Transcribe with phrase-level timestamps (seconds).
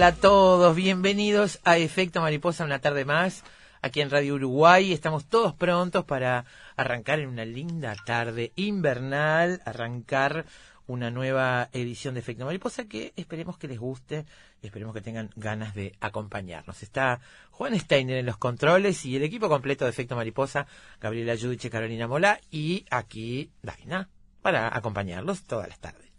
[0.00, 3.44] Hola a todos, bienvenidos a Efecto Mariposa una tarde más
[3.82, 4.94] aquí en Radio Uruguay.
[4.94, 10.46] Estamos todos prontos para arrancar en una linda tarde invernal, arrancar
[10.86, 14.24] una nueva edición de Efecto Mariposa que esperemos que les guste
[14.62, 16.82] y esperemos que tengan ganas de acompañarnos.
[16.82, 20.66] Está Juan Steiner en los controles y el equipo completo de Efecto Mariposa,
[20.98, 24.08] Gabriela Yudiche, Carolina Mola y aquí Daina
[24.40, 26.10] para acompañarlos todas las tardes.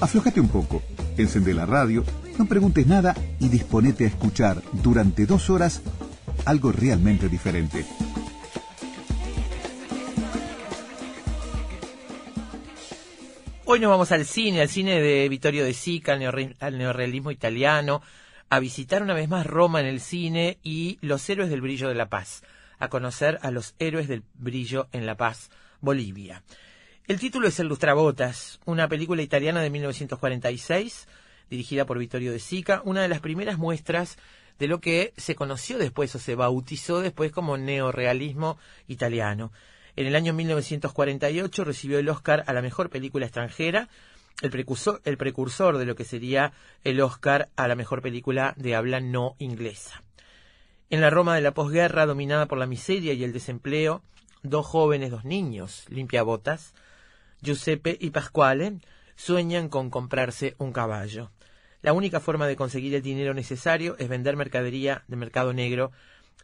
[0.00, 0.80] Aflojate un poco,
[1.16, 2.04] encende la radio,
[2.38, 5.82] no preguntes nada y disponete a escuchar durante dos horas
[6.44, 7.84] algo realmente diferente.
[13.64, 18.00] Hoy nos vamos al cine, al cine de Vittorio De Sica, al, al neorrealismo italiano,
[18.50, 21.96] a visitar una vez más Roma en el cine y los héroes del brillo de
[21.96, 22.44] la paz,
[22.78, 25.50] a conocer a los héroes del brillo en la paz,
[25.80, 26.44] Bolivia.
[27.08, 31.08] El título es El Lustrabotas, una película italiana de 1946,
[31.48, 34.18] dirigida por Vittorio De Sica, una de las primeras muestras
[34.58, 38.58] de lo que se conoció después o se bautizó después como neorrealismo
[38.88, 39.52] italiano.
[39.96, 43.88] En el año 1948 recibió el Oscar a la mejor película extranjera,
[44.42, 46.52] el precursor, el precursor de lo que sería
[46.84, 50.02] el Oscar a la mejor película de habla no inglesa.
[50.90, 54.02] En la Roma de la posguerra, dominada por la miseria y el desempleo,
[54.42, 56.74] dos jóvenes, dos niños, limpiabotas,
[57.42, 58.78] Giuseppe y Pasquale,
[59.16, 61.30] sueñan con comprarse un caballo.
[61.82, 65.92] La única forma de conseguir el dinero necesario es vender mercadería de mercado negro,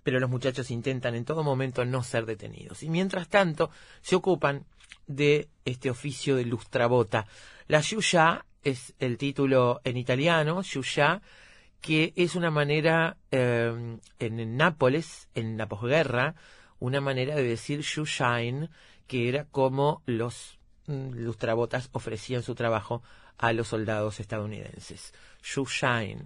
[0.03, 2.83] pero los muchachos intentan en todo momento no ser detenidos.
[2.83, 4.65] Y mientras tanto, se ocupan
[5.07, 7.27] de este oficio de lustrabota.
[7.67, 11.21] La Shusha es el título en italiano, Shusha,
[11.81, 16.35] que es una manera eh, en Nápoles, en la posguerra,
[16.79, 18.71] una manera de decir shoeshine,
[19.07, 23.03] que era como los lustrabotas ofrecían su trabajo
[23.39, 25.13] a los soldados estadounidenses.
[25.43, 26.25] Shoeshine,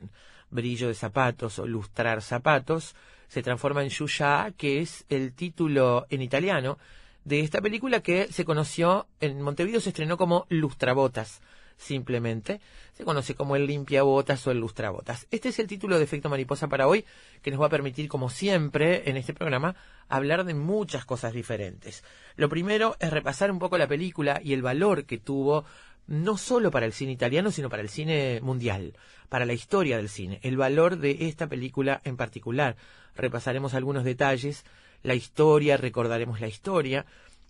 [0.51, 2.95] brillo de zapatos o lustrar zapatos,
[3.29, 6.79] se transforma en Shusha, que es el título en italiano
[7.25, 11.43] de esta película que se conoció en Montevideo, se estrenó como Lustrabotas,
[11.79, 12.61] simplemente.
[12.93, 15.27] Se conoce como el limpiabotas o el lustrabotas.
[15.31, 17.05] Este es el título de Efecto Mariposa para hoy,
[17.41, 19.77] que nos va a permitir, como siempre, en este programa,
[20.09, 22.05] hablar de muchas cosas diferentes.
[22.37, 25.65] Lo primero es repasar un poco la película y el valor que tuvo
[26.09, 28.95] no solo para el cine italiano, sino para el cine mundial,
[29.29, 32.77] para la historia del cine, el valor de esta película en particular.
[33.15, 34.65] Repasaremos algunos detalles,
[35.03, 37.05] la historia, recordaremos la historia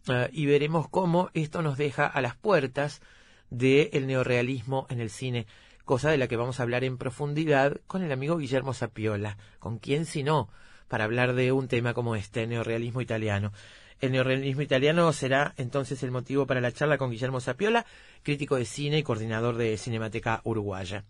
[0.08, 3.00] eh, y veremos cómo esto nos deja a las puertas
[3.50, 5.46] del neorrealismo en el cine,
[5.84, 9.78] cosa de la que vamos a hablar en profundidad con el amigo Guillermo Sapiola, con
[9.78, 10.48] quien si no,
[10.88, 13.52] para hablar de un tema como este, neorrealismo italiano.
[14.00, 17.84] El neorrealismo italiano será entonces el motivo para la charla con Guillermo Sapiola,
[18.22, 21.04] crítico de cine y coordinador de Cinemateca Uruguaya.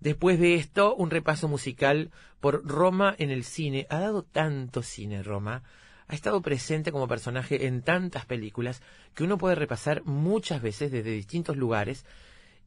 [0.00, 2.10] Después de esto, un repaso musical
[2.40, 3.86] por Roma en el cine.
[3.90, 5.62] Ha dado tanto cine Roma,
[6.08, 8.82] ha estado presente como personaje en tantas películas
[9.14, 12.06] que uno puede repasar muchas veces desde distintos lugares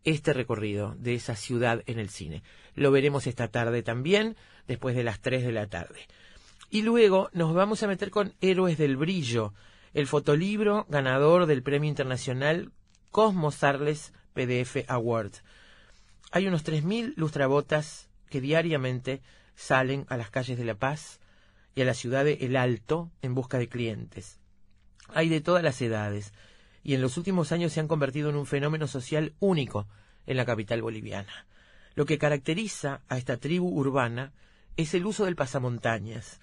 [0.04, 2.44] este recorrido de esa ciudad en el cine.
[2.76, 4.36] Lo veremos esta tarde también,
[4.68, 6.08] después de las 3 de la tarde.
[6.70, 9.54] Y luego nos vamos a meter con Héroes del Brillo,
[9.94, 12.72] el fotolibro ganador del Premio Internacional
[13.10, 15.34] Cosmos Arles PDF Award.
[16.32, 19.22] Hay unos 3.000 lustrabotas que diariamente
[19.56, 21.21] salen a las calles de La Paz
[21.76, 24.40] y a la ciudad de El Alto en busca de clientes.
[25.10, 26.34] Hay de todas las edades
[26.84, 29.88] y en los últimos años se han convertido en un fenómeno social único
[30.26, 31.46] en la capital boliviana.
[31.96, 34.32] Lo que caracteriza a esta tribu urbana
[34.78, 36.40] es el uso del pasamontañas.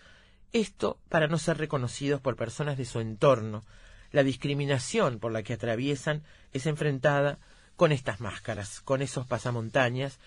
[0.53, 3.65] Esto para no ser reconocidos por personas de su entorno.
[4.13, 6.23] La discriminación por la que atraviesan
[6.53, 7.39] es enfrentada
[7.77, 10.19] con estas máscaras, con esos pasamontañas.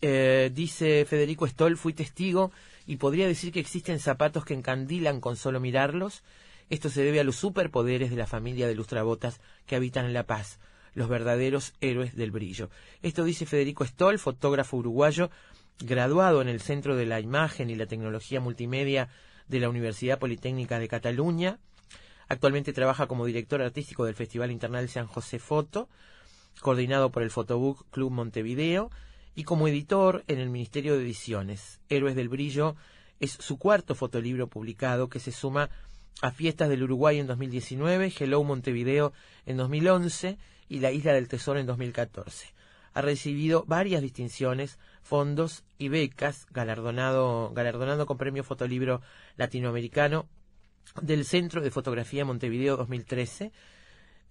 [0.00, 2.50] Eh, dice Federico Stoll, fui testigo
[2.86, 6.22] y podría decir que existen zapatos que encandilan con solo mirarlos.
[6.70, 10.26] Esto se debe a los superpoderes de la familia de lustrabotas que habitan en La
[10.26, 10.58] Paz,
[10.94, 12.70] los verdaderos héroes del brillo.
[13.02, 15.30] Esto dice Federico Stoll, fotógrafo uruguayo,
[15.80, 19.08] graduado en el Centro de la Imagen y la Tecnología Multimedia
[19.48, 21.58] de la Universidad Politécnica de Cataluña.
[22.28, 25.88] Actualmente trabaja como director artístico del Festival Internacional San José Foto
[26.60, 28.90] coordinado por el Photobook Club Montevideo,
[29.34, 31.80] y como editor en el Ministerio de Ediciones.
[31.88, 32.76] Héroes del Brillo
[33.20, 35.70] es su cuarto fotolibro publicado que se suma
[36.20, 39.12] a Fiestas del Uruguay en 2019, Hello Montevideo
[39.46, 40.38] en 2011
[40.68, 42.52] y La Isla del Tesoro en 2014.
[42.94, 49.00] Ha recibido varias distinciones, fondos y becas, galardonado, galardonado con premio Fotolibro
[49.36, 50.26] Latinoamericano
[51.00, 53.52] del Centro de Fotografía Montevideo 2013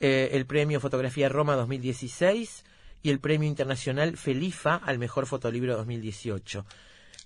[0.03, 2.65] eh, el premio Fotografía Roma 2016
[3.03, 6.65] y el premio internacional Felifa al mejor fotolibro 2018.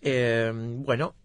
[0.02, 1.16] Eh, bueno,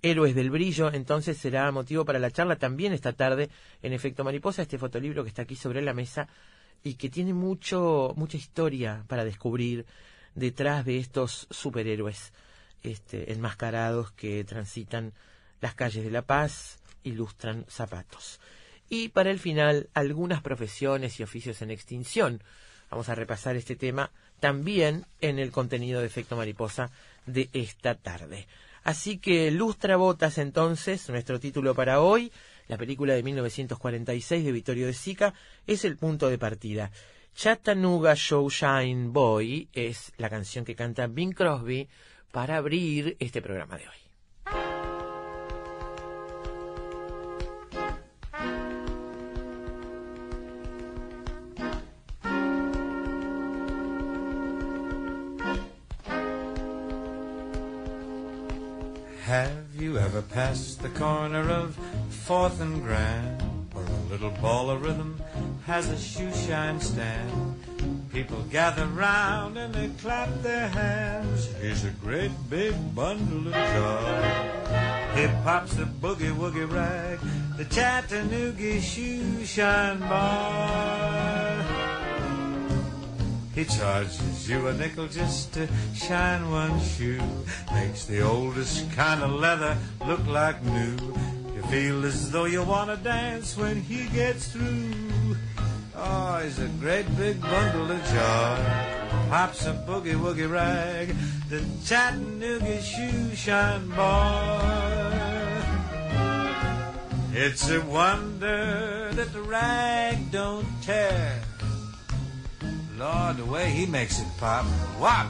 [0.00, 3.50] Héroes del Brillo, entonces será motivo para la charla también esta tarde
[3.82, 6.28] en Efecto Mariposa, este fotolibro que está aquí sobre la mesa
[6.84, 9.86] y que tiene mucho, mucha historia para descubrir
[10.34, 12.32] detrás de estos superhéroes
[12.82, 15.12] este, enmascarados que transitan
[15.60, 18.40] las calles de La Paz, ilustran zapatos
[18.92, 22.42] y para el final algunas profesiones y oficios en extinción.
[22.92, 26.90] Vamos a repasar este tema también en el contenido de Efecto Mariposa
[27.24, 28.46] de esta tarde.
[28.84, 32.30] Así que Lustra Botas entonces, nuestro título para hoy,
[32.68, 35.32] la película de 1946 de Vittorio de Sica,
[35.66, 36.90] es el punto de partida.
[37.34, 41.88] Chattanooga Shine Boy es la canción que canta Bing Crosby
[42.30, 44.01] para abrir este programa de hoy.
[59.32, 61.74] Have you ever passed the corner of
[62.10, 63.40] Fourth and Grand,
[63.72, 65.18] where a little ball of rhythm
[65.64, 67.58] has a shoe shine stand?
[68.12, 71.46] People gather round and they clap their hands.
[71.62, 75.18] Here's a great big bundle of joy.
[75.18, 77.18] He pops the boogie woogie rag,
[77.56, 81.41] the Chattanooga shoe shine bar.
[83.54, 87.20] He charges you a nickel just to shine one shoe.
[87.70, 90.96] Makes the oldest kind of leather look like new.
[91.54, 95.36] You feel as though you want to dance when he gets through.
[95.94, 98.92] Oh, he's a great big bundle of joy.
[99.28, 101.14] Pops a boogie woogie rag,
[101.50, 105.12] the Chattanooga shoe shine boy.
[107.34, 111.38] It's a wonder that the rag don't tear.
[113.02, 114.64] Lord, the way he makes it pop.
[115.00, 115.26] Whop!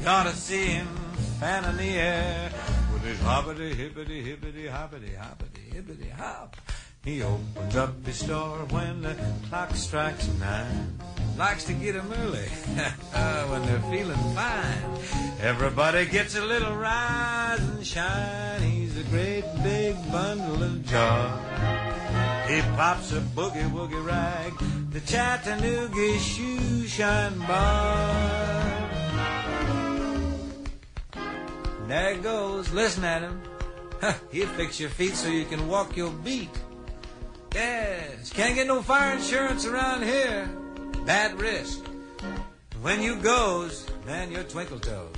[0.00, 0.86] You ought to see him
[1.38, 2.50] fan in the air
[2.94, 6.56] with his hoppity, hippity, hippity, hoppity, hoppity, hippity, hop.
[7.04, 9.14] He opens up his store when the
[9.50, 10.98] clock strikes nine.
[11.36, 12.48] Likes to get 'em early
[13.50, 14.98] when they're feeling fine.
[15.42, 18.62] Everybody gets a little rise and shine.
[18.62, 21.30] He's a great big bundle of joy.
[22.48, 24.52] He pops a boogie woogie rag,
[24.90, 28.90] the Chattanooga shoe shine bar.
[31.88, 33.42] There he goes, listen at him.
[34.30, 36.50] He'll fix your feet so you can walk your beat.
[37.52, 40.48] Yes, can't get no fire insurance around here.
[41.04, 41.84] Bad risk.
[42.82, 45.08] When you goes, man, you're twinkle toes.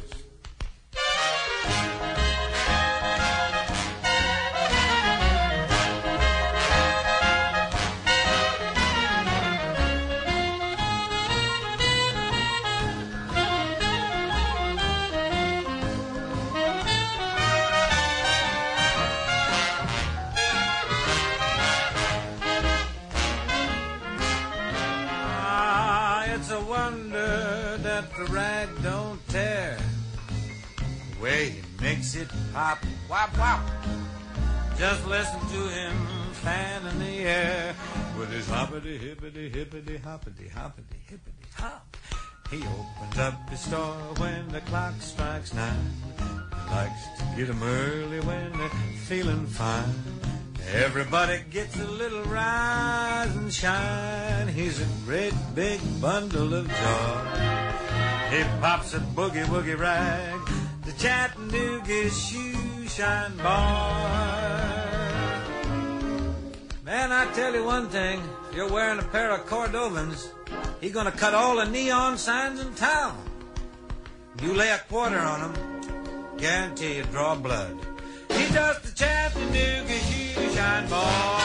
[40.09, 41.95] Hoppity, hoppity, hippity, hop.
[42.51, 45.93] He opens up his store when the clock strikes nine.
[46.17, 49.93] He likes to get 'em early when they're feeling fine.
[50.73, 54.49] Everybody gets a little rise and shine.
[54.49, 57.21] He's a great big bundle of joy.
[58.33, 60.41] He pops a boogie woogie rag,
[60.87, 64.09] the Chattanooga shoe shine boy.
[66.89, 68.23] Man, I tell you one thing,
[68.59, 70.33] you're wearing a pair of Cordovans,
[70.81, 73.17] he's gonna cut all the neon signs in town.
[74.43, 75.55] You lay a quarter on him,
[76.37, 77.77] guarantee you draw blood.
[78.29, 81.39] He's just a Chattanooga shoe shine boy.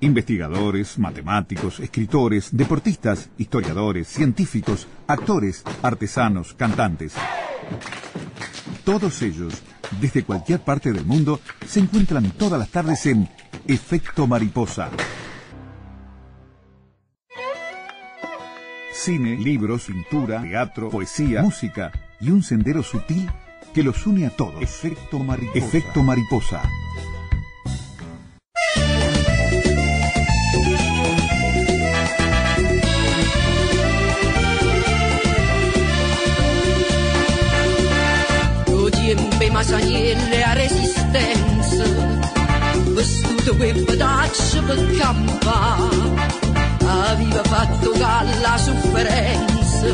[0.00, 7.14] Investigadores, matemáticos, escritores, deportistas, historiadores, científicos, actores, artesanos, cantantes.
[8.84, 9.62] Todos ellos,
[10.00, 13.28] desde cualquier parte del mundo, se encuentran todas las tardes en
[13.66, 14.90] Efecto Mariposa.
[18.92, 23.28] Cine, libros, pintura, teatro, poesía, música y un sendero sutil
[23.74, 24.62] que los une a todos.
[24.62, 25.58] Efecto Mariposa.
[25.58, 26.62] Efecto Mariposa.
[39.62, 41.86] masaniere a resistență
[42.94, 44.34] Văstută pe pădat
[44.66, 45.60] per pe campa.
[47.10, 49.92] Aveva fatto galla sofferenza.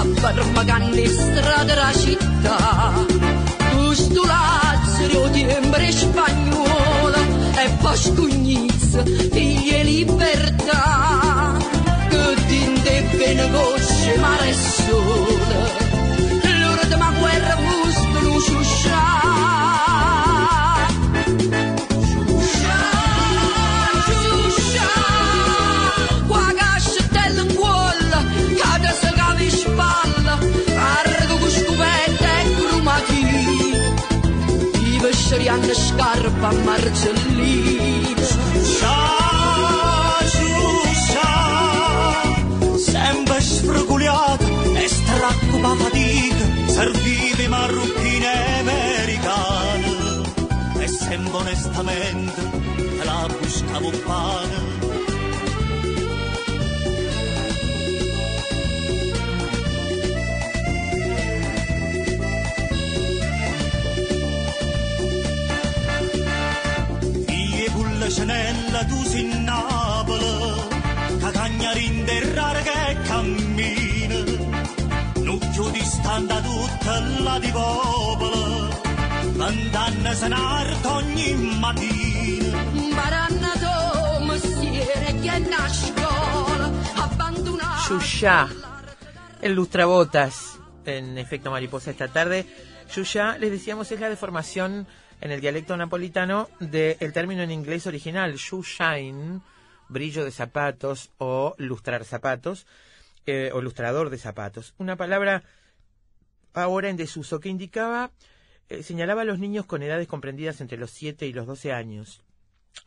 [0.00, 2.58] A barmaganne strada la città.
[3.74, 7.22] Questo Lazio tiembra spagnola
[7.62, 9.00] E pascugnizza
[9.42, 10.84] vascugnizza e libertà.
[12.10, 14.32] Che dinte bene voce ma
[35.56, 38.04] hanno scarpa marcellina.
[42.78, 44.44] sempre sfreguliata
[44.74, 49.94] e straccupa fatica, serviva marrucchine americane
[50.78, 52.42] e sempre onestamente
[52.98, 54.75] te la buscavo pane.
[80.28, 82.64] La ogni mattina.
[84.26, 85.44] Mestiere che.
[87.88, 88.48] Yuya,
[89.42, 92.46] el lustrabotas en efecto mariposa esta tarde.
[92.94, 94.86] Yuya, les decíamos, es la deformación
[95.20, 99.40] en el dialecto napolitano del término en inglés original, shoe shine,
[99.88, 102.66] brillo de zapatos o lustrar zapatos,
[103.26, 104.74] eh, o lustrador de zapatos.
[104.78, 105.42] Una palabra
[106.56, 108.10] ahora en desuso que indicaba,
[108.68, 112.22] eh, señalaba a los niños con edades comprendidas entre los 7 y los 12 años,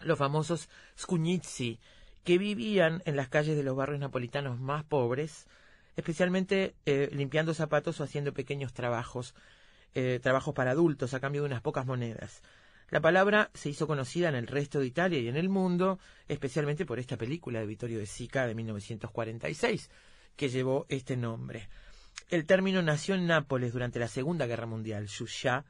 [0.01, 1.79] los famosos skunizi,
[2.23, 5.47] que vivían en las calles de los barrios napolitanos más pobres,
[5.95, 9.35] especialmente eh, limpiando zapatos o haciendo pequeños trabajos,
[9.93, 12.41] eh, trabajos para adultos a cambio de unas pocas monedas.
[12.89, 16.87] La palabra se hizo conocida en el resto de Italia y en el mundo, especialmente
[16.87, 19.91] por esta película de Vittorio De Sica de 1946,
[20.35, 21.69] que llevó este nombre.
[22.27, 25.65] El término nació en Nápoles durante la Segunda Guerra Mundial, Shusha,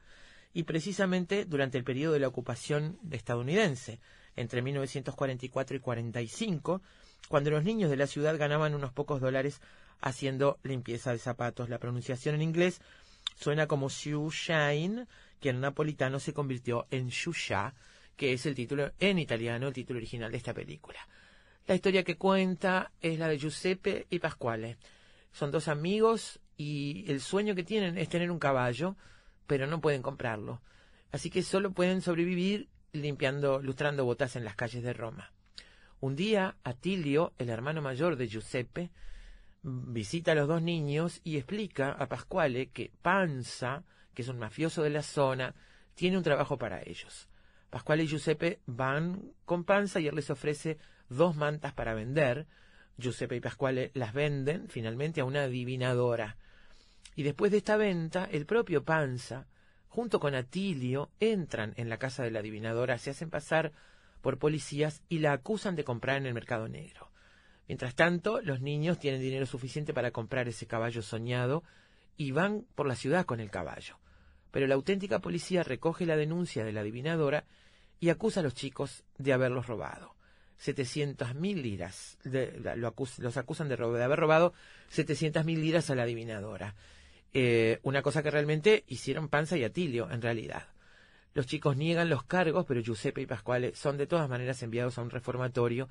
[0.52, 4.00] y precisamente durante el periodo de la ocupación estadounidense,
[4.36, 6.82] entre 1944 y 45,
[7.28, 9.60] cuando los niños de la ciudad ganaban unos pocos dólares
[10.00, 11.68] haciendo limpieza de zapatos.
[11.68, 12.80] La pronunciación en inglés
[13.36, 15.06] suena como shoe shine,
[15.40, 17.74] que en napolitano se convirtió en Shusha,
[18.16, 20.98] que es el título en italiano, el título original de esta película.
[21.66, 24.76] La historia que cuenta es la de Giuseppe y Pasquale.
[25.32, 28.96] Son dos amigos y el sueño que tienen es tener un caballo,
[29.46, 30.60] pero no pueden comprarlo.
[31.12, 35.32] Así que solo pueden sobrevivir limpiando, lustrando botas en las calles de Roma.
[36.00, 38.90] Un día, Atilio, el hermano mayor de Giuseppe,
[39.62, 43.84] visita a los dos niños y explica a Pasquale que Panza,
[44.14, 45.54] que es un mafioso de la zona,
[45.94, 47.28] tiene un trabajo para ellos.
[47.70, 52.46] Pascual y Giuseppe van con panza y él les ofrece dos mantas para vender.
[53.00, 56.36] Giuseppe y Pascual las venden finalmente a una adivinadora.
[57.16, 59.46] Y después de esta venta, el propio Panza,
[59.88, 63.72] junto con Atilio, entran en la casa de la adivinadora, se hacen pasar
[64.20, 67.10] por policías y la acusan de comprar en el mercado negro.
[67.66, 71.62] Mientras tanto, los niños tienen dinero suficiente para comprar ese caballo soñado
[72.16, 73.98] y van por la ciudad con el caballo.
[74.50, 77.44] Pero la auténtica policía recoge la denuncia de la adivinadora
[78.00, 80.16] y acusa a los chicos de haberlos robado.
[80.64, 82.18] 700.000 mil liras.
[82.24, 84.52] los acusan de, de haber robado
[84.92, 86.74] 700.000 mil liras a la adivinadora.
[87.32, 90.64] Eh, una cosa que realmente hicieron Panza y Atilio, en realidad.
[91.32, 95.02] Los chicos niegan los cargos, pero Giuseppe y Pascuale son de todas maneras enviados a
[95.02, 95.88] un reformatorio,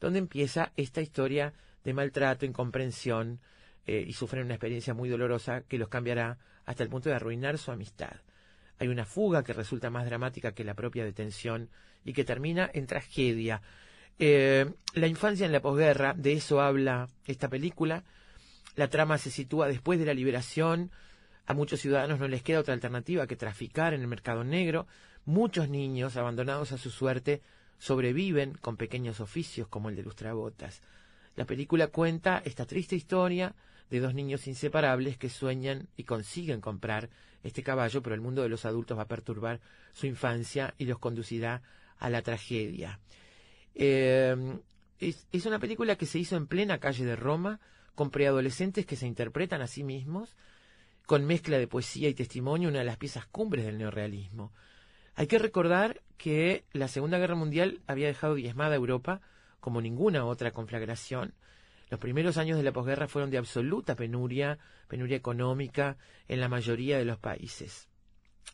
[0.00, 1.52] donde empieza esta historia
[1.84, 3.40] de maltrato, incomprensión,
[3.86, 7.58] eh, y sufren una experiencia muy dolorosa que los cambiará hasta el punto de arruinar
[7.58, 8.16] su amistad.
[8.78, 11.68] Hay una fuga que resulta más dramática que la propia detención
[12.04, 13.60] y que termina en tragedia.
[14.18, 18.04] Eh, la infancia en la posguerra, de eso habla esta película,
[18.74, 20.92] la trama se sitúa después de la liberación.
[21.46, 24.86] A muchos ciudadanos no les queda otra alternativa que traficar en el mercado negro.
[25.24, 27.42] Muchos niños, abandonados a su suerte,
[27.78, 30.80] sobreviven con pequeños oficios como el de lustrabotas.
[31.34, 33.54] La película cuenta esta triste historia
[33.90, 37.08] de dos niños inseparables que sueñan y consiguen comprar
[37.42, 39.60] este caballo, pero el mundo de los adultos va a perturbar
[39.92, 41.62] su infancia y los conducirá
[41.98, 43.00] a la tragedia.
[43.78, 44.58] Eh,
[44.98, 47.60] es, una película que se hizo en plena calle de Roma,
[47.94, 50.36] con preadolescentes que se interpretan a sí mismos,
[51.06, 54.52] con mezcla de poesía y testimonio, una de las piezas cumbres del neorrealismo.
[55.14, 59.20] Hay que recordar que la Segunda Guerra Mundial había dejado diezmada Europa
[59.60, 61.34] como ninguna otra conflagración.
[61.90, 65.96] Los primeros años de la posguerra fueron de absoluta penuria, penuria económica
[66.28, 67.88] en la mayoría de los países.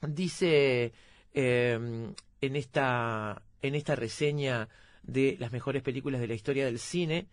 [0.03, 0.93] Dice
[1.33, 4.69] em, en, esta, en esta reseña
[5.07, 7.29] de las mejores películas de la historia del cine,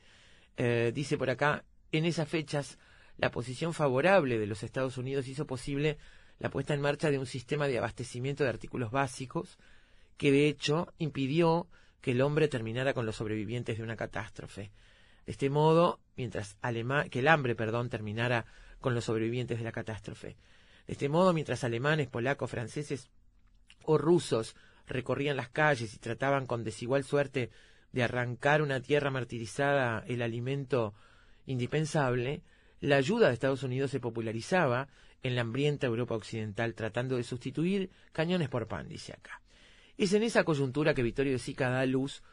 [0.58, 2.78] eh, dice por acá, en esas fechas,
[3.18, 5.98] la posición favorable de los Estados Unidos hizo posible
[6.40, 9.58] la puesta en marcha de un sistema de abastecimiento de artículos básicos
[10.18, 11.68] que de hecho impidió
[12.02, 14.72] que el hombre terminara con los sobrevivientes de una catástrofe.
[15.26, 16.58] De este modo, mientras
[17.10, 18.46] que el hambre, perdón, terminara
[18.80, 20.36] con los sobrevivientes de la catástrofe.
[20.88, 23.10] De este modo, mientras alemanes, polacos, franceses
[23.84, 24.56] o rusos
[24.88, 27.50] recorrían las calles y trataban con desigual suerte
[27.92, 30.94] de arrancar una tierra martirizada el alimento
[31.46, 32.42] indispensable,
[32.80, 34.88] la ayuda de Estados Unidos se popularizaba
[35.24, 39.42] en la hambrienta Europa Occidental, tratando de sustituir cañones por pan, dice acá.
[39.98, 42.24] Es en esa coyuntura que Vittorio de Sica da a luz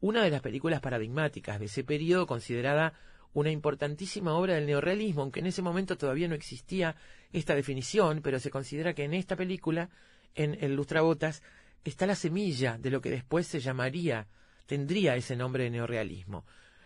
[0.00, 2.92] una de las películas paradigmáticas de ese periodo, considerada
[3.32, 6.96] una importantísima obra del neorrealismo, aunque en ese momento todavía no existía
[7.32, 9.88] esta definición, pero se considera que en esta película,
[10.34, 11.42] en El Lustrabotas,
[11.90, 14.26] está la semilla de lo que después se llamaría,
[14.66, 16.44] tendría ese nombre de neorrealismo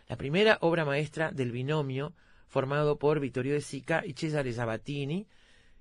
[0.08, 2.14] la primera obra maestra del binomio
[2.46, 5.26] formado por Vittorio de Sica y Cesare Sabatini,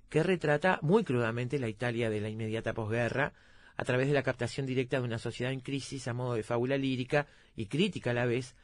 [0.09, 3.33] que retrata muy crudamente la Italia de la inmediata posguerra,
[3.77, 6.77] a través de la captación directa de una sociedad en crisis a modo de fábula
[6.77, 8.55] lírica y crítica a la vez,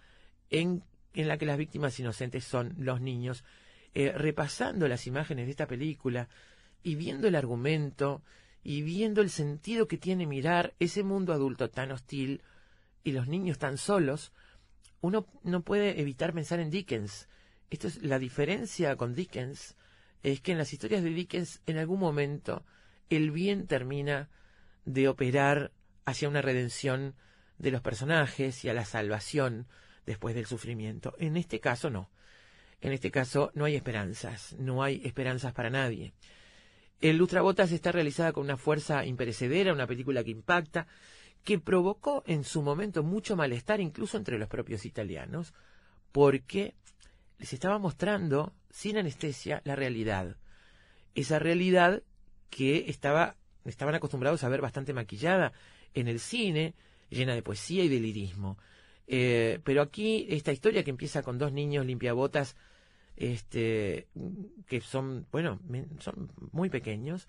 [0.49, 3.45] en, la que las víctimas inocentes son los niños,
[3.93, 6.27] eh, repasando las imágenes de esta película
[6.81, 8.21] y viendo el argumento
[8.63, 12.41] y viendo el sentido que tiene mirar ese mundo adulto tan hostil
[13.03, 14.31] y los niños tan solos,
[15.01, 17.27] uno no puede evitar pensar en Dickens.
[17.69, 19.75] Esto es la diferencia con Dickens
[20.23, 22.65] es que en las historias de Dickens en algún momento
[23.09, 24.29] el bien termina
[24.85, 25.71] de operar
[26.05, 27.15] hacia una redención
[27.57, 29.67] de los personajes y a la salvación
[30.05, 31.13] después del sufrimiento.
[31.19, 32.09] En este caso no.
[32.81, 36.13] En este caso no hay esperanzas, no hay esperanzas para nadie.
[37.03, 40.87] El Lustrabotas está realizada con una fuerza imperecedera, una película que impacta,
[41.43, 45.53] que provocó en su momento mucho malestar incluso entre los propios italianos,
[46.13, 46.75] porque
[47.39, 50.37] les estaba mostrando sin anestesia la realidad.
[51.13, 52.03] Esa realidad
[52.49, 53.35] que estaba,
[53.65, 55.51] estaban acostumbrados a ver bastante maquillada
[55.93, 56.73] en el cine,
[57.09, 58.57] llena de poesía y de lirismo.
[59.07, 62.55] Eh, pero aquí esta historia que empieza con dos niños limpiabotas,
[63.15, 64.07] este,
[64.67, 65.59] que son, bueno,
[65.99, 67.27] son muy pequeños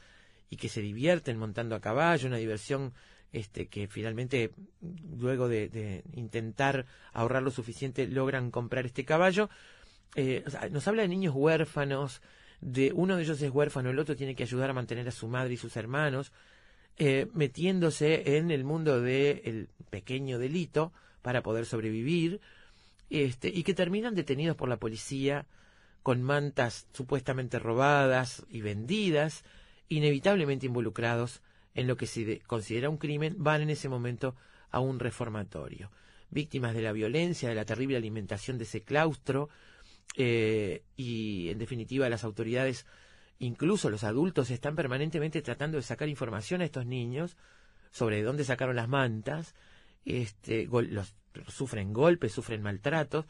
[0.50, 2.94] y que se divierten montando a caballo, una diversión
[3.32, 4.52] este, que finalmente,
[5.18, 9.50] luego de, intentar ahorrar lo suficiente, logran comprar este caballo.
[10.14, 12.22] Eh, nos habla de niños huérfanos,
[12.60, 15.26] de uno de ellos es huérfano, el otro tiene que ayudar a mantener a su
[15.26, 16.32] madre y sus hermanos,
[16.96, 22.40] eh, metiéndose en el mundo del pequeño delito para poder sobrevivir,
[23.10, 25.46] este, y que terminan detenidos por la policía
[26.04, 29.42] con mantas supuestamente robadas y vendidas,
[29.88, 31.40] inevitablemente involucrados
[31.74, 34.36] en lo que se de- considera un crimen van en ese momento
[34.70, 35.90] a un reformatorio.
[36.28, 39.48] Víctimas de la violencia, de la terrible alimentación de ese claustro
[40.14, 42.84] eh, y, en definitiva, las autoridades,
[43.38, 47.38] incluso los adultos, están permanentemente tratando de sacar información a estos niños
[47.90, 49.54] sobre de dónde sacaron las mantas,
[50.04, 51.14] este, los,
[51.48, 53.24] sufren golpes, sufren maltratos.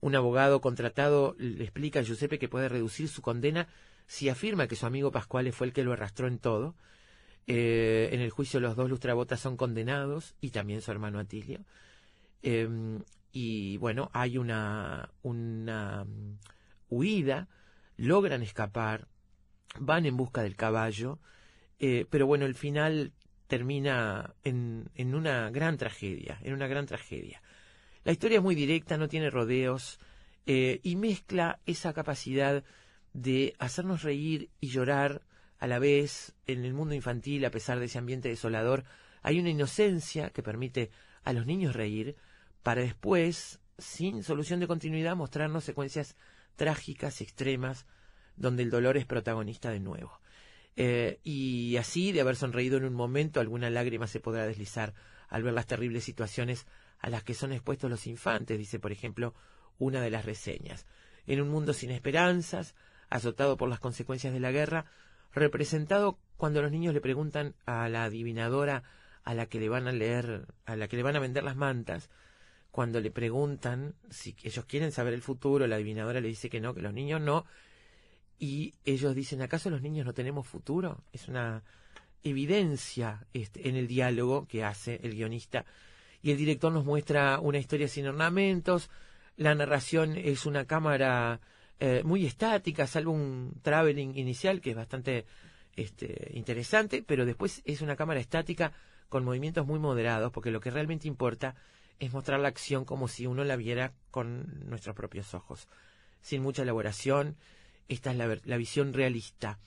[0.00, 3.68] Un abogado contratado le explica a Giuseppe que puede reducir su condena
[4.06, 6.74] si afirma que su amigo Pascuale fue el que lo arrastró en todo.
[7.46, 11.60] Eh, en el juicio los dos lustrabotas son condenados y también su hermano Atilio.
[12.42, 12.68] Eh,
[13.32, 16.38] y bueno, hay una, una mm,
[16.88, 17.48] huida,
[17.96, 19.06] logran escapar,
[19.78, 21.20] van en busca del caballo,
[21.78, 23.12] eh, pero bueno, el final
[23.46, 27.42] termina en, en una gran tragedia, en una gran tragedia.
[28.04, 29.98] La historia es muy directa, no tiene rodeos
[30.46, 32.64] eh, y mezcla esa capacidad
[33.12, 35.22] de hacernos reír y llorar
[35.58, 38.84] a la vez en el mundo infantil, a pesar de ese ambiente desolador.
[39.22, 40.90] Hay una inocencia que permite
[41.22, 42.16] a los niños reír
[42.62, 46.16] para después, sin solución de continuidad, mostrarnos secuencias
[46.56, 47.86] trágicas, extremas,
[48.36, 50.20] donde el dolor es protagonista de nuevo.
[50.76, 54.94] Eh, y así, de haber sonreído en un momento, alguna lágrima se podrá deslizar
[55.28, 56.66] al ver las terribles situaciones
[57.00, 59.34] a las que son expuestos los infantes, dice, por ejemplo,
[59.78, 60.86] una de las reseñas.
[61.26, 62.74] En un mundo sin esperanzas,
[63.08, 64.86] azotado por las consecuencias de la guerra,
[65.32, 68.82] representado cuando los niños le preguntan a la adivinadora
[69.24, 71.56] a la que le van a leer, a la que le van a vender las
[71.56, 72.10] mantas,
[72.70, 76.74] cuando le preguntan si ellos quieren saber el futuro, la adivinadora le dice que no,
[76.74, 77.44] que los niños no,
[78.38, 81.04] y ellos dicen, ¿acaso los niños no tenemos futuro?
[81.12, 81.62] Es una
[82.22, 85.66] evidencia este, en el diálogo que hace el guionista.
[86.22, 88.90] Y el director nos muestra una historia sin ornamentos,
[89.36, 91.40] la narración es una cámara
[91.78, 95.24] eh, muy estática, salvo un traveling inicial que es bastante
[95.76, 98.72] este, interesante, pero después es una cámara estática
[99.08, 101.54] con movimientos muy moderados, porque lo que realmente importa
[101.98, 105.68] es mostrar la acción como si uno la viera con nuestros propios ojos,
[106.20, 107.36] sin mucha elaboración.
[107.88, 109.58] Esta es la, la visión realista.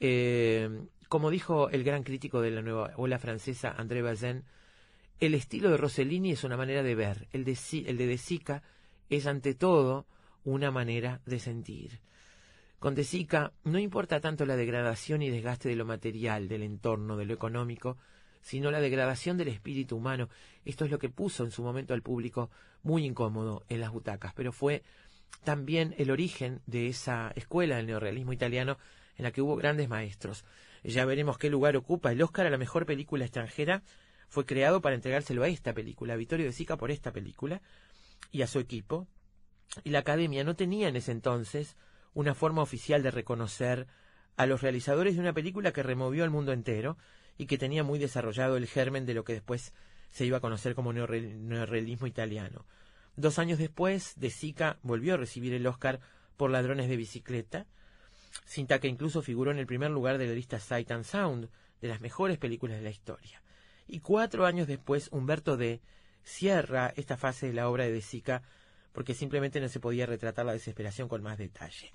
[0.00, 0.68] Eh,
[1.08, 4.44] como dijo el gran crítico de la nueva ola francesa, André Bazin,
[5.20, 7.56] el estilo de Rossellini es una manera de ver, el de,
[7.94, 8.62] de De Sica
[9.08, 10.06] es ante todo
[10.44, 12.00] una manera de sentir.
[12.78, 17.16] Con De Sica no importa tanto la degradación y desgaste de lo material, del entorno,
[17.16, 17.96] de lo económico,
[18.42, 20.28] sino la degradación del espíritu humano.
[20.66, 22.50] Esto es lo que puso en su momento al público
[22.82, 24.82] muy incómodo en las butacas, pero fue
[25.44, 28.76] también el origen de esa escuela del neorrealismo italiano
[29.16, 30.44] en la que hubo grandes maestros.
[30.82, 33.82] Ya veremos qué lugar ocupa el Oscar a la mejor película extranjera.
[34.34, 37.62] Fue creado para entregárselo a esta película, a Vittorio De Sica por esta película
[38.32, 39.06] y a su equipo.
[39.84, 41.76] Y la academia no tenía en ese entonces
[42.14, 43.86] una forma oficial de reconocer
[44.36, 46.98] a los realizadores de una película que removió al mundo entero
[47.38, 49.72] y que tenía muy desarrollado el germen de lo que después
[50.10, 52.66] se iba a conocer como neorre- neorrealismo italiano.
[53.14, 56.00] Dos años después, De Sica volvió a recibir el Oscar
[56.36, 57.68] por Ladrones de Bicicleta,
[58.46, 61.86] cinta que incluso figuró en el primer lugar de la lista Sight and Sound de
[61.86, 63.43] las mejores películas de la historia.
[63.86, 65.80] Y cuatro años después, Humberto D.
[66.22, 68.42] cierra esta fase de la obra de Sica
[68.92, 71.92] porque simplemente no se podía retratar la desesperación con más detalle.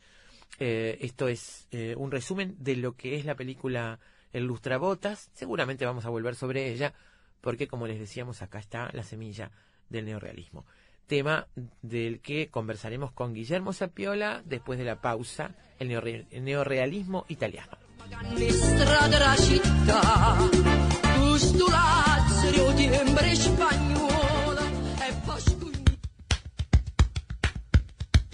[0.59, 3.99] Eh, esto es eh, un resumen de lo que es la película
[4.33, 5.29] El Lustrabotas.
[5.33, 6.93] Seguramente vamos a volver sobre ella,
[7.41, 9.49] porque como les decíamos, acá está la semilla
[9.89, 10.65] del neorrealismo.
[11.07, 11.47] Tema
[11.81, 17.77] del que conversaremos con Guillermo Sapiola después de la pausa, el, neorre- el neorrealismo italiano.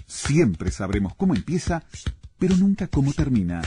[0.06, 1.84] Siempre sabremos cómo empieza,
[2.38, 3.62] pero nunca cómo termina.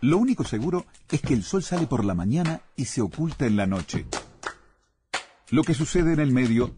[0.00, 3.56] Lo único seguro es que el sol sale por la mañana y se oculta en
[3.56, 4.06] la noche.
[5.50, 6.74] Lo que sucede en el medio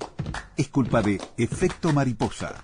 [0.56, 2.62] es culpa de efecto mariposa.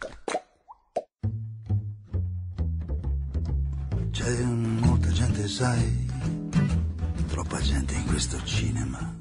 [7.32, 9.16] Troppa gente in questo cinema.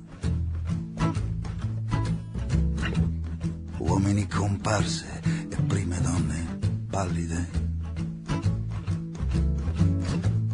[3.78, 7.50] Uomini comparse e prime donne pallide.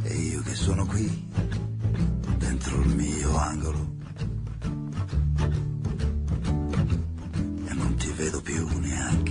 [0.04, 1.28] E io che sono qui,
[2.38, 3.96] dentro il mio angolo.
[7.66, 9.27] E non ti vedo più neanche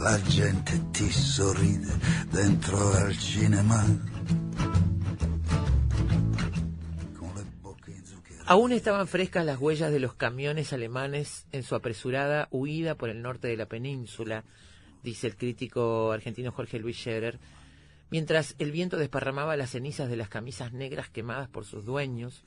[0.00, 1.92] la gente ti sorride
[2.32, 3.84] dentro al cinema.
[8.46, 13.20] Aún estaban frescas las huellas de los camiones alemanes en su apresurada huida por el
[13.20, 14.44] norte de la península
[15.02, 17.38] dice el crítico argentino Jorge Luis Scherer,
[18.10, 22.44] mientras el viento desparramaba las cenizas de las camisas negras quemadas por sus dueños,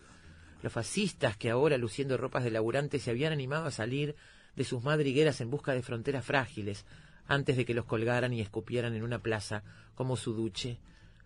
[0.62, 4.16] los fascistas que ahora, luciendo ropas de laburantes, se habían animado a salir
[4.56, 6.86] de sus madrigueras en busca de fronteras frágiles,
[7.28, 9.64] antes de que los colgaran y escupieran en una plaza
[9.96, 10.80] como su duche.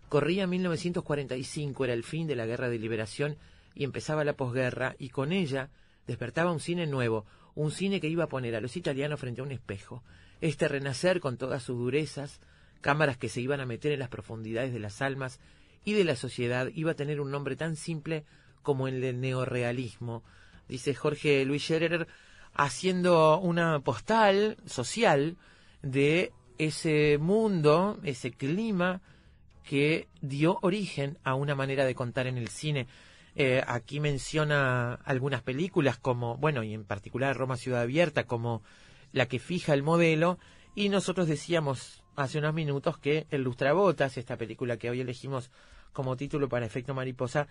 [0.08, 3.36] Corría 1945, era el fin de la guerra de liberación
[3.74, 5.70] y empezaba la posguerra, y con ella
[6.06, 9.44] despertaba un cine nuevo, un cine que iba a poner a los italianos frente a
[9.44, 10.02] un espejo,
[10.40, 12.40] este renacer con todas sus durezas,
[12.80, 15.40] cámaras que se iban a meter en las profundidades de las almas
[15.84, 18.24] y de la sociedad, iba a tener un nombre tan simple
[18.62, 20.22] como el del neorealismo,
[20.68, 22.06] dice Jorge Luis Scherer,
[22.54, 25.36] haciendo una postal social
[25.90, 29.00] de ese mundo, ese clima
[29.62, 32.86] que dio origen a una manera de contar en el cine.
[33.34, 38.62] Eh, aquí menciona algunas películas como, bueno, y en particular Roma Ciudad Abierta, como
[39.12, 40.38] la que fija el modelo,
[40.74, 45.50] y nosotros decíamos hace unos minutos que El Lustrabotas, esta película que hoy elegimos
[45.92, 47.46] como título para Efecto Mariposa,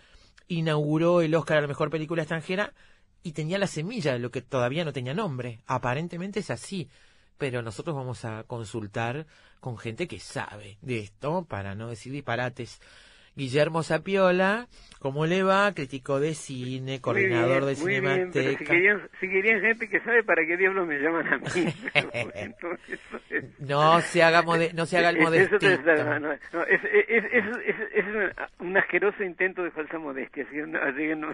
[0.48, 2.74] inauguró el Oscar a la Mejor Película Extranjera
[3.24, 5.62] y tenía la semilla de lo que todavía no tenía nombre.
[5.66, 6.90] Aparentemente es así,
[7.38, 9.26] pero nosotros vamos a consultar
[9.60, 12.80] con gente que sabe de esto para no decir disparates.
[13.36, 14.68] Guillermo Sapiola,
[15.00, 15.74] ¿cómo le va?
[15.74, 18.58] Crítico de cine, coordinador de muy bien, pero Cinemateca.
[18.60, 21.46] si, querían, si querían gente que sabe para qué diablos me llaman a mí.
[23.60, 26.04] No se haga, mode- no se haga el es- eso te- modestito.
[26.06, 27.46] no, no, no, es, es, es,
[27.94, 28.06] es-
[28.60, 31.28] un, un asqueroso intento de falsa modestia, así que no, así que no,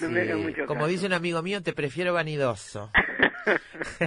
[0.00, 0.90] no me hagan Sí, mucho Como caso.
[0.90, 2.90] dice un amigo mío, te prefiero vanidoso.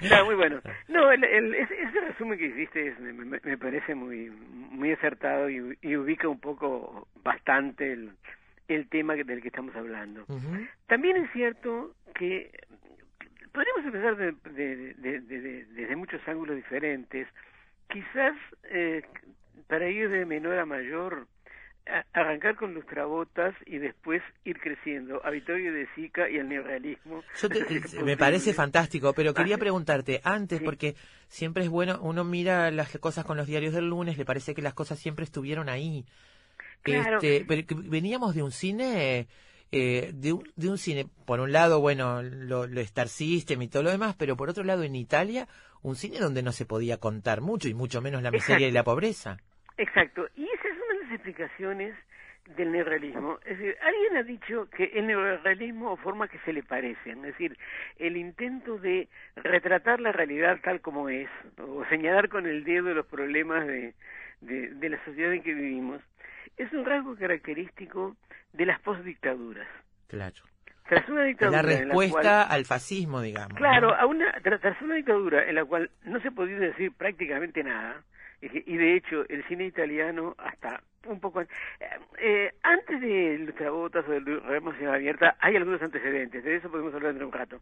[0.00, 0.60] Está muy bueno.
[0.88, 5.48] No, el, el- ese, ese resumen que hiciste es- me, me- parece muy muy acertado
[5.48, 8.12] y, y ubica un poco bastante el,
[8.68, 10.24] el tema del que estamos hablando.
[10.86, 12.50] También es cierto que
[13.52, 17.26] podríamos empezar de- de- de- de- de- desde muchos ángulos diferentes.
[17.88, 18.36] Quizás
[18.70, 19.02] eh,
[19.66, 21.26] para ir de menor a mayor,
[22.12, 27.22] arrancar con lustrabotas y después ir creciendo a Vittorio de Sica y al neorrealismo.
[27.40, 30.64] Yo te- Es me parece fantástico, pero quería Ah, preguntarte antes, sí.
[30.64, 30.94] porque
[31.28, 34.62] siempre es bueno, uno mira las cosas con los diarios del lunes, le parece que
[34.62, 36.04] las cosas siempre estuvieron ahí.
[36.82, 37.16] Claro.
[37.16, 39.26] Este, pero veníamos de un cine,
[39.72, 43.68] eh, de, un, de un cine, por un lado, bueno, lo, lo Star System y
[43.68, 45.48] todo lo demás, pero por otro lado, en Italia,
[45.82, 48.84] un cine donde no se podía contar mucho, y mucho menos la miseria y la
[48.84, 49.38] pobreza.
[49.76, 50.46] Exacto, y
[51.24, 51.94] explicaciones
[52.56, 53.38] del neorrealismo.
[53.46, 57.32] Es decir, alguien ha dicho que el neorrealismo o formas que se le parecen, es
[57.32, 57.56] decir,
[57.98, 63.06] el intento de retratar la realidad tal como es, o señalar con el dedo los
[63.06, 63.94] problemas de,
[64.42, 66.02] de, de la sociedad en que vivimos,
[66.58, 68.14] es un rasgo característico
[68.52, 69.66] de las postdictaduras.
[70.08, 70.34] Claro.
[70.86, 73.56] Tras una dictadura la en la respuesta cual- al fascismo, digamos.
[73.56, 73.94] Claro, ¿no?
[73.94, 78.02] a una, tra- tras una dictadura en la cual no se podía decir prácticamente nada,
[78.40, 81.48] y de hecho el cine italiano hasta un poco eh,
[82.18, 86.94] eh, antes de Lustrabotas o de Remos Ciudad Abierta hay algunos antecedentes, de eso podemos
[86.94, 87.60] hablar dentro de un rato.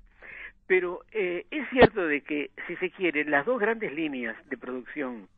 [0.66, 5.28] Pero eh, es cierto de que, si se quiere, las dos grandes líneas de producción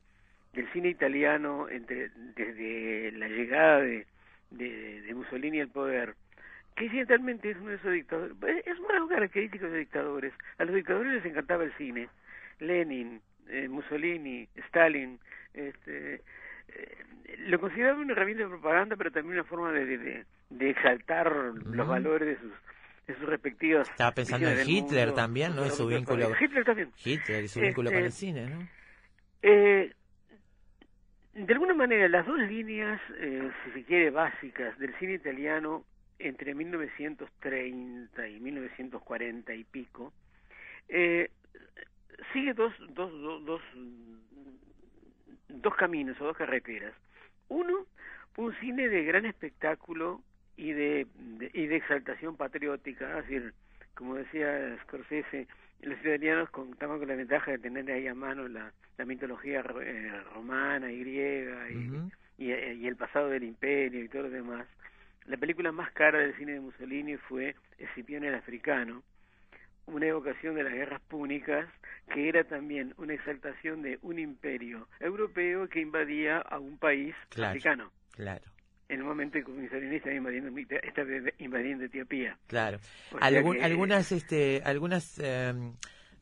[0.52, 4.06] del cine italiano entre desde la llegada de,
[4.50, 6.14] de, de Mussolini al poder
[6.76, 10.32] que incidentalmente es uno de esos dictadores, es es un rasgo característico de los dictadores.
[10.58, 12.08] A los dictadores les encantaba el cine.
[12.58, 15.18] Lenin, eh, Mussolini, Stalin,
[15.52, 16.14] este,
[16.68, 17.04] eh,
[17.38, 21.86] lo consideraban una herramienta de propaganda, pero también una forma de, de, de exaltar los
[21.86, 22.52] valores de sus
[23.06, 23.88] de sus respectivas.
[23.90, 25.66] Estaba pensando en Hitler mundo, también, ¿no?
[25.66, 26.32] Y su vínculo-.
[26.40, 26.90] Hitler también.
[27.04, 28.66] Hitler y su vínculo con Este, el cine, ¿no?
[29.42, 29.92] Eh,
[31.34, 35.84] de alguna manera, las dos líneas, eh, si se quiere, básicas del cine italiano
[36.18, 40.12] entre 1930 y 1940 y pico,
[40.88, 41.30] eh,
[42.32, 43.62] sigue dos, dos, dos, dos,
[45.48, 46.92] dos caminos o dos carreteras.
[47.48, 47.86] Uno,
[48.36, 50.20] un cine de gran espectáculo
[50.56, 53.52] y de, de- y de exaltación patriótica, es decir,
[53.94, 55.46] como decía Scorsese,
[55.82, 60.22] los italianos contaban con la ventaja de tener ahí a mano la, la mitología eh,
[60.32, 61.74] romana y griega y,
[62.38, 64.66] y, eh, y el pasado del imperio y todo lo demás.
[65.26, 69.02] La película más cara del cine de Mussolini fue Escipión el Africano,
[69.86, 71.68] una evocación de las guerras púnicas,
[72.12, 77.50] que era también una exaltación de un imperio europeo que invadía a un país Claro.
[77.50, 77.92] africano.
[78.12, 78.44] Claro,
[78.88, 80.50] En el momento en que estaba invadiendo,
[80.82, 82.36] estaba invadiendo Etiopía.
[82.46, 82.78] claro.
[83.12, 85.54] O sea Algún- que- Algunas, este, algunas, eh,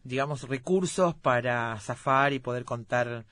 [0.05, 3.25] digamos, recursos para zafar y poder contar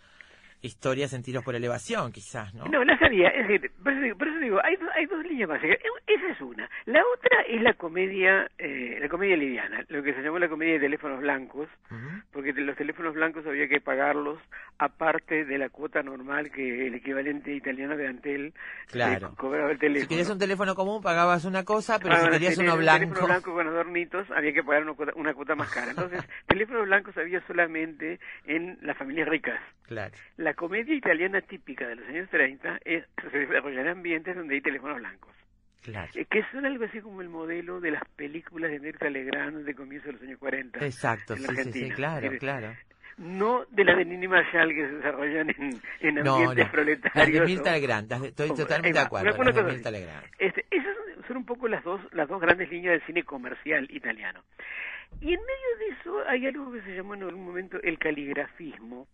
[0.63, 2.65] historias en tiros por elevación, quizás, ¿no?
[2.67, 5.49] No, las había, es decir, por eso digo, por eso digo, hay, hay dos líneas
[5.49, 5.79] básicas.
[6.07, 6.69] Esa es una.
[6.87, 10.75] La otra es la comedia, eh, la comedia liviana, lo que se llamó la comedia
[10.75, 11.69] de teléfonos blancos,
[12.33, 14.39] porque los teléfonos blancos había que pagarlos
[14.79, 18.55] aparte de la cuota normal que el equivalente italiano de Antel
[18.91, 19.29] Claro.
[19.29, 20.03] eh, cobraba el teléfono.
[20.03, 23.01] Si querías un teléfono común pagabas una cosa, pero Ah, si querías uno un blanco...
[23.01, 25.91] teléfono blanco con adornitos había que pagar una cuota, una cuota más cara.
[25.91, 29.61] Entonces, teléfonos blancos había solamente en las familias ricas.
[29.87, 30.13] Claro.
[30.37, 34.61] La comedia italiana típica de los años 30 es se desarrolla en ambientes donde hay
[34.61, 35.35] teléfonos blancos,
[35.83, 36.11] Claro.
[36.15, 39.75] eh, que son algo así como el modelo de las películas de Mirta Legrand de
[39.75, 40.85] comienzo de los años 40.
[40.85, 42.75] Exacto, en sí, la sí, sí, claro, decir, claro.
[43.17, 46.73] No de las de Nini Marshall que se desarrollan en, en ambientes no.
[46.73, 47.15] proletarios.
[47.17, 49.99] Las de Mirta Legrand, estoy totalmente de acuerdo, una- una las de cosa Mirta así.
[49.99, 50.27] Legrand.
[50.39, 53.87] Este, esas son- son un poco las dos, las dos grandes líneas del cine comercial
[53.91, 54.43] italiano.
[55.21, 59.07] Y en medio de eso hay algo que se llamó en algún momento el caligrafismo.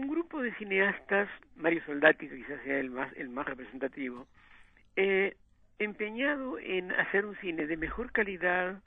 [0.00, 4.26] Un grupo de cineastas, Mario Soldati, que quizás sea el más, el más representativo,
[4.96, 5.36] eh,
[5.78, 8.80] empeñado en hacer un cine de mejor calidad,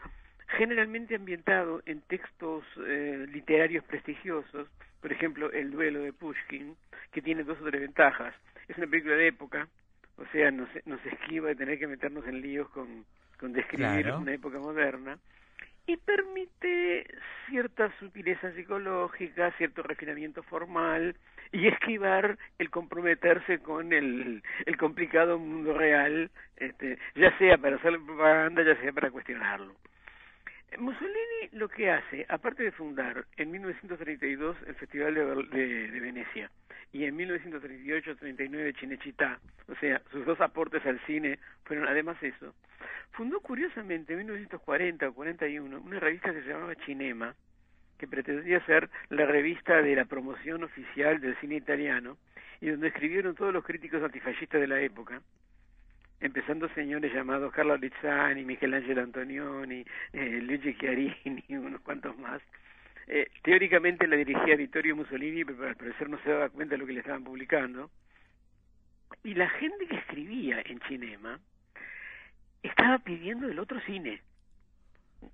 [0.58, 4.68] generalmente ambientado en textos eh, literarios prestigiosos,
[5.02, 6.76] por ejemplo, El duelo de Pushkin,
[7.12, 8.34] que tiene dos o tres ventajas.
[8.68, 9.68] Es una película de época,
[10.18, 13.06] o sea, nos, nos esquiva de tener que meternos en líos con,
[13.40, 14.18] con describir Claro.
[14.18, 15.20] una época moderna,
[15.86, 17.06] y permite
[17.48, 21.16] cierta sutileza psicológica, cierto refinamiento formal,
[21.52, 28.00] y esquivar el comprometerse con el, el complicado mundo real, este, ya sea para hacer
[28.06, 29.76] propaganda, ya sea para cuestionarlo.
[30.78, 36.50] Mussolini lo que hace, aparte de fundar en 1932 el Festival de, Venecia
[36.92, 42.54] y en 1938-39 Cinecittà, o sea, sus dos aportes al cine fueron además eso,
[43.12, 47.36] fundó curiosamente en 1940 o 41 una revista que se llamaba Cinema,
[47.98, 52.18] que pretendía ser la revista de la promoción oficial del cine italiano
[52.62, 55.22] y donde escribieron todos los críticos antifascistas de la época
[56.24, 62.42] empezando señores llamados Carlo Lizzani, Michelangelo Antonioni, eh, Luigi Chiarini unos cuantos más.
[63.08, 66.86] Eh, teóricamente la dirigía Vittorio Mussolini, pero al parecer no se daba cuenta de lo
[66.86, 67.92] que le estaban publicando.
[69.24, 71.40] Y la gente que escribía en Cinema
[72.64, 74.22] estaba pidiendo el otro cine.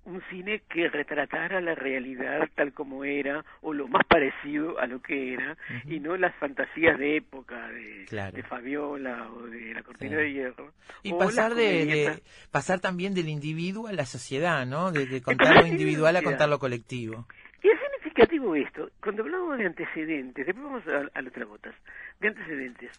[0.04, 5.00] Un cine que retratara la realidad tal como era, o lo más parecido a lo
[5.00, 8.36] que era, y no las fantasías de época de, Claro.
[8.36, 10.72] de Fabiola o de la cortina de hierro.
[11.02, 14.92] Y pasar de, pasar también del individuo a la sociedad, ¿no?
[14.92, 17.26] De, de contar lo individual a contar lo colectivo.
[17.62, 21.74] Y es significativo esto, cuando hablamos de antecedentes, después vamos a, a las trabotas,
[22.20, 22.90] de antecedentes.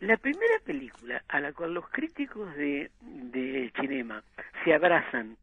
[0.00, 4.22] La primera película a la cual los críticos de, de cinema
[4.64, 5.36] se abrazan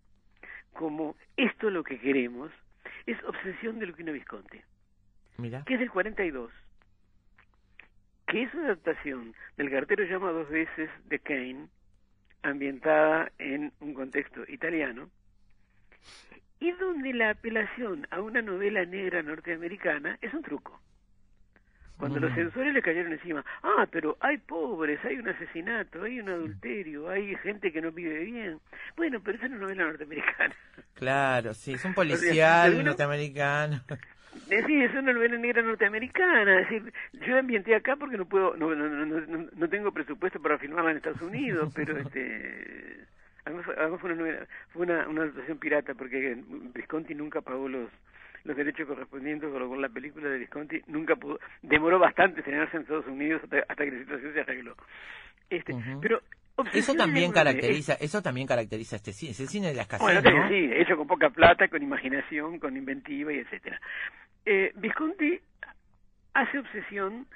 [0.73, 2.51] como esto es lo que queremos,
[3.05, 4.59] es Obsesión de Luquino Visconti,
[5.37, 5.63] Mira.
[5.65, 6.51] que es del 42,
[8.27, 11.67] que es una adaptación del cartero llama dos veces de Kane,
[12.43, 15.09] ambientada en un contexto italiano,
[16.59, 20.81] y donde la apelación a una novela negra norteamericana es un truco.
[21.97, 26.29] Cuando los censores le cayeron encima, ah, pero hay pobres, hay un asesinato, hay un
[26.29, 28.59] adulterio, hay gente que no vive bien.
[28.95, 30.55] Bueno, pero esa es una novela norteamericana.
[30.95, 33.81] Claro, sí, es un policial alguna- norteamericano.
[34.51, 36.59] Eh, Sí, es una novela negra norteamericana.
[36.61, 39.91] Es decir, yo la ambienté acá porque no puedo, no, no, no, no, no tengo
[39.91, 43.05] presupuesto para filmarla en Estados Unidos, pero este,
[43.45, 46.37] además, fue- además fue una novela, fue una, una pirata porque
[46.75, 47.89] Visconti nunca pagó los
[48.47, 52.77] los derechos correspondientes, con lo cual la película de Visconti nunca pudo, demoró bastante estrenarse
[52.77, 54.75] en Estados Unidos hasta, hasta que la situación se arregló.
[55.49, 56.21] Este, pero
[56.73, 60.33] Eso también caracteriza, eso también caracteriza este cine, es el cine de las bueno, casetas,
[60.33, 60.47] sí, ¿no?
[60.49, 63.79] sí, hecho con poca plata, con imaginación, con inventiva y etcétera.
[64.45, 65.39] Eh, Visconti
[66.33, 67.27] hace obsesión,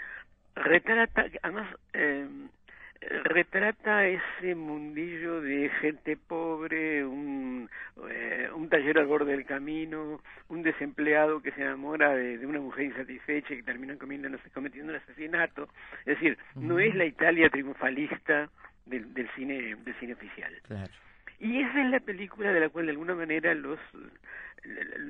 [0.55, 2.25] retrata, además eh,
[3.01, 7.69] retrata ese mundillo de gente pobre, un,
[8.09, 12.59] eh, un taller al borde del camino, un desempleado que se enamora de, de una
[12.59, 15.67] mujer insatisfecha y que termina comiendo, cometiendo un asesinato.
[16.05, 18.49] Es decir, no es la Italia triunfalista
[18.85, 20.53] del, del cine del cine oficial.
[20.67, 20.91] Claro.
[21.41, 23.79] Y esa es la película de la cual de alguna manera los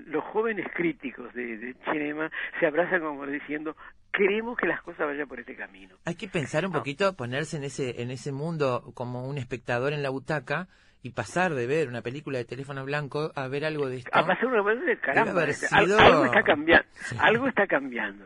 [0.07, 3.75] los jóvenes críticos de, de cinema se abrazan como diciendo
[4.13, 5.95] queremos que las cosas vayan por este camino.
[6.05, 10.03] Hay que pensar un poquito, ponerse en ese, en ese mundo como un espectador en
[10.03, 10.67] la butaca
[11.03, 14.11] y pasar de ver una película de teléfono blanco a ver algo de esto.
[14.13, 17.15] A pasar una cosa de caramba, este, sido- algo está cambiando, Sí.
[17.19, 18.25] algo está cambiando.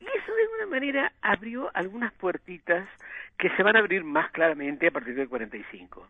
[0.00, 2.86] Y eso de alguna manera abrió algunas puertitas
[3.38, 6.06] que se van a abrir más claramente a partir del 45.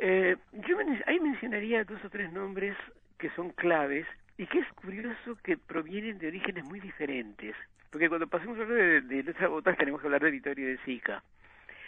[0.00, 0.36] Eh,
[0.68, 2.76] yo men- ahí mencionaría dos o tres nombres
[3.18, 4.06] que son claves
[4.38, 7.54] y que es curioso que provienen de orígenes muy diferentes.
[7.90, 10.78] porque cuando pasemos a hablar de, de letras botas tenemos que hablar de Vittorio de
[10.78, 11.22] Sica.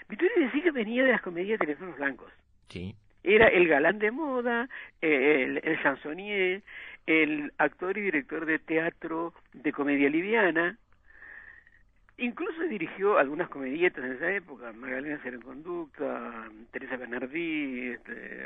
[0.09, 2.31] Vittorio de Sica venía de las comedias de teléfonos blancos.
[2.69, 2.95] Sí.
[3.25, 4.69] Era el galán de moda,
[5.01, 6.63] el, el chansonnier,
[7.07, 10.79] el actor y director de teatro de comedia liviana.
[12.19, 18.43] Incluso dirigió algunas comedietas en esa época, Magdalena Conducta, Teresa Bernardí, este,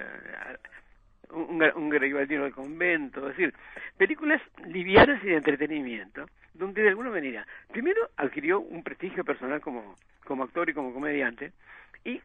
[1.31, 3.55] un, un Garibaldino del convento, es decir,
[3.97, 9.95] películas livianas y de entretenimiento, donde de alguna manera, primero adquirió un prestigio personal como,
[10.25, 11.53] como actor y como comediante,
[12.05, 12.21] y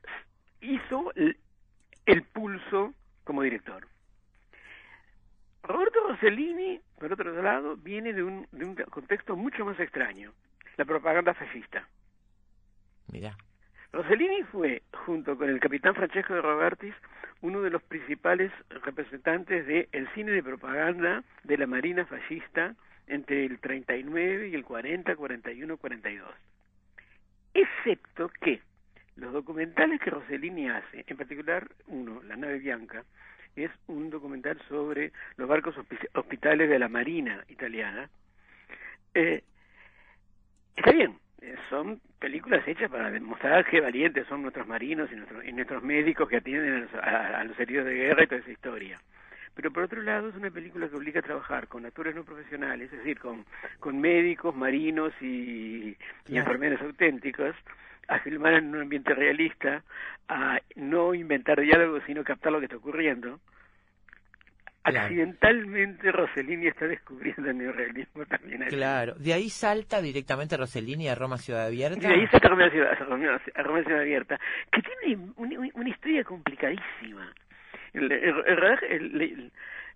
[0.62, 1.38] hizo el,
[2.08, 3.88] el pulso como director.
[5.62, 10.32] Roberto Rossellini, por otro lado, viene de un, de un contexto mucho más extraño,
[10.78, 11.88] la propaganda fascista.
[13.12, 13.36] Mira.
[13.92, 16.94] Rossellini fue, junto con el capitán Francesco de Robertis,
[17.42, 18.52] uno de los principales
[18.84, 22.76] representantes del cine de propaganda de la Marina fascista
[23.08, 26.30] entre el 39 y el 40, 41, 42.
[27.54, 28.62] Excepto que
[29.16, 33.04] los documentales que Rossellini hace, en particular uno, La nave bianca,
[33.56, 38.10] es un documental sobre los barcos hospi- hospitales de la Marina italiana,
[39.14, 39.44] eh,
[40.76, 45.46] está bien, eh, son películas hechas para demostrar qué valientes son nuestros marinos y nuestros,
[45.46, 48.42] y nuestros médicos que atienden a los, a- a los heridos de guerra y toda
[48.42, 49.00] esa historia.
[49.56, 52.92] Pero por otro lado es una película que obliga a trabajar con actores no profesionales,
[52.92, 53.46] es decir, con,
[53.80, 55.96] con médicos, marinos y,
[56.28, 57.56] y enfermeros auténticos,
[58.10, 59.82] a filmar en un ambiente realista,
[60.28, 63.40] a no inventar diálogos, sino captar lo que está ocurriendo.
[64.86, 65.06] Claro.
[65.08, 68.76] Accidentalmente Rossellini está descubriendo el neorrealismo también allí.
[68.76, 69.16] Claro.
[69.16, 72.08] De ahí salta directamente Rossellini a Roma Ciudad Abierta.
[72.08, 74.40] De ahí saca Romeo Ciudad, Romeo- Romeo Ciudad Abierta,
[74.72, 77.34] que tiene una, una- una historia complicadísima.
[77.94, 78.44] El, el-
[78.90, 79.52] el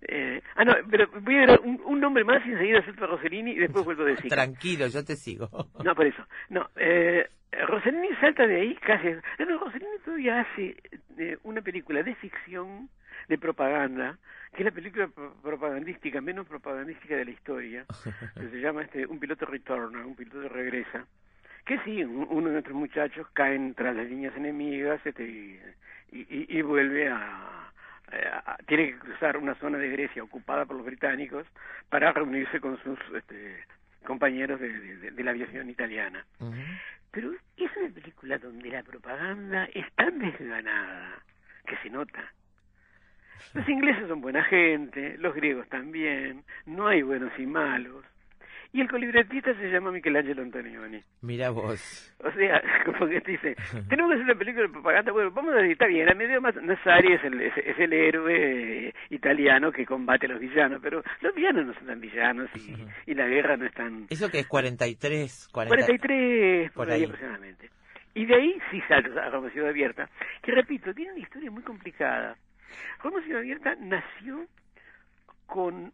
[0.08, 3.08] eh, ah, no, pero voy a dar un, un nombre más y enseguida acepto a
[3.08, 4.30] Rossellini y después vuelvo a decir.
[4.30, 5.48] Tranquilo, yo te sigo.
[5.84, 6.24] No, por eso.
[6.48, 7.28] No, eh,
[7.68, 9.08] Rossellini salta de ahí casi.
[9.38, 10.76] No, Rossellini todavía hace
[11.18, 12.88] eh, una película de ficción,
[13.30, 14.18] de propaganda,
[14.52, 17.86] que es la película pro- propagandística, menos propagandística de la historia,
[18.34, 21.06] que se llama este Un piloto retorna, un piloto regresa.
[21.64, 25.60] Que sí, un- uno de nuestros muchachos caen tras las líneas enemigas este, y,
[26.12, 27.70] y- y vuelve a,
[28.46, 31.46] a- tiene que cruzar una zona de Grecia ocupada por los británicos
[31.88, 33.62] para reunirse con sus este,
[34.04, 36.26] compañeros de, de- de la aviación italiana.
[37.12, 41.22] Pero es una película donde la propaganda es tan desganada
[41.66, 42.32] que se nota.
[43.54, 48.04] Los ingleses son buena gente, los griegos también, no hay buenos y malos.
[48.72, 51.02] Y el colibretista se llama Michelangelo Antonioni.
[51.22, 52.14] Mira vos.
[52.22, 53.56] O sea, como que te dice,
[53.88, 56.40] tenemos que hacer una película de propaganda, bueno, vamos a decir, está bien, a medio
[56.40, 60.78] más Nassari es el, es, es el héroe eh, italiano que combate a los villanos,
[60.80, 64.06] pero los villanos no son tan villanos y, y la guerra no es tan...
[64.08, 65.48] ¿Eso que es 43?
[65.52, 65.68] 40...
[65.68, 67.70] 43 por, por ahí aproximadamente.
[68.14, 70.08] Y de ahí sí saltas a Roma Ciudad Abierta,
[70.42, 72.36] que repito, tiene una historia muy complicada.
[73.02, 74.46] Roma Ciudad Abierta nació
[75.46, 75.92] con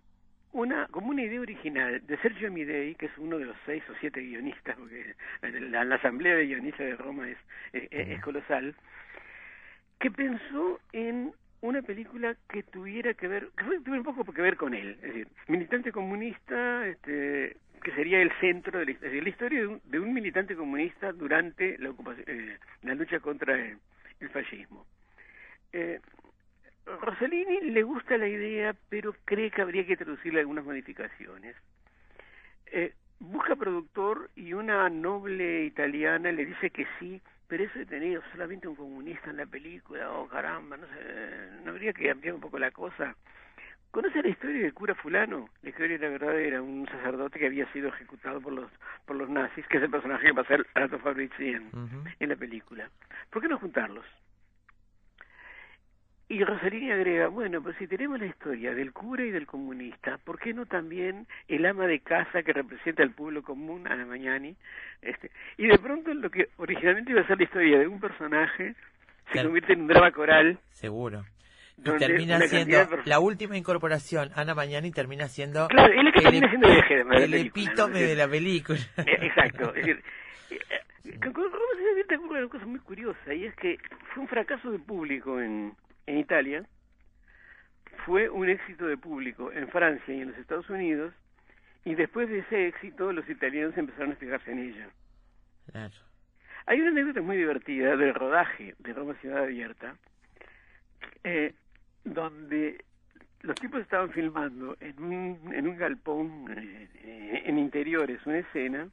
[0.53, 3.95] una como una idea original de Sergio Midei, que es uno de los seis o
[4.01, 7.39] siete guionistas, porque la, la asamblea de guionistas de Roma es,
[7.73, 8.75] es, es colosal,
[9.99, 14.57] que pensó en una película que tuviera que ver, que tuviera un poco que ver
[14.57, 19.61] con él, es decir, militante comunista, este, que sería el centro de la, la historia
[19.61, 23.79] de un, de un militante comunista durante la ocupación, eh, la lucha contra el,
[24.21, 24.87] el fascismo.
[25.73, 26.01] Eh,
[26.87, 31.57] Rossellini le gusta la idea, pero cree que habría que traducirle algunas modificaciones.
[32.67, 38.23] Eh, busca productor y una noble italiana le dice que sí, pero eso de tener
[38.33, 42.41] solamente un comunista en la película, oh caramba, no sé, no habría que ampliar un
[42.41, 43.17] poco la cosa.
[43.91, 45.49] ¿Conoce la historia del cura fulano?
[45.63, 48.71] La historia la verdad era un sacerdote que había sido ejecutado por los
[49.07, 50.67] por los nazis, que es el personaje que va a ser
[52.21, 52.91] en la película.
[53.31, 54.05] ¿Por qué no juntarlos?
[56.29, 60.41] Y Rosalini agrega, bueno, pues si tenemos la historia del cura y del comunista, ¿por
[60.41, 64.57] qué no también el ama de casa que representa al pueblo común, Ana Mañani?
[65.03, 68.75] Este, y de pronto lo que originalmente iba a ser la historia de un personaje
[69.27, 69.49] se Claro.
[69.49, 70.59] convierte en un drama coral.
[70.71, 71.25] Seguro.
[71.79, 76.13] Y termina siendo de la última incorporación, Ana Mañana, y termina siendo Claro, él es
[76.15, 77.47] que el, termina siendo el eje de la el película, ¿no?
[77.47, 78.79] epítome Es de la película.
[78.97, 79.75] Exacto.
[79.75, 80.03] Es decir,
[80.51, 80.59] eh,
[81.05, 83.79] eh, con con ocurre una cosa muy curiosa y es que
[84.13, 85.73] fue un fracaso de público en,
[86.07, 86.65] en Italia,
[88.05, 91.13] fue un éxito de público en Francia y en los Estados Unidos
[91.85, 94.89] y después de ese éxito los italianos empezaron a fijarse en ella.
[95.71, 95.95] Claro.
[96.67, 99.97] Hay una anécdota muy divertida del rodaje de Roma Ciudad Abierta,
[101.23, 101.55] eh,
[102.05, 102.85] donde
[103.43, 108.89] los tipos estaban filmando en un, en un galpón eh, eh, en interiores una escena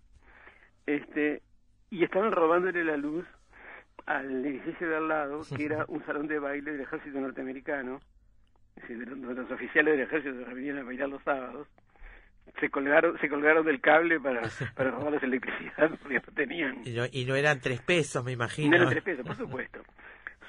[0.86, 1.42] este
[1.90, 3.26] y estaban robándole la luz
[4.06, 8.00] al edificio de al lado, que era un salón de baile del ejército norteamericano,
[8.76, 11.68] es decir, de los, oficiales del ejército que venían a bailar los sábados,
[12.60, 14.42] se colgaron, se colgaron del cable para,
[14.76, 16.82] para robarles electricidad porque no tenían.
[16.86, 18.72] Y no, y no eran tres pesos, me imagino.
[18.72, 19.82] Menos tres pesos, por supuesto.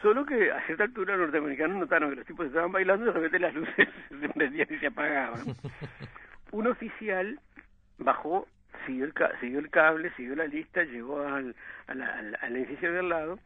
[0.03, 3.13] Solo que a cierta altura los norteamericanos notaron que los tipos estaban bailando y de
[3.13, 5.41] repente las luces se prendían y se apagaban.
[6.51, 7.41] Un oficial
[7.99, 8.47] bajó,
[8.87, 11.55] siguió el, siguió el cable, siguió la lista, llegó al,
[11.87, 13.39] a la- al, al edificio de al lado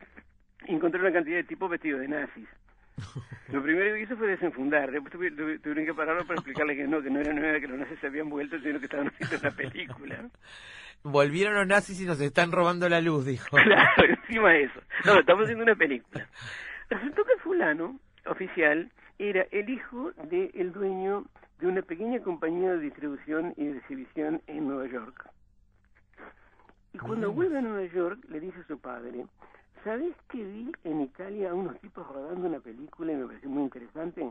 [0.66, 2.48] y encontró una cantidad de tipos vestidos de nazis.
[3.52, 6.86] Lo primero que hizo fue desenfundar, después tuvi- tuvi- tuvieron que pararlo para explicarle que
[6.88, 9.38] no, que no era nueva, que los nazis se habían vuelto, sino que estaban haciendo
[9.38, 10.24] una película.
[11.04, 13.56] Volvieron los nazis y nos están robando la luz, dijo.
[13.64, 14.80] Claro, encima de eso.
[15.06, 16.26] No, estamos haciendo una película.
[16.90, 21.24] Resultó que fulano, oficial, era el hijo del dueño
[21.60, 25.28] de una pequeña compañía de distribución y de exhibición en Nueva York.
[26.92, 29.26] Y cuando vuelve a Nueva York, le dice a su padre,
[29.84, 33.64] ¿sabes que vi en Italia a unos tipos rodando una película y me pareció muy
[33.64, 34.30] interesante?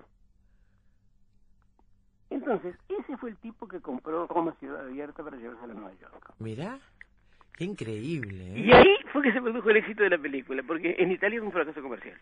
[2.30, 6.34] Entonces, ese fue el tipo que compró Roma Ciudad Abierta para llevársela a Nueva York.
[6.39, 6.80] Mirá,
[7.53, 8.55] qué increíble.
[8.55, 8.59] ¿eh?
[8.59, 11.43] Y ahí fue que se produjo el éxito de la película, porque en Italia es
[11.43, 12.17] un fracaso comercial.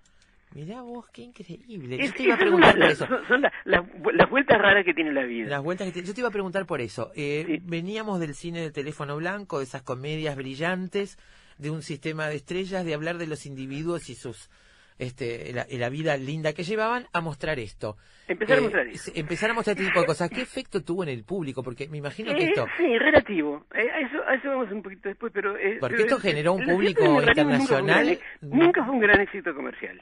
[0.55, 1.97] Mirá vos, qué increíble.
[1.99, 3.07] Es- Yo te iba a esas son preguntar por eso.
[3.07, 3.83] Son, son la- las,
[4.13, 5.49] las vueltas raras que tiene la vida.
[5.49, 7.11] Las vueltas que te- Yo te iba a preguntar por eso.
[7.15, 7.59] Eh, Sí.
[7.63, 11.19] Veníamos del cine de teléfono blanco, de esas comedias brillantes,
[11.57, 14.49] de un sistema de estrellas, de hablar de los individuos y sus
[14.97, 17.97] este, la, la vida linda que llevaban, a mostrar esto.
[18.29, 19.11] Empezar a Eh, mostrar eso.
[19.13, 20.29] Empezar a mostrar este tipo de cosas.
[20.29, 21.63] ¿Qué efecto tuvo en el público?
[21.63, 22.65] Porque me imagino que Eh, esto...
[22.77, 23.65] sí, relativo.
[23.75, 25.51] Eh, a, eso, a eso vamos un poquito después, pero...
[25.51, 28.19] Porque pero esto generó un público nunca fue gran internacional.
[28.39, 30.01] Nunca fue un gran éxito comercial.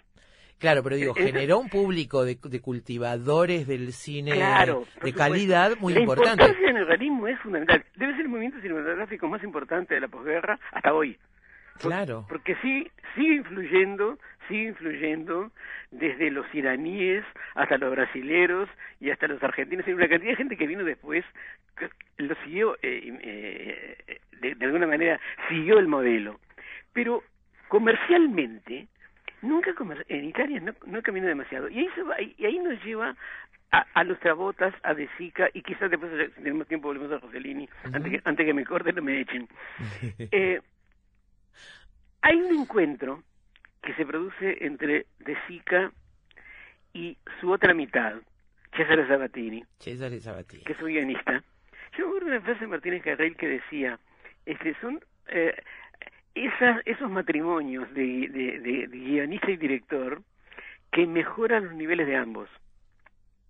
[0.63, 1.13] Claro, pero digo,
[1.47, 4.79] generó un público de, de cultivadores del cine Claro.
[4.79, 5.17] de supuesto.
[5.17, 6.41] calidad muy la importante.
[6.43, 7.83] importancia del realismo es fundamental.
[7.97, 11.17] Debe ser el movimiento cinematográfico más importante de la posguerra hasta hoy.
[11.81, 12.25] Por- Claro.
[12.29, 15.51] Porque sí, sigue influyendo, sigue influyendo
[15.91, 18.69] desde los iraníes hasta los brasileros
[19.01, 19.85] y hasta los argentinos.
[19.85, 21.25] Hay una cantidad de gente que vino después,
[21.77, 21.89] que
[22.23, 26.39] lo siguió, eh, eh, de, de alguna manera, siguió el modelo.
[26.93, 27.21] Pero
[27.69, 28.87] comercialmente,
[29.43, 31.69] nunca comer- en Italia no, no caminó demasiado.
[31.69, 33.15] Y ahí, se va, y ahí nos lleva
[33.71, 37.19] a, a los Trabotas, a De Sica, y quizás después, si tenemos tiempo, volvemos a
[37.19, 39.47] Rossellini, antes, que, antes que me corten o me echen.
[40.31, 40.61] Eh,
[42.21, 43.23] hay un encuentro
[43.81, 45.91] que se produce entre De Sica
[46.93, 48.13] y su otra mitad,
[48.75, 50.63] Cesare Sabatini, Cesare Sabatini.
[50.63, 51.43] que es un guionista.
[51.97, 53.99] Yo me acuerdo de una frase de Martínez Carril que decía,
[54.45, 55.53] este, son eh,
[56.35, 60.21] esas, esos matrimonios de, de, de- de guionista y director
[60.91, 62.49] que mejoran los niveles de ambos.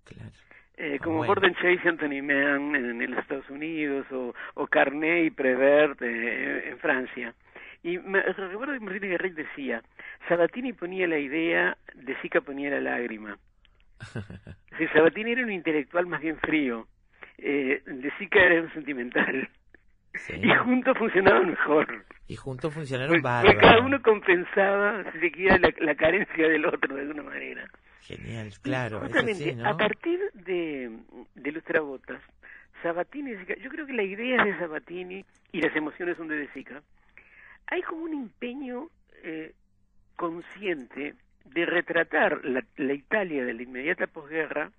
[0.06, 0.32] Claro.
[0.78, 1.34] Eh, como Bueno.
[1.34, 6.02] Gordon Chase y Anthony Mann en, en los Estados Unidos, o, o Carnet y Prevert
[6.02, 7.34] eh, en Francia.
[7.84, 9.84] Y me recuerdo que Martínez Garrel decía,
[10.28, 13.38] Sabatini ponía la idea, De Sica ponía la lágrima.
[14.72, 16.88] Decir, Sabatini era un intelectual más bien frío,
[17.38, 19.50] eh, De Sica era un sentimental.
[20.16, 20.34] Sí.
[20.42, 22.06] Y juntos funcionaban mejor.
[22.28, 23.54] Y juntos funcionaron Porque, bárbaros.
[23.56, 27.66] porque cada uuno compensaba, si se quiere, la, la carencia del otro de alguna manera.
[28.02, 29.00] Genial, claro.
[29.00, 29.68] Justamente, sí, ¿no?
[29.68, 30.92] a partir de,
[31.36, 32.22] de los Trabotas,
[32.82, 36.48] Sabatini, yo creo que la idea es de Sabatini y las emociones son de De
[36.54, 36.82] Sica.
[37.68, 38.90] Hay como un empeño
[39.24, 39.54] eh,
[40.16, 44.70] consciente de retratar la, la Italia de la inmediata posguerra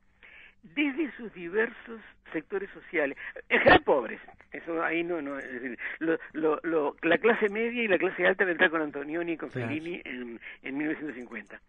[0.75, 2.01] desde sus diversos
[2.33, 3.17] sectores sociales,
[3.49, 7.83] en general pobres, eso ahí no, no, es decir, lo, lo, lo- la clase media
[7.83, 9.69] y la clase alta vendrá con Antonioni y con Claro.
[9.69, 11.61] Fellini en, en 1950.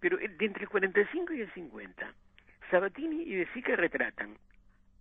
[0.00, 2.12] Pero eh, de entre el 45 y el 50,
[2.70, 4.36] Sabatini y De Sica retratan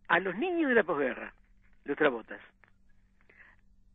[0.08, 1.32] a los niños de la posguerra,
[1.86, 2.42] los trabotas,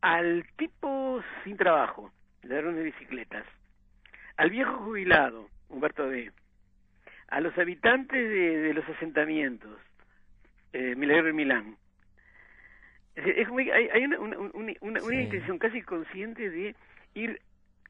[0.01, 2.11] al tipo sin trabajo,
[2.43, 3.45] ladrón de bicicletas,
[4.37, 6.31] al viejo jubilado, Humberto D.,
[7.33, 9.71] a los habitantes de, de los asentamientos,
[10.71, 11.77] eh, Milagro y Milán.
[13.15, 15.15] Es, es hay, hay una, una, una, una- una Sí.
[15.15, 16.75] intención casi consciente de
[17.15, 17.39] ir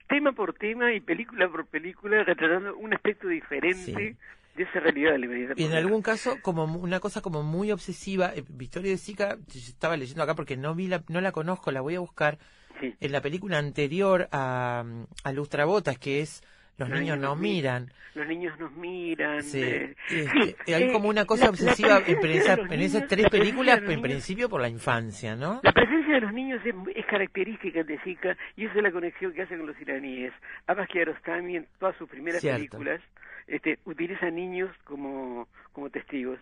[0.07, 4.17] tema por tema y película por película retratando un aspecto diferente Sí.
[4.55, 7.71] de esa realidad de la inmediata Y en algún caso, como una cosa como muy
[7.71, 11.31] obsesiva, eh, Victoria de Sica, yo estaba leyendo acá porque no vi la, no la
[11.31, 12.37] conozco, la voy a buscar,
[12.79, 12.95] Sí.
[12.99, 14.83] en la película anterior a,
[15.23, 16.41] a Lustrabotas, que es
[16.77, 17.91] Los, niños, no miran.
[18.15, 19.43] Los niños nos miran.
[19.43, 19.61] Sí.
[19.61, 23.29] eh, Este, sí, hay eh, como una cosa la- la obsesiva en, esa- esas tres
[23.29, 25.59] películas, en niños- principio por la infancia, ¿no?
[25.63, 29.33] La presencia de los niños es, es característica de Zika y esa es la conexión
[29.33, 30.33] que hace con los iraníes.
[30.67, 32.57] Abbas Kiarostami en todas sus primeras Cierto.
[32.59, 33.01] películas
[33.45, 36.39] este, utiliza niños como, como testigos.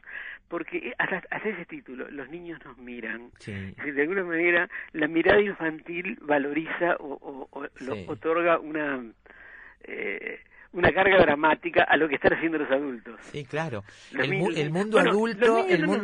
[0.47, 3.31] Porque eh, hasta, hasta ese título, los niños nos miran.
[3.39, 3.51] Sí.
[3.83, 9.01] De alguna manera, la mirada infantil valoriza o, o- o lo- otorga una,
[9.83, 10.39] eh,
[10.73, 13.19] una carga dramática a lo que están haciendo los adultos.
[13.23, 13.83] Sí, claro.
[14.13, 16.03] Los El, mu- niños- el mundo bueno, adulto, el no mundo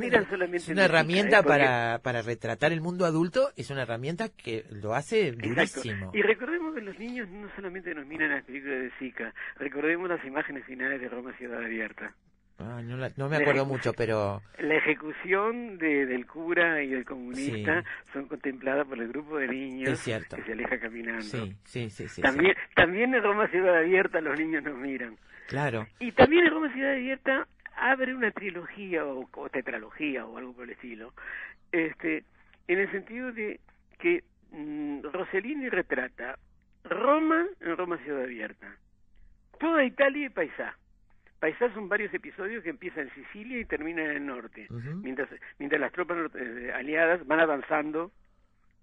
[0.53, 1.43] es una herramienta ¿eh?
[1.43, 5.49] Porque- para, para retratar el mundo adulto, es una herramienta que lo hace Exacto.
[5.81, 6.11] durísimo.
[6.13, 10.23] Y recordemos que los niños no solamente nos miran las películas de Zika, recordemos las
[10.25, 12.13] imágenes finales de Roma Ciudad Abierta.
[12.59, 17.05] Ah, no, la- no me acuerdo mucho, pero La ejecución de, del cura y del
[17.05, 17.87] comunista Sí.
[18.13, 20.35] son contempladas por el grupo de niños Es cierto.
[20.37, 21.21] que se aleja caminando.
[21.21, 25.17] sí, sí, sí, sí, también, también en Roma Ciudad Abierta los niños nos miran.
[25.47, 25.85] Claro.
[25.99, 30.63] Y también en Roma Ciudad Abierta abre una trilogía o, o tetralogía o algo por
[30.63, 31.13] el estilo,
[31.71, 32.23] este,
[32.67, 33.59] en el sentido de
[33.99, 36.39] que mm, Rossellini retrata
[36.83, 38.67] Roma en Roma Ciudad Abierta,
[39.59, 40.75] toda Italia y Paisá.
[41.39, 45.29] Paisá son varios episodios que empiezan en Sicilia y terminan en el norte, mientras,
[45.59, 48.11] mientras las tropas eh, aliadas van avanzando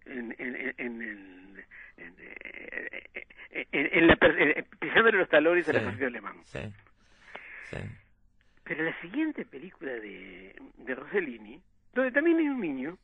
[0.07, 1.55] en, en, en, en, en-
[1.97, 5.81] en, eh, en la, eh, pisándole los talones al Sí.
[5.81, 6.37] ejército alemán.
[6.45, 6.59] Sí.
[7.71, 7.77] Sí.
[8.65, 11.61] Pero la siguiente película de, de Rossellini,
[11.93, 12.99] donde también hay un niño,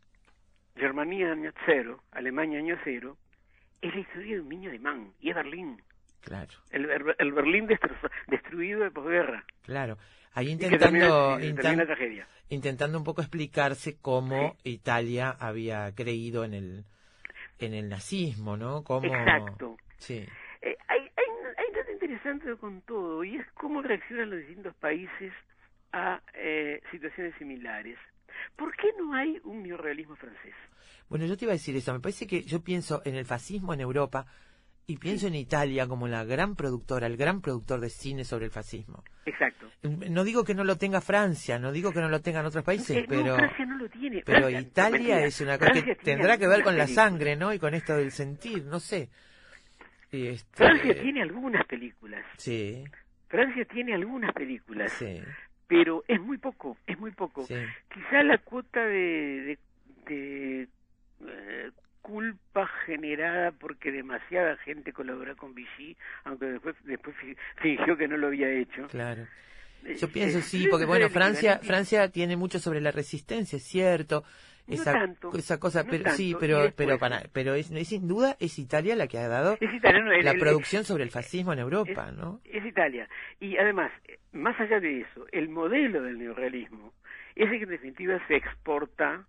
[0.77, 3.17] Germania año cero, Alemania año cero,
[3.83, 5.81] es la historia de un niño alemán, y es Berlín.
[6.21, 9.45] Claro, El, el Berlín destroza- destruido de posguerra.
[9.63, 9.97] claro.
[10.33, 12.29] Ahí intentando, termina tragedia.
[12.51, 16.85] intentando un poco explicarse cómo Italia había creído en el
[17.59, 18.85] en el nazismo, ¿no?
[18.85, 19.77] Cómo Exacto.
[19.99, 20.25] Sí.
[20.63, 21.25] Eh, hay, hay,
[21.59, 25.33] hay un dato interesante con todo, y es cómo reaccionan los distintos países
[25.93, 27.99] a eh, situaciones similares.
[28.57, 30.55] ¿Por qué no hay un neorrealismo francés?
[31.09, 31.93] Bueno, yo te iba a decir eso.
[31.93, 34.27] Me parece que yo pienso en el fascismo en Europa
[34.91, 38.51] y pienso en Italia como la gran productora, el gran productor de cine sobre el
[38.51, 39.05] fascismo.
[39.25, 39.69] Exacto.
[39.83, 42.97] No digo que no lo tenga Francia, no digo que no lo tengan otros países,
[42.97, 44.23] Eh, no, pero Francia no lo tiene.
[44.27, 47.53] pero Francia- Italia es una cosa que Francia tendrá que ver con la sangre, ¿no?
[47.55, 49.09] Y con esto del sentir, no sé.
[50.11, 52.25] Este- Francia tiene algunas películas.
[52.37, 52.83] Sí,
[53.29, 55.21] Francia tiene algunas películas, sí,
[55.69, 57.47] pero es muy poco, es muy poco.
[57.47, 57.55] sí.
[57.95, 59.57] Quizá la cuota de,
[60.07, 60.69] de, de,
[61.29, 61.71] eh,
[62.11, 68.17] culpa generada porque demasiada gente colaboró con Vichy, aunque después después fi- fingió que no
[68.17, 68.87] lo había hecho.
[68.89, 69.23] Claro.
[69.85, 73.57] Eh, Yo pienso eh, sí, no porque bueno, Francia, Francia tiene mucho sobre la resistencia,
[73.57, 74.25] es cierto.
[74.67, 77.71] No Esa, tanto, esa cosa, no pero sí, tanto, pero después- pero para, pero es,
[77.71, 80.85] es sin duda es Italia la que ha dado Es italiano, el- la el- producción
[80.85, 82.41] sobre el fascismo en Europa, ¿no?
[82.45, 83.09] es Italia.
[83.41, 86.93] Y además, eh, más allá de eso, el modelo del neorrealismo
[87.35, 89.25] es el que en definitiva se exporta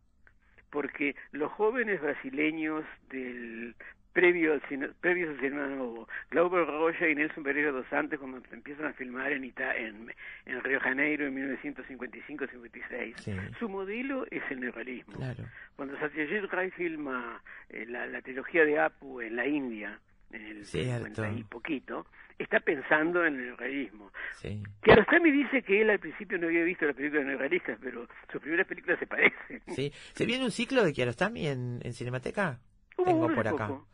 [0.71, 3.75] porque los jóvenes brasileños del
[4.13, 8.41] previo al cine, previos al cinema nuevo, Glauber Rocha y Nelson Pereira dos Santos cuando
[8.51, 10.13] empiezan a filmar en, Ita en,
[10.45, 13.31] en Río Janeiro en 1955-56, Sí.
[13.59, 15.13] su modelo es el neorrealismo.
[15.15, 15.43] Claro.
[15.75, 19.99] Cuando Satyajit Ray filma eh, la, la trilogía de Apu en la India,
[20.31, 21.05] en el Cierto.
[21.05, 22.05] 50 y poquito,
[22.41, 24.11] está pensando en el realismo.
[24.33, 24.63] Sí.
[24.83, 28.67] Kiarostami dice que él al principio no había visto las películas neorrealistas, pero sus primeras
[28.67, 29.61] películas se parecen.
[29.67, 29.91] Sí.
[30.13, 32.59] ¿Se viene un ciclo de Kiarostami en, en Cinemateca?
[33.03, 33.67] Tengo por acá.
[33.67, 33.87] poco.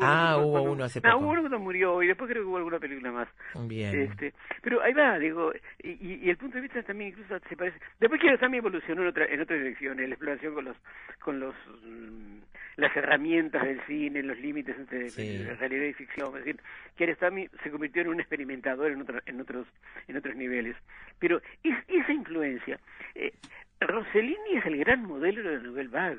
[0.00, 1.18] Ah, uno hubo cuando- uno hace No, poco.
[1.24, 3.28] hubo uno cuando murió y después creo que hubo alguna película más.
[3.68, 3.94] Bien.
[4.02, 4.32] Este,
[4.62, 7.78] pero ahí va, digo, y, y- y el punto de vista también incluso se parece.
[8.00, 10.76] Después Kiarostami evolucionó en otra en otra dirección, en la exploración con los
[11.20, 11.54] con los
[11.84, 12.38] mm,
[12.76, 15.44] las herramientas del cine, los límites entre Sí.
[15.44, 16.28] realidad y ficción.
[16.38, 16.60] Es decir,
[16.96, 19.66] Kiarostami se convirtió en un experimentador en otro- en otros
[20.08, 20.76] en otros niveles.
[21.20, 22.80] Pero es, esa influencia,
[23.14, 23.32] eh,
[23.80, 26.18] Rossellini es el gran modelo de la Nouvelle Vague.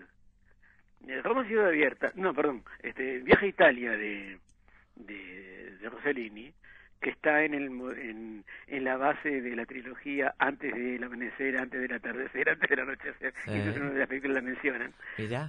[1.08, 4.38] Eh, Roma Ciudad Abierta, no, perdón, este, Viaje a Italia de,
[4.96, 6.52] de, de Rossellini,
[7.02, 11.80] que está en, el, en, en la base de la trilogía antes del amanecer, antes
[11.82, 13.52] del atardecer, antes del anochecer, Sí.
[13.52, 14.94] y eso es una de las películas que la mencionan.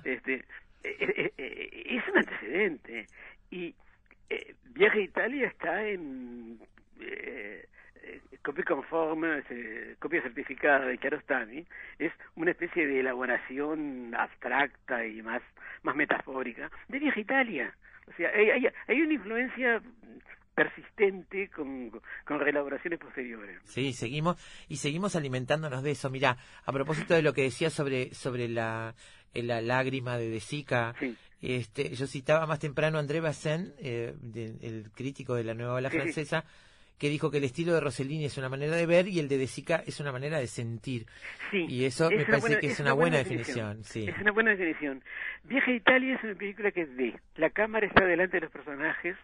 [0.05, 0.43] Este, eh,
[0.85, 3.07] eh, eh, es un antecedente.
[3.51, 3.75] Y
[4.29, 6.59] eh, Viaje a Italia está en
[7.01, 7.65] eh,
[8.43, 11.67] copia conforme, eh, copia certificada de Kiarostami,
[11.99, 15.43] es una especie de elaboración abstracta y más,
[15.83, 17.75] más metafórica de Viaje a Italia.
[18.09, 19.83] O sea, hay, hay, hay una influencia
[20.55, 21.91] persistente con,
[22.25, 23.61] con reelaboraciones posteriores.
[23.65, 24.37] Sí, seguimos
[24.69, 26.09] y seguimos alimentándonos de eso.
[26.11, 28.95] Mirá, a propósito de lo que decía sobre sobre la
[29.35, 31.15] eh, la lágrima de De Sica, Sí.
[31.43, 35.75] este, yo citaba más temprano a André Bazin, eh, de- el crítico de la Nueva
[35.75, 36.05] Ola Sí, sí.
[36.99, 39.37] Que dijo que el estilo de Rossellini es una manera de ver y el de
[39.37, 41.05] De Sica es una manera de sentir.
[41.51, 44.07] Sí, Y eso me parece buena- que es una buena definición, sí.
[44.09, 45.03] Es una buena definición.
[45.45, 47.15] Viaje a Italia es una película que es de.
[47.37, 49.15] La cámara está delante de los personajes.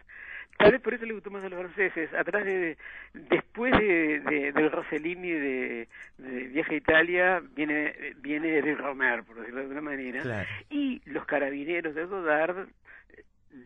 [0.59, 2.13] Tal vez por eso le gustó más a los franceses.
[2.13, 2.77] Atrás de,
[3.13, 5.87] después de, de- del Rossellini de,
[6.19, 10.21] de Viaje a Italia viene viene de Romer, por decirlo de alguna manera.
[10.21, 10.47] Claro.
[10.69, 12.67] Y los carabineros de Godard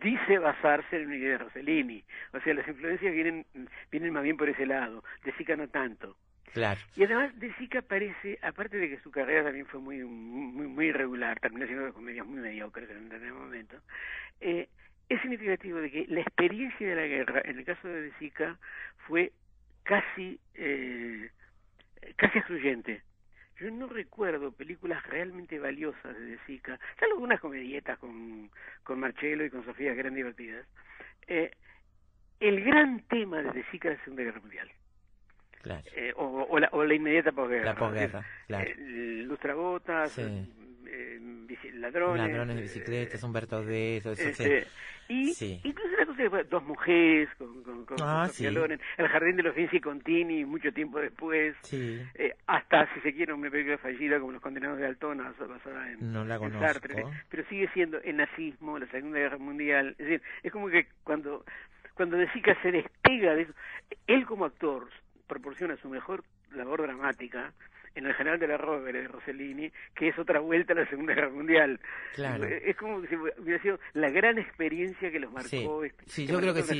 [0.02, 2.04] dice basarse en una idea de Rossellini.
[2.34, 3.46] O sea, las influencias vienen
[3.92, 5.04] vienen más bien por ese lado.
[5.24, 6.18] De Sica no tanto.
[6.54, 6.80] Claro.
[6.96, 10.88] Y además De Sica parece, aparte de que su carrera también fue muy muy, muy
[10.88, 13.78] irregular, terminó siendo comedias muy mediocres en el momento,
[14.42, 14.68] eh,
[15.10, 18.58] es significativo de que la experiencia de la guerra, en el caso de De Sica,
[19.08, 19.32] fue
[19.84, 21.30] casi, eh,
[22.18, 23.02] casi excluyente.
[23.60, 28.50] Yo no recuerdo películas realmente valiosas de De Sica, salvo algunas comedietas con,
[28.84, 30.66] con Marcello y con Sofía que eran divertidas.
[31.28, 31.52] Eh,
[32.40, 34.72] el gran tema de De Sica es la Segunda Guerra Mundial
[35.64, 35.84] Claro.
[35.96, 37.66] eh, o, o la, o la inmediata posguerra.
[37.66, 38.70] La posguerra, claro.
[38.70, 40.22] eh, lustrabotas, Sí.
[40.90, 41.20] Eh,
[41.74, 42.28] ladrones.
[42.28, 44.30] Ladrones de bicicletas, Humberto D, todo eso.
[44.30, 44.66] este,
[45.10, 45.62] y Sí.
[45.64, 48.56] incluso la cosa de bueno, dos mujeres con, con, con Ah, con Sofía sí.
[48.56, 52.02] Loren, el jardín de los Vinci Contini mucho tiempo después Sí.
[52.16, 56.12] eh, hasta si se quiere una película fallida como los condenados de Altona basada en,
[56.12, 56.60] No la en conozco.
[56.68, 60.88] Sartre pero sigue siendo el nazismo la segunda guerra mundial es decir es como que
[61.04, 61.46] cuando
[61.94, 63.54] cuando De Sica se despega de eso
[64.08, 64.90] él como actor
[65.26, 67.54] proporciona su mejor labor dramática
[67.98, 71.14] en el general de la Rovere de Rossellini, que es otra vuelta a la Segunda
[71.16, 71.80] Guerra Mundial.
[72.14, 72.46] Claro.
[72.46, 75.50] Es como si hubiera sido la gran experiencia que los marcó.
[75.50, 76.78] Sí, este- sí yo creo que sí,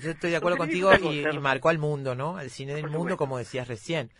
[0.00, 2.36] yo estoy de acuerdo Rossellini contigo y, marcó al mundo, ¿no?
[2.36, 3.18] Al cine del Por mundo, supuesto.
[3.18, 4.10] como decías recién.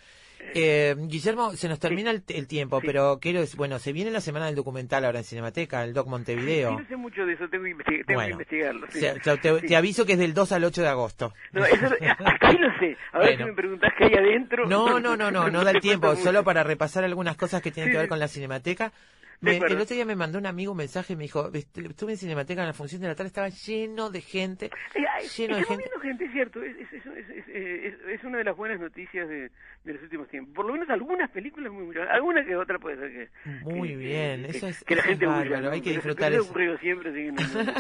[0.55, 2.87] Eh, Guillermo, se nos termina el, el tiempo, Sí.
[2.87, 6.11] pero quiero bueno, se viene la semana del documental ahora en Cinemateca, el Doc Sí,
[6.11, 6.79] Montevideo.
[6.81, 8.87] no sé mucho de eso, tengo que, tengo investigarlo.
[8.87, 9.01] O sí.
[9.01, 9.75] sea, te, Sí.
[9.75, 11.33] aviso que es del 2 al 8 de agosto.
[11.53, 12.97] No, eso, hasta ahí lo sé.
[13.13, 13.45] Ahora Bueno.
[13.45, 14.67] si me preguntás qué hay adentro...
[14.67, 17.91] No, no, no, no, no da el tiempo, solo para repasar algunas cosas que tienen
[17.91, 18.11] Sí, que ver sí.
[18.11, 18.93] con la Cinemateca.
[19.43, 22.13] Me- el otro día me mandó un amigo un mensaje y me dijo, "Este, estuve
[22.13, 25.65] en Cinemateca en la función de la tarde, estaba lleno de gente, ay, lleno de
[25.65, 25.85] gente.
[26.03, 26.93] gente, es cierto, es, es,
[27.49, 29.51] es, es, una de las buenas noticias de,
[29.85, 30.55] de los últimos tiempos.
[30.55, 33.11] Por lo menos algunas películas muy buenas, alguna que otra puede ser
[33.45, 33.51] que...
[33.63, 36.43] Muy que- bien, que- eso es- Que la gente bárbaro, hay que disfrutar eso.
[36.43, 37.73] ha ocurrido siempre, así que no- no-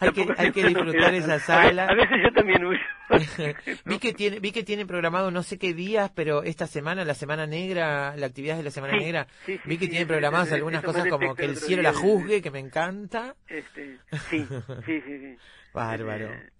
[0.00, 1.86] Hay que- hay que disfrutar esa sala.
[1.86, 2.80] A veces yo también huyo.
[3.84, 7.12] vi que tiene vi que tiene programado no sé qué días pero esta semana la
[7.14, 10.08] semana negra la actividad de la semana Sí, negra sí, vi que sí, tiene eso-
[10.08, 13.98] programadas algunas cosas como texto que el cielo la juzgue que me encanta Este,
[14.30, 14.46] sí,
[14.86, 15.36] sí, sí, sí.
[15.74, 16.50] bárbaro Eh,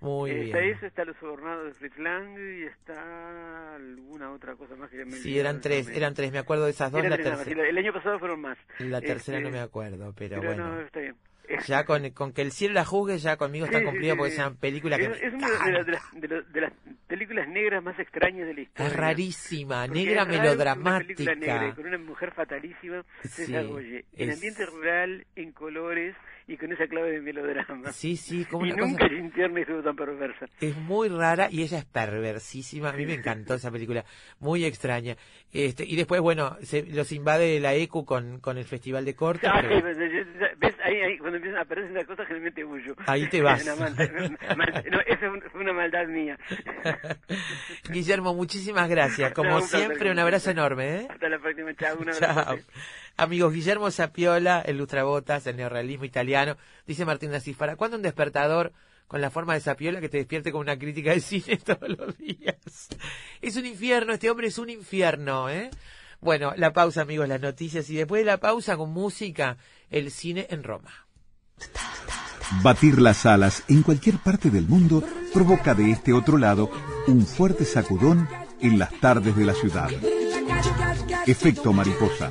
[0.00, 4.74] muy está bien eso, está Los Sobornados de Fritz Lang y está alguna otra cosa
[4.74, 6.02] más que me sí eran tres también.
[6.02, 8.58] eran tres me acuerdo de esas dos la tres tercera El año pasado fueron más.
[8.78, 11.16] la tercera Este, no me acuerdo pero, Pero bueno no, está bien.
[11.66, 14.54] ya con, con que el cielo la juzgue ya conmigo está cumplido porque es una
[14.54, 16.72] película que es, es una de, las- de las, de, las- de las
[17.06, 18.86] películas negras más extrañas de la historia.
[18.90, 23.46] es rarísima Porque negra es que Una melodramática negra y con una mujer fatalísima Sí,
[23.46, 26.14] desarrolle en es- ambiente rural, en colores
[26.46, 27.92] y con esa clave de melodrama.
[27.92, 30.46] sí sí como y una nunca cosa Tierney estuvo tan perversa.
[30.60, 32.90] Es muy rara y ella es perversísima.
[32.90, 34.04] A mí me encantó esa película,
[34.40, 35.16] muy extraña.
[35.52, 39.46] Este, y después, bueno, se, los invade la ECU con, con el Festival de Corte.
[39.46, 40.22] Ah, pero- sí,
[40.58, 42.94] ves, ahí, ahí, cuando empiezan a aparecer esas cosas, generalmente huyo.
[43.06, 43.62] Ahí te vas.
[43.66, 43.90] Una
[44.90, 46.38] no, esa fue una maldad mía.
[47.90, 49.32] Guillermo, muchísimas gracias.
[49.34, 50.96] Como No, un placer, siempre, un abrazo enorme.
[50.96, 51.06] ¿eh?
[51.10, 51.74] Hasta la próxima.
[51.74, 51.96] Chao.
[51.98, 52.44] Un abrazo.
[52.44, 52.56] Chao.
[53.16, 56.56] Amigos, Guillermo Sapiola, el lustrabotas, el neorrealismo italiano.
[56.86, 58.72] Dice Martín Nasif, ¿para cuándo un despertador
[59.06, 62.16] con la forma de Sapiola que te despierte con una crítica de cine todos los
[62.16, 62.56] días?
[63.40, 65.70] Es un infierno, este hombre es un infierno, ¿eh?
[66.20, 67.90] Bueno, la pausa, amigos, las noticias.
[67.90, 69.56] Y después de la pausa, con música,
[69.90, 71.06] el cine en Roma.
[72.62, 75.02] Batir las alas en cualquier parte del mundo
[75.32, 76.70] provoca de este otro lado
[77.08, 78.28] un fuerte sacudón
[78.60, 79.90] en las tardes de la ciudad.
[81.26, 82.30] Efecto mariposa.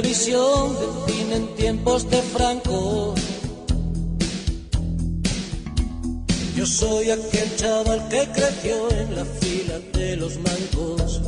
[0.00, 3.14] En televisión del cine en tiempos de Franco.
[6.56, 11.20] Yo soy aquel chaval que creció en la fila de los mancos.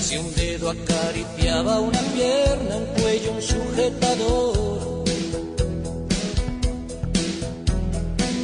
[0.00, 4.72] Si un dedo acariciaba una pierna, un cuello, un sujetador.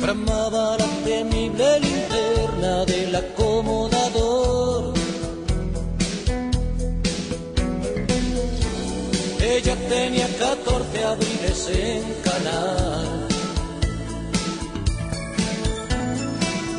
[0.00, 4.97] bramaba la temible linterna del acomodador.
[9.58, 13.26] Ella tenía 14 abriles en canal.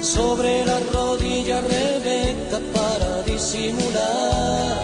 [0.02, 4.82] Sobre la rodilla Rebeca para disimular.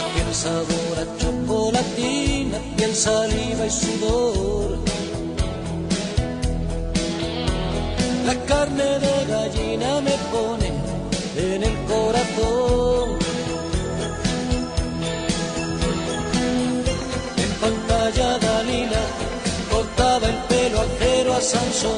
[0.00, 4.78] Aquel sabor a chocolatina, piel, saliva y sudor.
[8.24, 10.68] La carne de gallina me pone
[11.36, 12.97] en el corazón.
[21.40, 21.92] Sansón.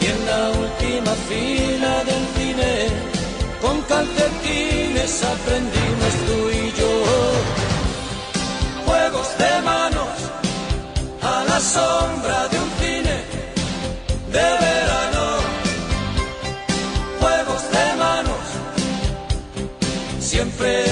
[0.00, 2.88] Y en la última fila del cine,
[3.60, 6.92] con calcetines aprendimos tú y yo.
[8.86, 10.16] Juegos de manos
[11.22, 13.16] a la sombra de un cine
[14.32, 15.24] de verano.
[17.20, 18.44] Juegos de manos
[20.18, 20.84] siempre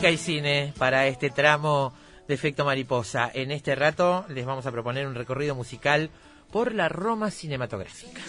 [0.00, 1.92] Música y cine para este tramo
[2.26, 3.30] de efecto mariposa.
[3.34, 6.08] En este rato les vamos a proponer un recorrido musical
[6.50, 8.22] por la Roma cinematográfica.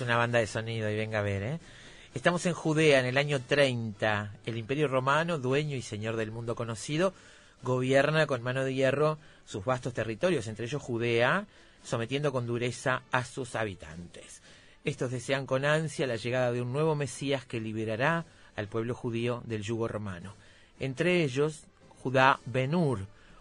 [0.00, 1.58] Una banda de sonido y venga a ver, ¿eh?
[2.14, 4.32] Estamos en Judea en el año 30.
[4.46, 7.14] El imperio romano, dueño y señor del mundo conocido,
[7.62, 11.46] gobierna con mano de hierro sus vastos territorios, entre ellos Judea,
[11.82, 14.40] sometiendo con dureza a sus habitantes.
[14.84, 18.24] Estos desean con ansia la llegada de un nuevo Mesías que liberará
[18.54, 20.34] al pueblo judío del yugo romano.
[20.78, 21.64] Entre ellos,
[22.02, 23.00] Judá Benur,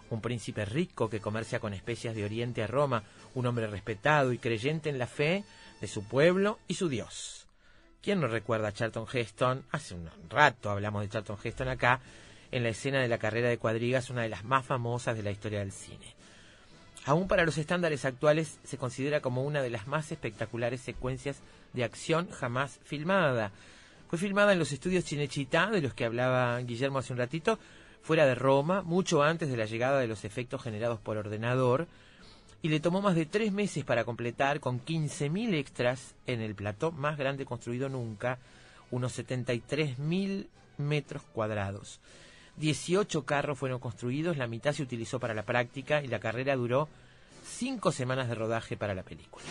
[0.10, 3.04] un príncipe rico que comercia con especias de Oriente a Roma,
[3.36, 5.44] un hombre respetado y creyente en la fe
[5.82, 7.48] de su pueblo y su Dios.
[8.02, 9.66] ¿Quién no recuerda a Charlton Heston?
[9.72, 12.00] Hace un rato hablamos de Charlton Heston acá,
[12.52, 15.32] en la escena de la carrera de cuadrigas, una de las más famosas de la
[15.32, 16.16] historia del cine.
[17.06, 21.42] Aún para los estándares actuales se considera como una de las más espectaculares secuencias
[21.74, 23.52] de acción jamás filmada.
[24.10, 27.60] Fue filmada en los estudios Cinecittà, de los que hablaba Guillermo hace un ratito,
[28.02, 31.88] fuera de Roma, mucho antes de la llegada de los efectos generados por ordenador,
[32.62, 36.92] y le tomó más de tres meses para completar con 15.000 extras en el plató
[36.92, 38.40] más grande construido nunca,
[38.92, 40.48] unos 73.000
[40.78, 42.00] metros cuadrados.
[42.58, 46.90] 18 carros fueron construidos, la mitad se utilizó para la práctica y la carrera duró
[47.46, 49.46] cinco semanas de rodaje para la película.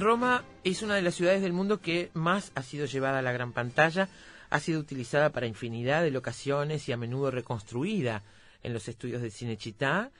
[0.00, 3.32] Roma es una de las ciudades del mundo que más ha sido llevada a la
[3.32, 4.08] gran pantalla,
[4.50, 8.22] ha sido utilizada para infinidad de locaciones y a menudo reconstruida
[8.62, 10.10] en los estudios de Cinecittà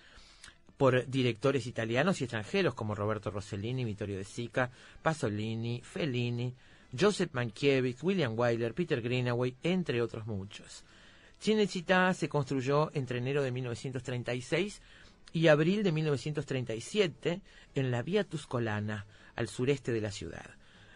[0.77, 4.71] por directores italianos y extranjeros como Roberto Rossellini, Vittorio De Sica,
[5.03, 6.55] Pasolini, Fellini,
[6.99, 10.85] Joseph Mankiewicz, William Wyler, Peter Greenaway, entre otros muchos.
[11.41, 14.81] Cinecittà se construyó entre enero de 1936
[15.33, 17.41] y abril de 1937
[17.75, 19.07] en la Vía Tuscolana,
[19.39, 20.51] al sureste de la ciudad.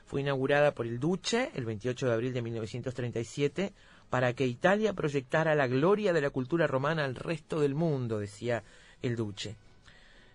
[0.05, 3.73] Fue inaugurada por el Duce el 28 de abril de 1937
[4.11, 8.65] para que Italia proyectara la gloria de la cultura romana al resto del mundo, decía
[9.01, 9.55] el Duce.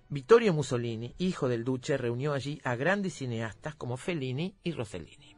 [0.07, 5.35] Vittorio Mussolini, hijo del Duce, reunió allí a grandes cineastas como Fellini y Rossellini.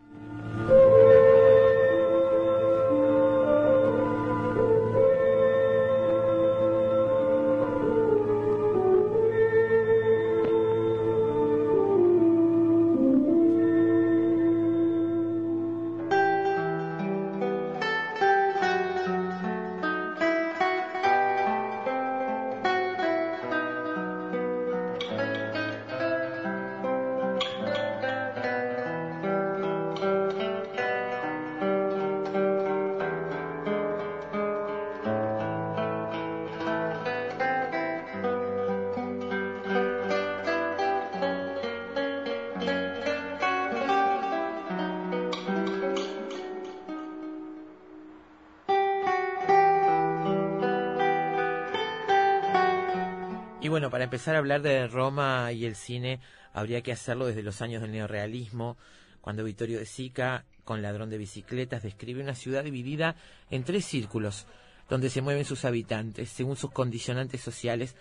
[54.09, 56.19] Empezar a hablar de Roma y el cine,
[56.51, 58.75] habría que hacerlo desde los años del neorrealismo,
[59.21, 63.15] cuando Vittorio de Sica, con Ladrón de Bicicletas, describe una ciudad dividida
[63.51, 64.47] en tres círculos,
[64.89, 67.95] donde se mueven sus habitantes, según sus condicionantes sociales,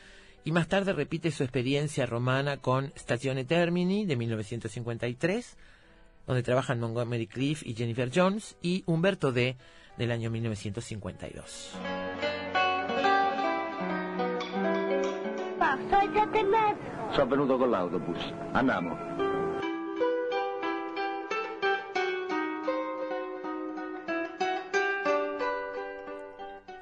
[0.45, 5.59] y más tarde repite su experiencia romana con Stazione Termini, de 1953,
[6.27, 9.59] donde trabajan Montgomery Cliff y Jennifer Jones, y Umberto D.,
[9.99, 12.38] del año 1952.
[15.99, 17.13] Sono sette e mezzo.
[17.13, 18.33] Sono venuto con l'autobus.
[18.53, 18.97] Andiamo.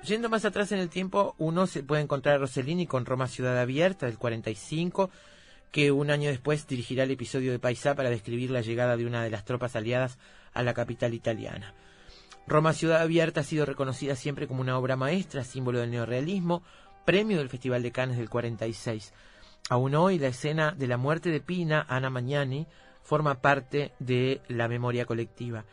[0.02, 3.58] Yendo más atrás en el tiempo, uno se puede encontrar a Rossellini con Roma Ciudad
[3.58, 5.10] Abierta del 45,
[5.72, 9.24] que un año después dirigirá el episodio de Paisá para describir la llegada de una
[9.24, 10.18] de las tropas aliadas
[10.52, 11.74] a la capital italiana.
[12.46, 16.62] Roma Ciudad Abierta ha sido reconocida siempre como una obra maestra, símbolo del neorrealismo,
[17.06, 19.14] premio del Festival de Cannes del 46.
[19.70, 22.66] Aún hoy la escena de la muerte de Pina, Ana Magnani,
[23.02, 25.64] forma parte de la memoria colectiva.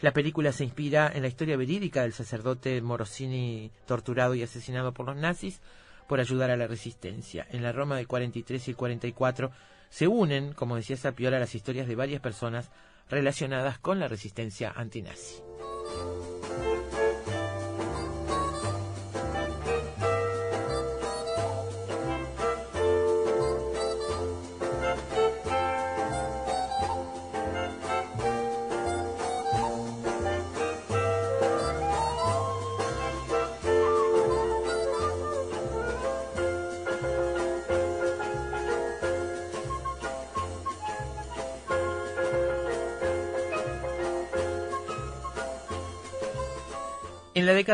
[0.00, 5.06] La película se inspira en la historia verídica del sacerdote Morosini torturado y asesinado por
[5.06, 5.60] los nazis
[6.06, 7.44] por ayudar a la resistencia.
[7.50, 9.50] En la Roma del 43 y el 44
[9.90, 12.70] se unen, como decía Sapiola, las historias de varias personas
[13.10, 15.47] relacionadas con la resistencia antinazi.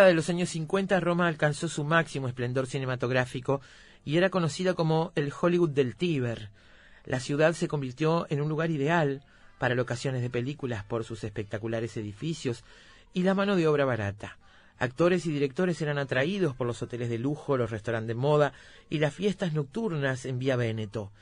[0.03, 3.61] De los años 50 Roma alcanzó su máximo esplendor cinematográfico
[4.05, 6.51] y era conocida como el Hollywood del Tíber.
[7.05, 9.23] La ciudad se convirtió en un lugar ideal
[9.59, 12.65] para locaciones de películas por sus espectaculares edificios
[13.13, 14.39] y la mano de obra barata.
[14.79, 18.53] Actores y directores eran atraídos por los hoteles de lujo, los restaurantes de moda
[18.91, 21.13] y las fiestas nocturnas en Vía Veneto.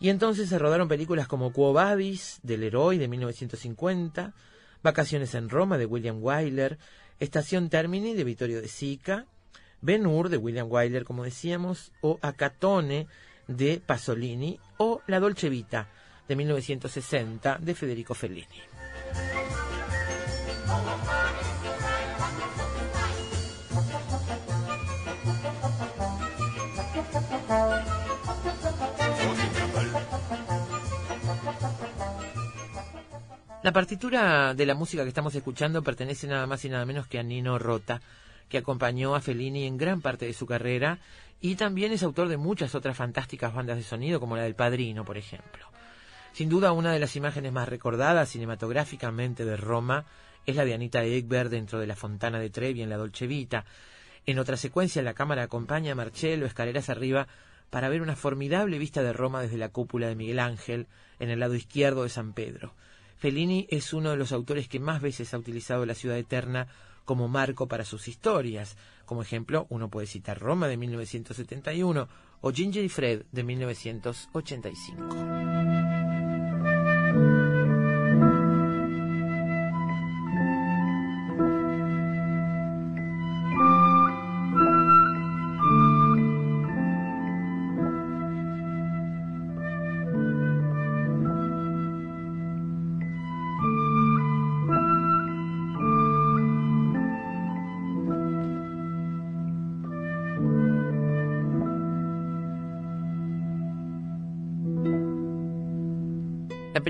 [0.00, 4.32] Y entonces se rodaron películas como Quo Vadis, del Héroe de 1950,
[4.82, 6.78] Vacaciones en Roma de William Wyler,
[7.20, 9.26] Estación Termini de Vittorio de Sica,
[9.80, 13.06] Ben Hur de William Wyler, como decíamos, o Acatone
[13.48, 15.88] de Pasolini, o La Dolce Vita
[16.28, 18.60] de 1960 de Federico Fellini.
[33.66, 37.18] La partitura de la música que estamos escuchando pertenece nada más y nada menos que
[37.18, 38.00] a Nino Rota,
[38.48, 41.00] que acompañó a Fellini en gran parte de su carrera
[41.40, 45.04] y también es autor de muchas otras fantásticas bandas de sonido, como la del Padrino,
[45.04, 45.66] por ejemplo.
[46.32, 50.04] Sin duda, una de las imágenes más recordadas cinematográficamente de Roma
[50.46, 53.64] es la de Anita Ekberg dentro de la Fontana de Trevi en la Dolce Vita.
[54.26, 57.26] En otra secuencia, la cámara acompaña a Marcello escaleras arriba
[57.70, 60.86] para ver una formidable vista de Roma desde la cúpula de Miguel Ángel
[61.18, 62.72] en el lado izquierdo de San Pedro.
[63.16, 66.66] Fellini es uno de los autores que más veces ha utilizado la ciudad eterna
[67.04, 68.76] como marco para sus historias.
[69.06, 72.08] Como ejemplo, uno puede citar Roma de 1971
[72.40, 76.15] o Ginger y Fred de 1985.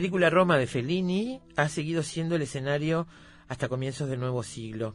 [0.07, 3.09] Película Roma de Fellini ha seguido siendo el escenario
[3.49, 4.95] hasta comienzos del nuevo siglo.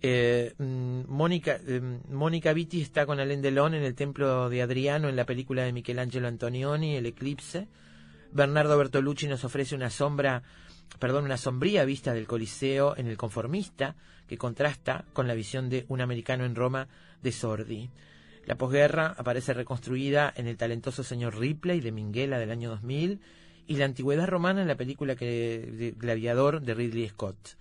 [0.00, 5.10] Eh, mm, Mónica, eh, Mónica Vitti está con Alain Delon en el Templo de Adriano
[5.10, 7.68] en la película de Michelangelo Antonioni, El Eclipse.
[8.32, 10.42] Bernardo Bertolucci nos ofrece una sombra,
[10.98, 13.94] perdón, una sombría vista del Coliseo en El Conformista,
[14.26, 16.88] que contrasta con la visión de un americano en Roma
[17.20, 17.90] de Sordi.
[18.46, 23.20] La posguerra aparece reconstruida en el talentoso señor Ripley de Minghella del año 2000
[23.66, 27.56] y la antigüedad romana en la película que, Gladiador de Ridley Scott.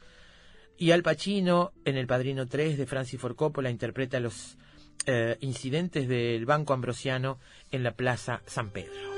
[0.78, 4.58] Y Al Pacino en El Padrino 3 de Francis Ford Coppola interpreta los
[5.06, 7.40] eh, incidentes del Banco Ambrosiano
[7.72, 9.15] en la Plaza San Pedro.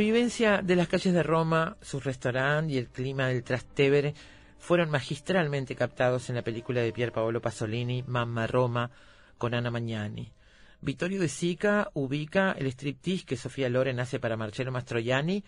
[0.00, 4.14] Vivencia de las calles de Roma, sus restaurantes y el clima del Trastevere
[4.58, 8.90] fueron magistralmente captados en la película de Pier Paolo Pasolini, Mamma Roma,
[9.36, 10.32] con Ana Magnani.
[10.80, 15.44] Vittorio de Sica ubica el striptease que Sofía Loren hace para Marcello Mastroianni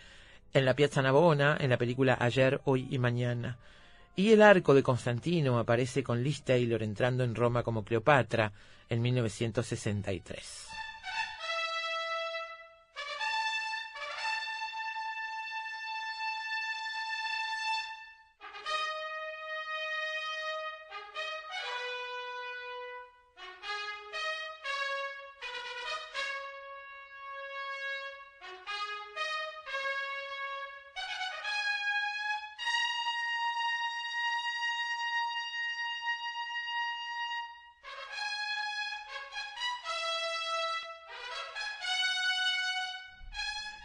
[0.53, 3.57] en la Piazza Navona, en la película Ayer, Hoy y Mañana.
[4.17, 8.53] Y el arco de Constantino aparece con Liz Taylor entrando en Roma como Cleopatra
[8.91, 10.72] en 1963.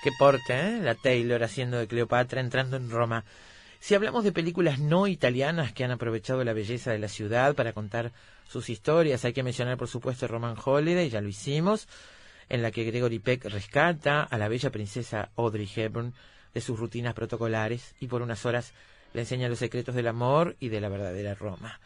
[0.08, 0.80] Qué porte, ¿eh?
[0.82, 3.26] La Taylor haciendo de Cleopatra entrando en Roma.
[3.82, 7.74] Si hablamos de películas no italianas que han aprovechado la belleza de la ciudad para
[7.74, 8.14] contar
[8.48, 11.90] sus historias, hay que mencionar por supuesto Roman Holiday, ya lo hicimos,
[12.48, 16.14] en la que Gregory Peck rescata a la bella princesa Audrey Hepburn
[16.54, 18.72] de sus rutinas protocolares y por unas horas
[19.12, 21.82] le enseña los secretos del amor y de la verdadera Roma.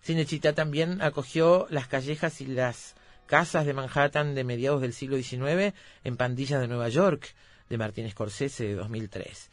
[0.00, 2.94] Cinechita también acogió las callejas y las
[3.26, 7.34] casas de Manhattan de mediados del siglo XIX en Pandillas de Nueva York,
[7.68, 9.50] de Martin Scorsese de 2003.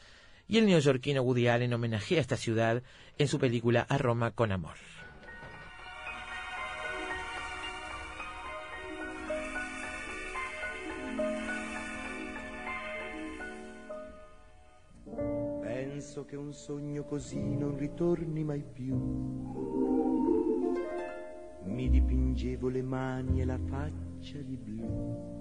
[0.48, 2.84] Y el neoyorquino Woody Allen homenajea a esta ciudad
[3.18, 4.76] en su película A Roma con Amor.
[15.62, 18.96] Penso che un sogno così non ritorni mai più.
[21.64, 25.41] Mi dipingevo le mani e la faccia di blu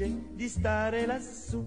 [0.00, 1.66] Felice di stare lassù.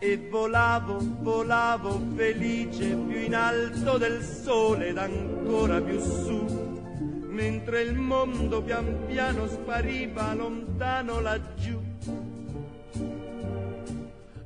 [0.00, 6.44] E volavo, volavo felice più in alto del sole ed ancora più su,
[7.28, 11.80] mentre il mondo pian piano spariva lontano laggiù.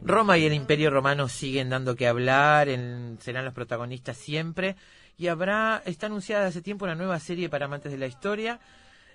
[0.03, 2.69] Roma y el Imperio Romano siguen dando que hablar,
[3.19, 4.77] serán los protagonistas siempre
[5.19, 8.59] y habrá, está anunciada hace tiempo una nueva serie para amantes de la historia.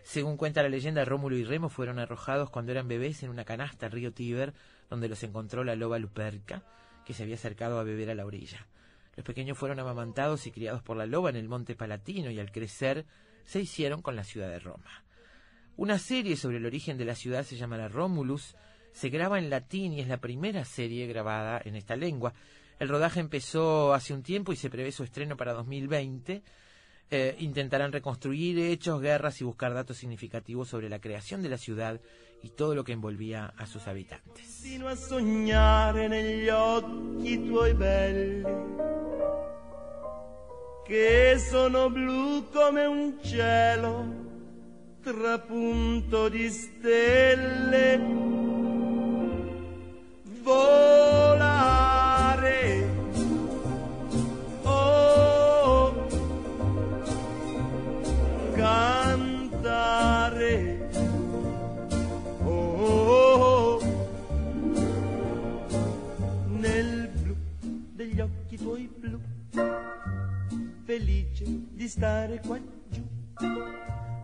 [0.04, 3.86] Según cuenta la leyenda, Rómulo y Remo fueron arrojados cuando eran bebés en una canasta
[3.86, 4.54] al río Tíber,
[4.90, 6.64] donde los encontró la loba Luperca,
[7.06, 8.68] que se había acercado a beber a la orilla.
[9.16, 12.52] Los pequeños fueron amamantados y criados por la loba en el monte Palatino y al
[12.52, 13.06] crecer
[13.46, 15.04] se hicieron con la ciudad de Roma.
[15.78, 18.56] Una serie sobre el origen de la ciudad se llamará Romulus,
[18.92, 22.34] se graba en latín y es la primera serie grabada en esta lengua.
[22.80, 26.44] El rodaje empezó hace un tiempo y se prevé su estreno para 2020.
[27.12, 32.02] Eh, intentarán reconstruir hechos, guerras y buscar datos significativos sobre la creación de la ciudad
[32.42, 34.64] y todo lo que envolvía a sus habitantes.
[34.66, 35.96] A
[36.66, 38.44] occhi tuoi belli,
[40.86, 44.06] che sono blu come un cielo,
[45.04, 46.30] trapunto.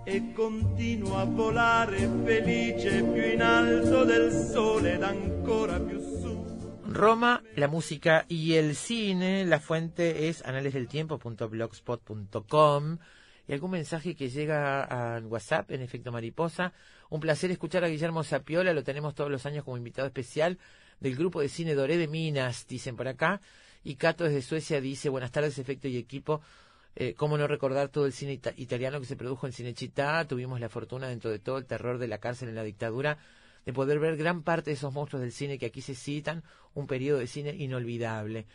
[0.06, 5.78] E continuo a volare felice più in alto del sole ed ancora
[6.92, 9.46] Roma, la música y el cine.
[9.46, 12.98] La fuente es analesdeltiempo.blogspot.com.
[13.48, 16.74] Y algún mensaje que llega a WhatsApp en efecto mariposa.
[17.10, 20.58] Un placer escuchar a Guillermo Sapiola, lo tenemos todos los años como invitado especial
[21.00, 23.40] del grupo de cine Doré de Minas, dicen por acá.
[23.84, 26.42] Y Cato desde Suecia dice, buenas tardes, efecto y equipo.
[26.96, 30.28] Eh, ¿Cómo no recordar todo el cine italiano que se produjo en Cinecittà?
[30.28, 33.18] Tuvimos la fortuna, dentro de todo el terror de la cárcel en la dictadura,
[33.66, 36.44] de poder ver gran parte de esos monstruos del cine que aquí se citan,
[36.74, 38.46] un periodo de cine inolvidable.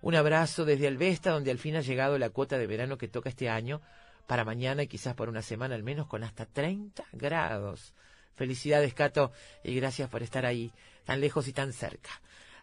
[0.00, 3.30] Un abrazo desde Alvesta, donde al fin ha llegado la cuota de verano que toca
[3.30, 3.80] este año,
[4.28, 7.94] para mañana y quizás por una semana al menos con hasta 30 grados.
[8.36, 9.32] Felicidades, Cato,
[9.64, 10.70] y gracias por estar ahí,
[11.04, 12.10] tan lejos y tan cerca.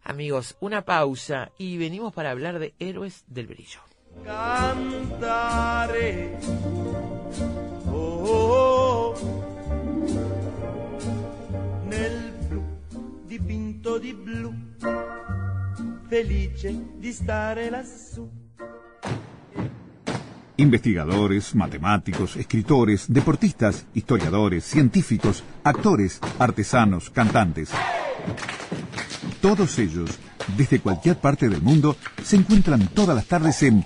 [0.04, 3.82] Amigos, una pausa y venimos para hablar de héroes del brillo.
[4.24, 6.06] Cantare.
[7.86, 9.14] Oh, oh, oh.
[11.86, 12.64] Nel blu
[13.26, 14.54] dipinto di blu,
[16.08, 18.30] felice di stare lassù.
[20.58, 27.72] Investigadores, matemáticos, escritores, deportistas, historiadores, científicos, actores, artesanos, cantantes.
[29.42, 30.18] Todos ellos,
[30.56, 33.86] desde cualquier parte del mundo, se encuentran todas las tardes en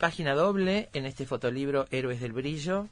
[0.00, 2.88] Página doble en este fotolibro Héroes del Brillo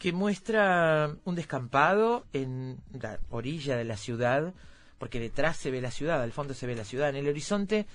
[0.00, 4.52] que muestra un descampado en la orilla de la ciudad,
[4.98, 7.10] porque detrás se ve la ciudad, al fondo se ve la ciudad.
[7.10, 7.86] En el horizonte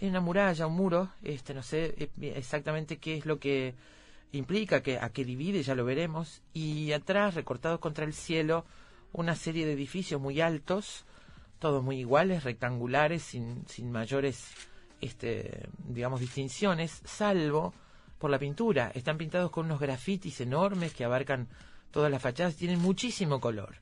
[0.00, 3.74] hay una muralla, un muro, este no sé eh, exactamente qué es lo que
[4.30, 6.42] implica, que, a qué divide, ya lo veremos.
[6.52, 8.64] Y atrás, recortados contra el cielo,
[9.12, 11.06] una serie de edificios muy altos,
[11.58, 14.46] todos muy iguales, rectangulares, sin, sin mayores
[15.00, 17.74] este, digamos, distinciones, salvo
[18.26, 18.90] por la pintura.
[18.92, 21.46] Están pintados con unos grafitis enormes que abarcan
[21.92, 23.76] todas las fachadas, tienen muchísimo color.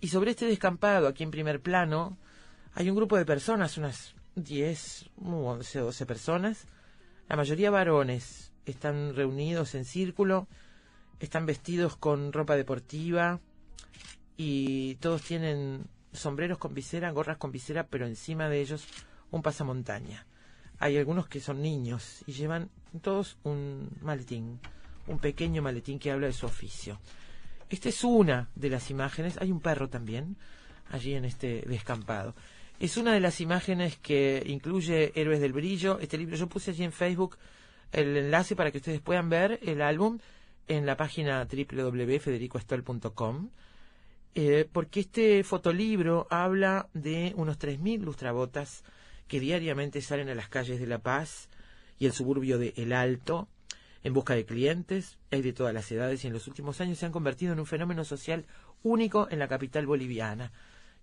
[0.00, 2.16] Y sobre este descampado, aquí en primer plano,
[2.72, 6.66] hay un grupo de personas, unas 10, 11, 12 personas,
[7.28, 10.48] la mayoría varones, están reunidos en círculo,
[11.20, 13.40] están vestidos con ropa deportiva
[14.38, 15.84] y todos tienen
[16.14, 18.86] sombreros con visera, gorras con visera, pero encima de ellos
[19.30, 20.24] un pasamontaña
[20.78, 22.70] hay algunos que son niños y llevan
[23.02, 24.60] todos un maletín,
[25.06, 26.98] un pequeño maletín que habla de su oficio.
[27.68, 30.36] Esta es una de las imágenes, hay un perro también
[30.90, 32.34] allí en este descampado.
[32.78, 35.98] Es una de las imágenes que incluye Héroes del Brillo.
[35.98, 37.38] Este libro yo puse allí en Facebook
[37.92, 40.18] el enlace para que ustedes puedan ver el álbum
[40.68, 43.50] en la página www.federicoestol.com.
[44.34, 48.84] Eh, porque este fotolibro habla de unos 3.000 lustrabotas
[49.28, 51.48] que diariamente salen a las calles de La Paz
[51.98, 53.48] y el suburbio de El Alto
[54.06, 57.06] en busca de clientes, hay de todas las edades y en los últimos años se
[57.06, 58.46] han convertido en un fenómeno social
[58.84, 60.52] único en la capital boliviana.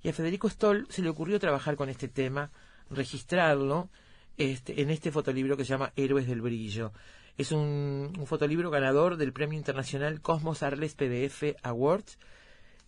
[0.01, 2.49] Y a Federico Stoll se le ocurrió trabajar con este tema,
[2.89, 3.89] registrarlo
[4.37, 6.93] este, en este fotolibro que se llama Héroes del Brillo.
[7.37, 12.17] Es un, fotolibro ganador del Premio Internacional Cosmos Arles PDF Awards.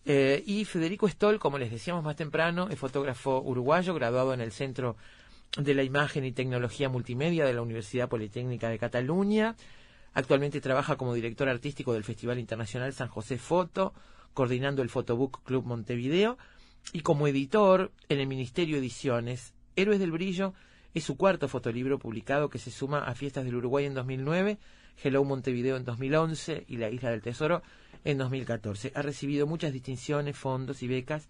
[0.06, 4.52] Eh, y Federico Stoll, como les decíamos más temprano, es fotógrafo uruguayo, graduado en el
[4.52, 4.96] Centro
[5.56, 9.56] de la Imagen y Tecnología Multimedia de la Universidad Politécnica de Cataluña.
[10.12, 13.94] Actualmente trabaja como director artístico del Festival Internacional San José Foto,
[14.34, 16.38] coordinando el Photobook Club Montevideo,
[16.92, 19.54] y como editor en el Ministerio Ediciones.
[19.76, 20.54] Héroes del Brillo
[20.94, 24.58] es su cuarto fotolibro publicado que se suma a Fiestas del Uruguay en 2009,
[25.02, 27.62] Hello Montevideo en 2011 y La Isla del Tesoro
[28.04, 28.92] en 2014.
[28.94, 31.28] Ha recibido muchas distinciones, fondos y becas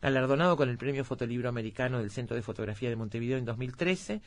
[0.00, 4.20] galardonado con el Premio Fotolibro Americano del Centro de Fotografía de Montevideo en 2013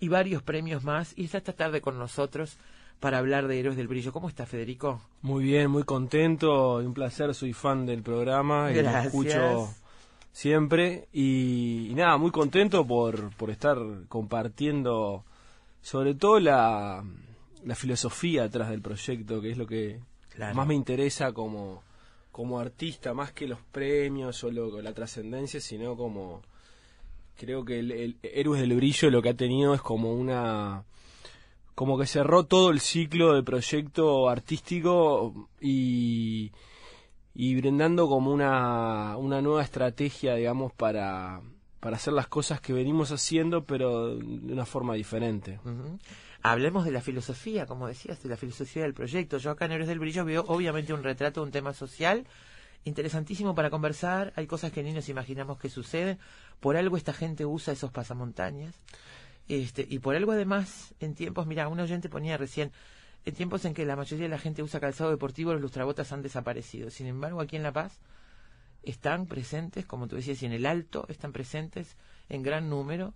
[0.00, 1.12] y varios premios más.
[1.16, 2.56] Y está esta tarde con nosotros
[3.00, 4.12] para hablar de Héroes del Brillo.
[4.12, 5.00] ¿Cómo está, Federico?
[5.22, 9.74] Muy bien, muy contento, un placer, soy fan del programa y lo escucho
[10.32, 11.08] siempre.
[11.12, 13.78] Y, nada, muy contento por, por estar
[14.08, 15.24] compartiendo
[15.80, 17.04] sobre todo la,
[17.64, 20.00] la filosofía atrás del proyecto, que es lo que
[20.54, 21.82] más me interesa como
[22.32, 26.42] como artista, más que los premios o la trascendencia, sino como
[27.36, 30.84] creo que el, Héroes del Brillo lo que ha tenido es como una
[31.74, 36.52] como que cerró todo el ciclo de proyecto artístico y,
[37.34, 41.40] y brindando como una, una nueva estrategia, digamos, para,
[41.80, 45.60] para hacer las cosas que venimos haciendo, pero de una forma diferente.
[46.44, 49.38] Hablemos de la filosofía, como decías, de la filosofía del proyecto.
[49.38, 52.26] Yo acá en Héroes del Brillo veo obviamente un retrato de un tema social
[52.84, 54.32] interesantísimo para conversar.
[54.34, 56.18] Hay cosas que ni nos imaginamos que suceden.
[56.58, 58.74] Por algo esta gente usa esos pasamontañas.
[59.46, 62.72] Este, y por algo además, en tiempos, mira, un oyente ponía recién,
[63.24, 66.22] en tiempos en que la mayoría de la gente usa calzado deportivo, los lustrabotas han
[66.22, 66.90] desaparecido.
[66.90, 68.00] Sin embargo, aquí en La Paz
[68.82, 71.96] están presentes, como tú decías, y en el Alto están presentes
[72.28, 73.14] en gran número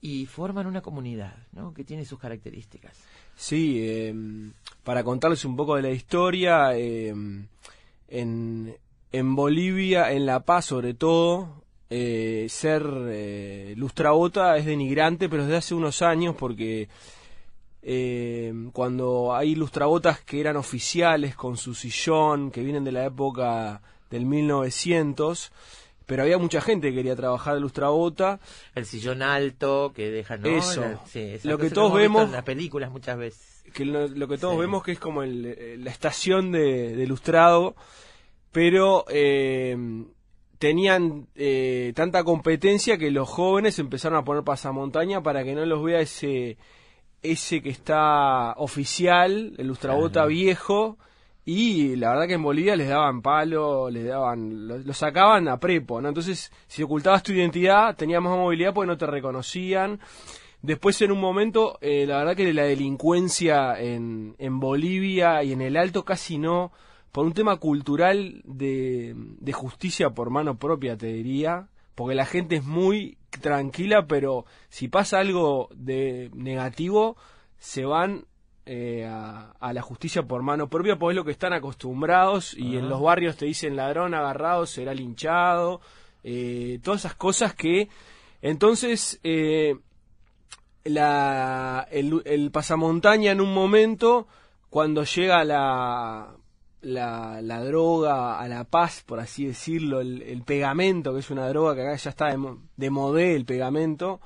[0.00, 1.74] y forman una comunidad, ¿no?
[1.74, 2.96] Que tiene sus características.
[3.36, 4.14] Sí, eh,
[4.82, 7.14] para contarles un poco de la historia, eh,
[8.08, 15.58] en, Bolivia, en La Paz sobre todo, eh, ser eh, lustrabota es denigrante, pero desde
[15.58, 16.88] hace unos años porque
[17.82, 23.80] eh, cuando hay lustrabotas que eran oficiales con su sillón, que vienen de la época
[24.10, 25.52] del 1900,
[26.10, 28.40] pero había mucha gente que quería trabajar de lustrabota.
[28.74, 30.48] El sillón alto que deja ¿no?
[30.48, 30.82] Eso.
[31.44, 33.62] lo que todos vemos en las películas muchas veces.
[33.72, 37.76] Que lo, que todos vemos que es como la estación de, de lustrado,
[38.50, 39.76] pero eh,
[40.58, 45.80] tenían eh, tanta competencia que los jóvenes empezaron a poner pasamontaña para que no los
[45.84, 46.58] vea ese
[47.22, 50.98] ese que está oficial, el lustrabota viejo,
[51.44, 56.00] y la verdad que en Bolivia les daban palo, les daban, lo, sacaban a prepo,
[56.00, 56.08] ¿no?
[56.08, 60.00] Entonces, si ocultabas tu identidad, tenías más movilidad porque no te reconocían.
[60.62, 65.62] Después, en un momento, eh, la verdad que la delincuencia en, en Bolivia y en
[65.62, 66.72] el Alto casi no,
[67.12, 72.56] por un tema cultural de, de justicia por mano propia, te diría, porque la gente
[72.56, 77.16] es muy tranquila, pero si pasa algo de negativo,
[77.58, 78.26] se van
[78.66, 82.88] eh, a, la justicia por mano propia, pues es lo que están acostumbrados y en
[82.88, 85.80] los barrios te dicen ladrón agarrado, será linchado,
[86.22, 87.88] eh, todas esas cosas que
[88.42, 89.76] entonces eh,
[90.84, 94.26] la, el, el pasamontaña en un momento,
[94.70, 96.34] cuando llega la,
[96.82, 101.74] la, la, droga a la paz, por así decirlo, el, pegamento, que es una droga
[101.74, 104.20] que acá ya está de, de modé, el pegamento,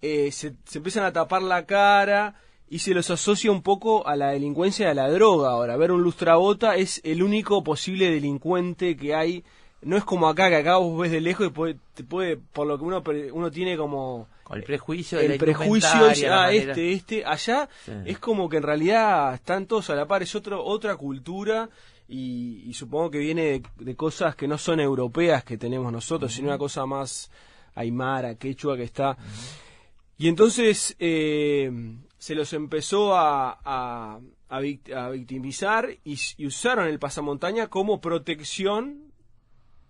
[0.00, 2.36] eh, se, se, empiezan a tapar la cara
[2.70, 5.50] y se los asocia un poco a la delincuencia de la droga.
[5.50, 9.44] Ahora, ver un lustrabota es el único posible delincuente que hay.
[9.80, 12.66] No es como acá, que acá vos ves de lejos y puede, te puede, por
[12.66, 15.90] lo que uno, uno tiene como el prejuicio el prejuicio
[16.30, 17.68] ah, este este allá
[18.06, 21.68] es como que en realidad están todos a la par es otro otra cultura
[22.08, 26.56] y, supongo que viene de, cosas que no son europeas que tenemos nosotros sino una
[26.56, 27.30] cosa más
[27.74, 29.16] aymara quechua que está.
[30.16, 31.70] Y entonces eh,
[32.18, 39.08] se los empezó a, a, a, victimizar y, usaron el pasamontaña como protección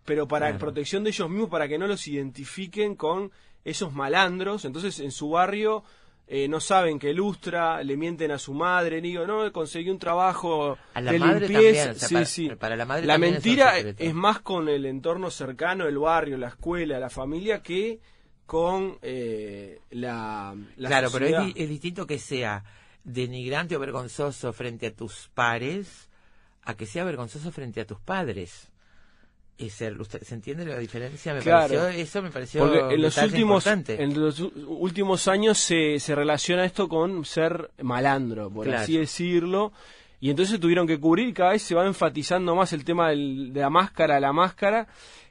[0.04, 3.30] pero para protección de ellos mismos para que no los identifiquen con
[3.62, 5.84] esos malandros, entonces en su barrio
[6.26, 10.76] eh, no saben que lustra, le mienten a su madre, digo, no, conseguí un trabajo
[10.92, 11.94] a la de madre limpieza.
[11.94, 16.36] También, sí, para, la madre la mentira es, más con el entorno cercano, el barrio,
[16.36, 18.00] la escuela, la familia, que
[18.48, 22.64] con eh, la, Claro, pero es, es distinto que sea
[23.04, 26.08] denigrante o vergonzoso frente a tus pares
[26.62, 28.70] a que sea vergonzoso frente a tus padres
[29.68, 31.34] ser ¿Se entiende la diferencia?
[31.34, 36.14] Me pareció, eso me pareció Porque en los últimos en los últimos años se, se
[36.14, 39.72] relaciona esto con ser malandro, por así decirlo.
[40.20, 43.60] Y entonces tuvieron que cubrir, cada vez se va enfatizando más el tema del, de
[43.60, 44.88] la máscara, la máscara.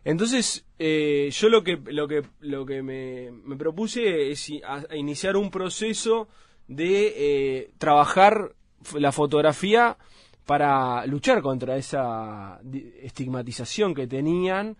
[0.07, 4.49] Entonces, eh, yo lo que, lo que, lo que me, me propuse es
[4.95, 6.29] iniciar un proceso
[6.65, 8.53] de eh, trabajar
[8.97, 9.97] la fotografía
[10.45, 12.61] para luchar contra esa
[13.01, 14.77] estigmatización que tenían,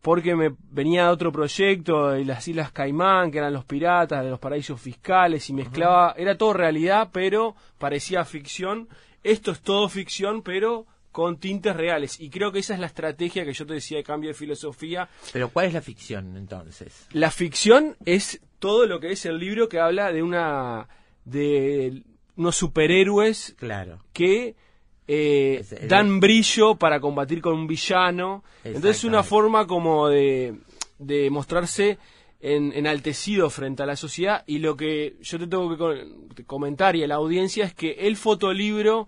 [0.00, 4.38] porque me venía otro proyecto de las Islas Caimán, que eran los piratas de los
[4.38, 8.88] paraísos fiscales, y mezclaba, era todo realidad, pero parecía ficción.
[9.22, 12.18] Esto es todo ficción, pero con tintes reales.
[12.18, 15.08] Y creo que esa es la estrategia que yo te decía de cambio de filosofía.
[15.32, 17.06] Pero ¿cuál es la ficción entonces?
[17.12, 20.88] La ficción es todo lo que es el libro que habla de una
[21.24, 22.02] de
[22.36, 24.00] unos superhéroes claro.
[24.12, 24.56] que
[25.06, 28.42] eh, dan brillo para combatir con un villano.
[28.64, 30.54] Entonces es una forma como de,
[30.98, 31.98] de mostrarse
[32.40, 35.76] en, enaltecido frente a la sociedad y lo que yo te tengo
[36.34, 39.06] que comentar y a la audiencia es que el fotolibro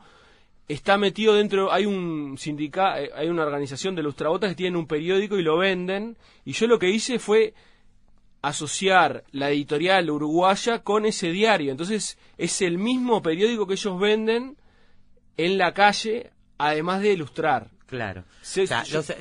[0.69, 4.87] está metido dentro, hay un sindicato, eh, hay una organización de lustrabotas que tienen un
[4.87, 7.55] periódico y lo venden, y yo lo que hice fue
[8.43, 14.57] asociar la editorial uruguaya con ese diario, entonces es el mismo periódico que ellos venden
[15.37, 17.74] en la calle, además de ilustrar.
[17.99, 18.25] Claro.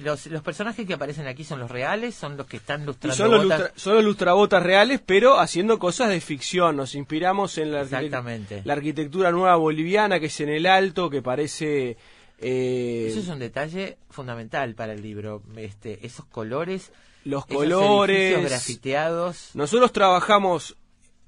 [0.01, 3.15] los, los, personajes que aparecen aquí son los reales, son los que están lustrando.
[3.15, 6.75] son, los son los lustrabotas reales, pero haciendo cosas de ficción.
[6.75, 7.83] Nos inspiramos en la,
[8.63, 11.97] la arquitectura nueva boliviana, que es en el alto, que parece.
[12.39, 13.07] Eh...
[13.09, 15.43] Eso es un detalle fundamental para el libro.
[15.55, 16.91] Este, esos colores.
[17.25, 18.43] Los colores.
[18.43, 19.51] grafiteados.
[19.53, 20.75] Nosotros trabajamos.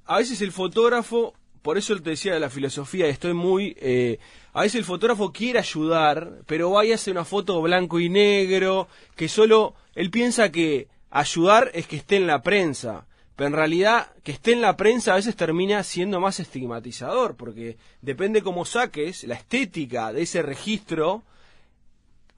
[0.06, 1.34] A veces el fotógrafo
[1.66, 3.76] por eso te decía de la filosofía, estoy muy...
[3.82, 4.20] Eh,
[4.54, 8.88] a veces el fotógrafo quiere ayudar, pero va y hace una foto blanco y negro,
[9.16, 9.74] que solo...
[9.96, 14.54] Él piensa que ayudar es que esté en la prensa, pero en realidad que esté
[14.54, 20.14] en la prensa a veces termina siendo más estigmatizador, porque depende cómo saques, la estética
[20.14, 21.24] de ese registro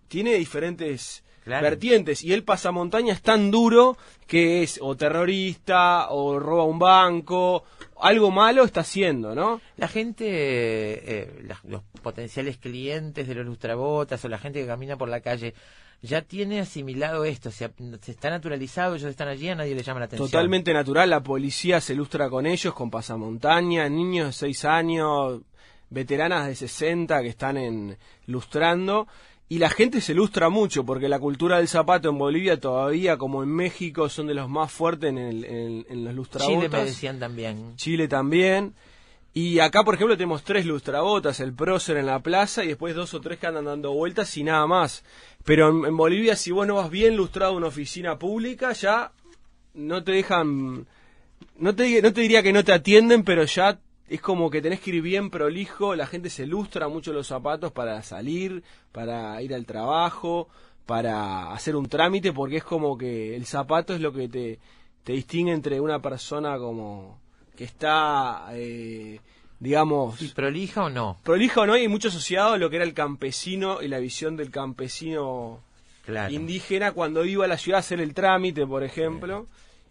[0.07, 3.97] tiene diferentes vertientes y el pasamontaña es tan duro
[4.27, 7.63] que es o terrorista o roba un banco
[7.99, 9.61] algo malo está haciendo, ¿no?
[9.77, 15.09] La gente, eh, los potenciales clientes de los lustrabotas o la gente que camina por
[15.09, 15.53] la calle,
[16.01, 17.71] ya tiene asimilado esto, se,
[18.01, 20.29] se, está naturalizado, ellos están allí, a nadie le llama la atención.
[20.29, 25.41] Totalmente natural, la policía se lustra con ellos, con pasamontaña, niños de 6 años,
[25.89, 27.97] veteranas de 60 que están en
[28.27, 29.07] lustrando
[29.49, 33.43] y la gente se ilustra mucho porque la cultura del zapato en Bolivia todavía, como
[33.43, 36.55] en México, son de los más fuertes en, el, en, los lustrabotas.
[36.55, 37.75] Chile me decían también.
[37.77, 38.73] Chile también.
[39.33, 43.13] Y acá, por ejemplo, tenemos tres lustrabotas, el prócer en la plaza y después dos
[43.13, 45.03] o tres que andan dando vueltas y nada más.
[45.45, 49.11] Pero en, Bolivia, si vos no vas bien lustrado a una oficina pública, ya
[49.75, 50.87] no te dejan...
[51.57, 54.79] No te, no te diría que no te atienden, pero ya es como que tenés
[54.79, 59.53] que ir bien prolijo, la gente se lustra mucho los zapatos para salir, para ir
[59.53, 60.47] al trabajo,
[60.85, 64.59] para hacer un trámite, porque es como que el zapato es lo que te,
[65.03, 67.19] te distingue entre una persona como
[67.57, 69.19] que está, eh,
[69.59, 70.21] digamos...
[70.21, 71.17] ¿Y prolija o no?
[71.23, 74.37] Prolija o no, y mucho asociado a lo que era el campesino y la visión
[74.37, 75.61] del campesino
[76.29, 79.47] indígena cuando iba a la ciudad a hacer el trámite, por ejemplo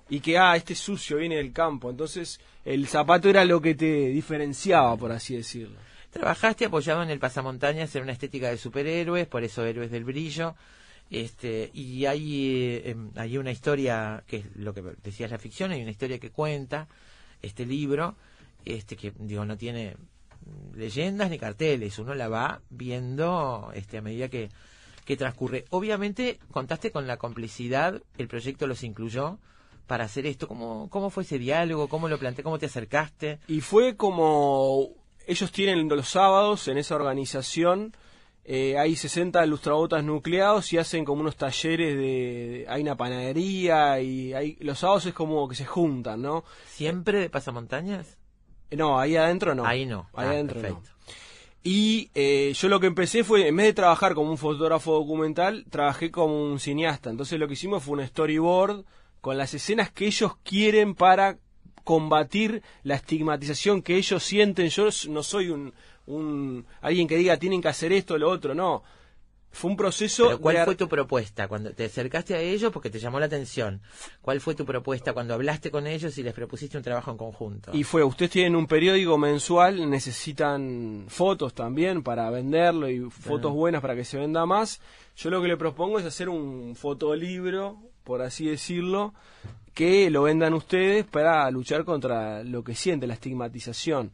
[0.08, 1.90] y que, ah, este sucio viene del campo.
[1.90, 5.78] Entonces, el zapato era lo que te diferenciaba, por así decirlo.
[6.10, 10.54] Trabajaste apoyado en el pasamontañas en una estética de superhéroes, por eso Héroes del Brillo.
[11.10, 15.70] Este, y hay, eh, em, hay una historia, que es lo que decías la ficción,
[15.70, 16.88] hay una historia que cuenta
[17.42, 18.16] este libro,
[18.64, 19.96] este que digo no tiene
[20.74, 24.48] leyendas ni carteles, uno la va viendo este a medida que,
[25.04, 25.64] que transcurre.
[25.70, 29.38] Obviamente contaste con la complicidad, el proyecto los incluyó,
[29.86, 30.48] para hacer esto?
[30.48, 31.88] ¿Cómo, cómo fue ese diálogo?
[31.88, 32.42] ¿Cómo lo planteé?
[32.42, 33.38] ¿Cómo te acercaste?
[33.48, 34.90] Y fue como
[35.26, 37.94] ellos tienen los sábados en esa organización.
[38.44, 44.32] Eh, hay 60 lustrabotas nucleados y hacen como unos talleres de, hay una panadería y
[44.32, 46.44] hay, los sábados es como que se juntan, ¿no?
[46.68, 48.18] ¿Siempre de pasamontañas?
[48.70, 49.66] No, ahí adentro no.
[49.66, 50.08] Ahí no.
[50.14, 50.82] Ahí ah, adentro no.
[51.64, 55.64] Y eh, yo lo que empecé fue, en vez de trabajar como un fotógrafo documental,
[55.68, 57.10] trabajé como un cineasta.
[57.10, 58.84] Entonces lo que hicimos fue un storyboard
[59.20, 61.38] con las escenas que ellos quieren para
[61.84, 64.68] combatir la estigmatización que ellos sienten.
[64.68, 65.72] Yo no soy un,
[66.06, 68.82] un alguien que diga tienen que hacer esto o lo otro, no.
[69.56, 70.38] Fue un proceso.
[70.38, 73.80] ¿Cuál fue tu propuesta cuando te acercaste a ellos porque te llamó la atención?
[74.20, 77.70] ¿Cuál fue tu propuesta cuando hablaste con ellos y les propusiste un trabajo en conjunto?
[77.72, 83.80] Y fue, ustedes tienen un periódico mensual, necesitan fotos también para venderlo y fotos buenas
[83.80, 84.78] para que se venda más.
[85.16, 89.12] Yo lo que le propongo es hacer un fotolibro por así decirlo,
[89.74, 94.12] que lo vendan ustedes para luchar contra lo que siente la estigmatización.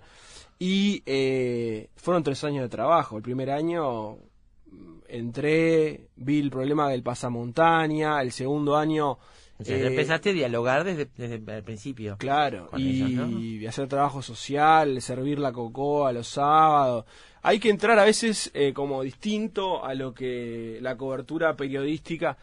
[0.59, 3.16] Y eh, fueron tres años de trabajo.
[3.19, 4.16] El primer año
[4.70, 9.19] mm, entré, vi el problema del pasamontaña, el segundo año...
[9.64, 11.09] Eh, empezaste a dialogar desde,
[11.56, 12.16] el principio.
[12.19, 17.05] Claro, y, hacer trabajo social, servir la cocoa los sábados.
[17.43, 22.36] Hay que entrar a veces eh, como distinto a lo que la cobertura periodística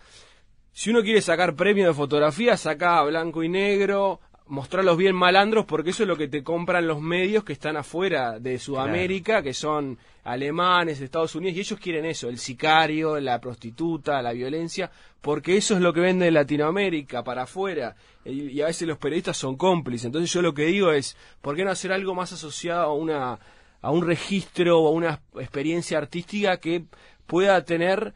[0.80, 5.90] si uno quiere sacar premio de fotografía, saca blanco y negro, mostrarlos bien malandros, porque
[5.90, 9.98] eso es lo que te compran los medios que están afuera de Sudamérica, que son
[10.24, 14.90] alemanes, Estados Unidos, y ellos quieren eso, el sicario, la prostituta, la violencia,
[15.20, 19.58] porque eso es lo que vende Latinoamérica para afuera, y, a veces los periodistas son
[19.58, 20.06] cómplices.
[20.06, 23.38] Entonces yo lo que digo es, ¿por qué no hacer algo más asociado a una
[23.82, 26.84] a un registro o a una experiencia artística que
[27.28, 28.14] pueda tener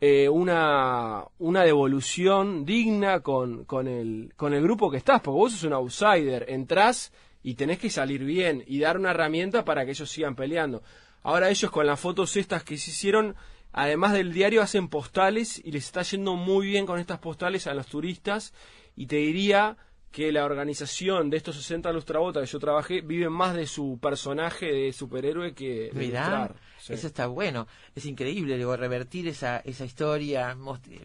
[0.00, 5.52] eh, una, una devolución digna con, con, el, con el grupo que estás, porque vos
[5.52, 7.12] sos un outsider, entrás
[7.42, 10.82] y tenés que salir bien y dar una herramienta para que ellos sigan peleando.
[11.22, 13.34] ahora ellos con las fotos estas que se hicieron,
[13.72, 17.74] además del diario, hacen postales y les está yendo muy bien con estas postales a
[17.74, 18.54] los turistas.
[18.96, 19.76] Y te diría
[20.10, 24.66] que la organización de estos 60 lustrabotas que yo trabajé viven más de su personaje
[24.66, 26.56] de superhéroe que de ilustrar.
[26.88, 26.94] Sí.
[26.94, 27.66] Eso está bueno.
[27.94, 30.56] Es increíble, digo, revertir esa, esa historia,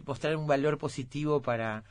[0.06, 1.84] mostrar un valor positivo para,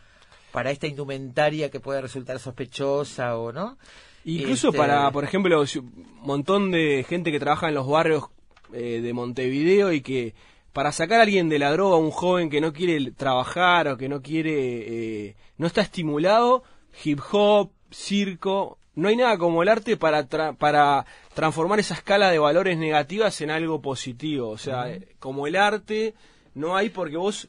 [0.51, 3.77] para esta indumentaria que puede resultar sospechosa o no.
[4.25, 8.25] Incluso Este, para, por ejemplo, un montón de gente que trabaja en los barrios
[8.73, 10.33] eh, de Montevideo y que
[10.71, 14.09] para sacar a alguien de la droga, un joven que no quiere trabajar o que
[14.09, 16.63] no quiere, eh, no está estimulado,
[17.03, 22.29] hip hop, circo, no hay nada como el arte para, tra- para transformar esa escala
[22.29, 24.49] de valores negativas en algo positivo.
[24.49, 26.13] O sea, eh, como el arte,
[26.53, 27.47] no hay porque vos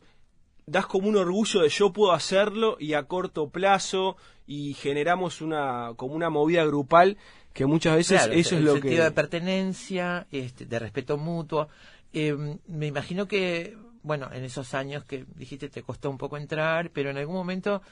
[0.66, 4.16] das como un orgullo de yo puedo hacerlo y a corto plazo
[4.46, 7.18] y generamos una como una movida grupal
[7.52, 11.18] que muchas veces Claro, eso es el lo sentido que de pertenencia, este, de respeto
[11.18, 11.68] mutuo.
[12.12, 12.34] Eh,
[12.66, 17.10] me imagino que, bueno, en esos años que dijiste te costó un poco entrar, pero
[17.10, 17.82] en algún momento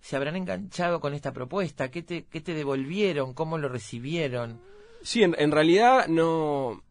[0.00, 1.90] se habrán enganchado con esta propuesta.
[1.90, 3.34] ¿Qué te, devolvieron?
[3.34, 4.60] ¿Cómo lo recibieron?
[5.02, 6.82] Sí, en, en realidad no.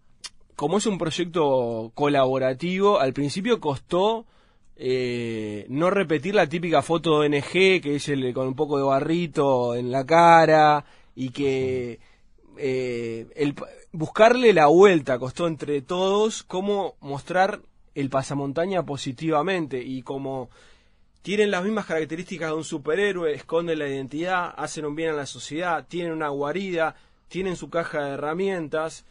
[0.55, 4.25] Como es un proyecto colaborativo, al principio costó
[4.81, 8.83] eh, no repetir la típica foto de ONG, que es el con un poco de
[8.83, 11.99] barrito en la cara, y que
[12.57, 13.55] eh, el,
[13.91, 17.61] buscarle la vuelta costó entre todos cómo mostrar
[17.93, 20.49] el pasamontaña positivamente y como
[21.21, 25.25] tienen las mismas características de un superhéroe, esconden la identidad, hacen un bien a la
[25.25, 26.95] sociedad, tienen una guarida,
[27.27, 29.05] tienen su caja de herramientas,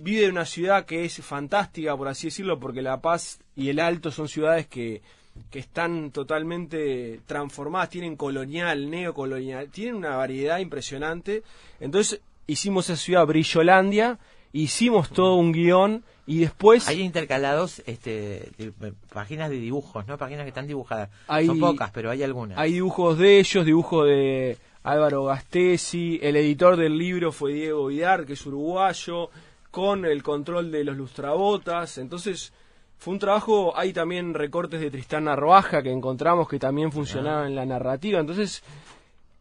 [0.00, 3.78] vive en una ciudad que es fantástica, por así decirlo, porque La Paz y el
[3.78, 5.02] Alto son ciudades que,
[5.50, 11.42] que están totalmente transformadas, tienen colonial, neocolonial, tienen una variedad impresionante.
[11.80, 14.18] Entonces hicimos esa ciudad Brillolandia,
[14.52, 16.86] hicimos todo un guion y después...
[16.88, 20.16] Hay intercalados este, de- de- páginas de dibujos, ¿no?
[20.18, 21.10] Páginas que están dibujadas.
[21.28, 22.58] Hay- Son pocas, pero hay algunas.
[22.58, 28.24] Hay dibujos de ellos, dibujos de Álvaro Gastesi, el editor del libro fue Diego Vidar,
[28.26, 29.30] que es uruguayo,
[29.70, 32.52] con el control de los lustrabotas, entonces
[32.98, 37.54] fue un trabajo, hay también recortes de Tristán Narvaja que encontramos que también funcionaban en
[37.56, 38.62] la narrativa, entonces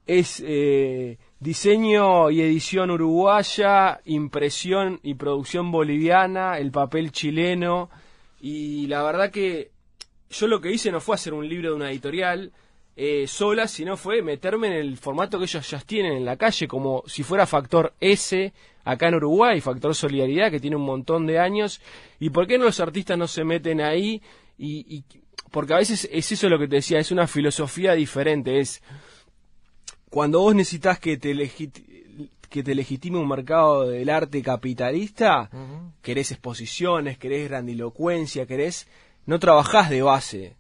[0.08, 7.90] es eh, diseño y edición uruguaya, impresión y producción boliviana, el papel chileno
[8.40, 9.72] y la verdad que
[10.30, 12.52] yo lo que hice no fue hacer un libro de una editorial
[12.96, 16.68] eh, sola, sino fue meterme en el formato que ellos ya tienen en la calle,
[16.68, 18.54] como si fuera Factor S
[18.84, 21.82] acá en Uruguay, Factor Solidaridad, que tiene un montón de años.
[22.20, 24.22] ¿Y por qué no los artistas no se meten ahí?
[24.58, 25.04] Y, y-
[25.50, 28.82] porque a veces es eso lo que te decía, es una filosofía diferente, es
[30.12, 35.50] cuando vos necesitas que te legit- que te legitime un mercado del arte capitalista,
[36.04, 38.88] querés exposiciones, querés grandilocuencia, querés
[39.26, 40.56] no trabajás de base,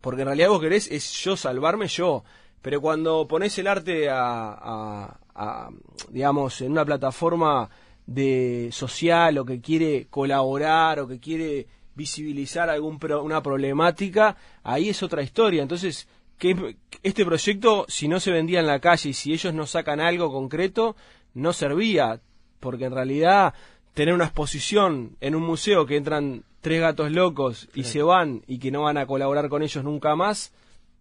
[0.00, 2.22] porque en realidad vos querés es yo salvarme yo,
[2.62, 5.68] pero cuando pones el arte a, a- a,
[6.10, 7.68] digamos en una plataforma
[8.06, 14.88] de social o que quiere colaborar o que quiere visibilizar algún pro- una problemática, ahí
[14.88, 15.62] es otra historia.
[15.62, 16.06] Entonces,
[16.38, 20.00] que este proyecto, si no se vendía en la calle y si ellos no sacan
[20.00, 20.96] algo concreto,
[21.34, 22.20] no servía,
[22.60, 23.54] porque en realidad
[23.94, 28.58] tener una exposición en un museo que entran tres gatos locos y se van y
[28.58, 30.52] que no van a colaborar con ellos nunca más,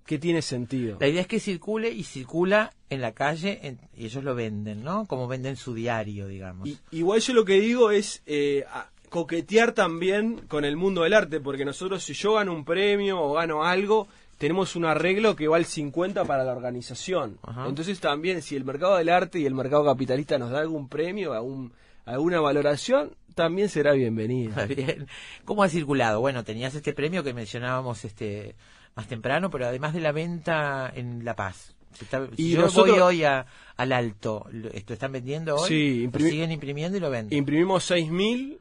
[0.05, 0.97] ¿qué tiene sentido?
[0.99, 4.83] La idea es que circule y circula en la calle en- y ellos lo venden,
[4.83, 5.05] ¿no?
[5.05, 6.67] Como venden su diario, digamos.
[6.67, 8.63] Y- igual yo lo que digo es eh,
[9.09, 13.33] coquetear también con el mundo del arte, porque nosotros si yo gano un premio o
[13.33, 14.07] gano algo,
[14.37, 17.37] tenemos un arreglo que vale 50 para la organización.
[17.43, 17.67] Ajá.
[17.67, 21.33] Entonces también si el mercado del arte y el mercado capitalista nos da algún premio,
[21.33, 21.73] algún,
[22.05, 24.65] alguna valoración, también será bienvenida.
[24.67, 25.07] Bien.
[25.45, 26.19] ¿Cómo ha circulado?
[26.21, 28.55] Bueno, tenías este premio que mencionábamos este
[28.95, 31.75] más temprano, pero además de la venta en La Paz.
[31.93, 33.45] Si, está- si Y yo nosotros- voy hoy a-
[33.75, 35.67] al Alto, ¿lo ¿esto están vendiendo hoy?
[35.67, 37.37] Sí, ¿Lo imprimi- siguen imprimiendo y lo venden.
[37.37, 38.57] Imprimimos 6.000,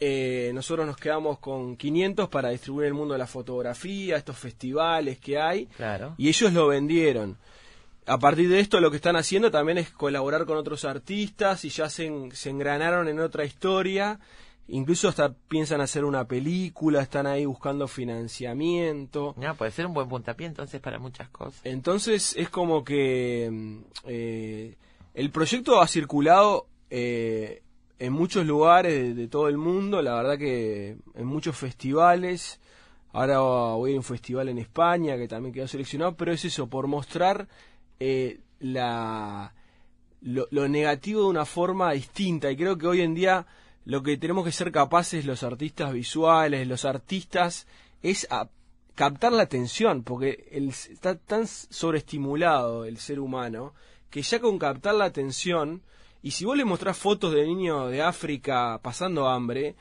[0.00, 5.18] eh, nosotros nos quedamos con 500 para distribuir el mundo de la fotografía, estos festivales
[5.18, 5.66] que hay.
[5.76, 6.14] Claro.
[6.18, 7.36] y ellos lo vendieron.
[8.06, 11.68] A partir de esto lo que están haciendo también es colaborar con otros artistas y
[11.68, 14.18] ya se, en- se engranaron en otra historia.
[14.72, 19.34] Incluso hasta piensan hacer una película, están ahí buscando financiamiento.
[19.36, 21.60] No, puede ser un buen puntapié entonces para muchas cosas.
[21.64, 24.76] Entonces es como que mm, eh,
[25.14, 27.62] el proyecto ha circulado eh,
[28.00, 32.58] en muchos lugares de, todo el mundo, la verdad que en muchos festivales.
[33.12, 36.86] Ahora voy a un festival en España que también quedó seleccionado, pero es eso, por
[36.86, 37.48] mostrar
[37.98, 39.52] eh, la,
[40.22, 42.50] lo, lo negativo de una forma distinta.
[42.50, 43.46] Y creo que hoy en día
[43.84, 47.66] lo que tenemos que ser capaces los artistas visuales, los artistas,
[48.02, 48.28] es
[48.94, 53.74] captar la atención, porque está tan sobreestimulado el ser humano
[54.10, 55.82] que ya con captar la atención,
[56.22, 59.74] y si vos le mostrás fotos de niños de África pasando hambre,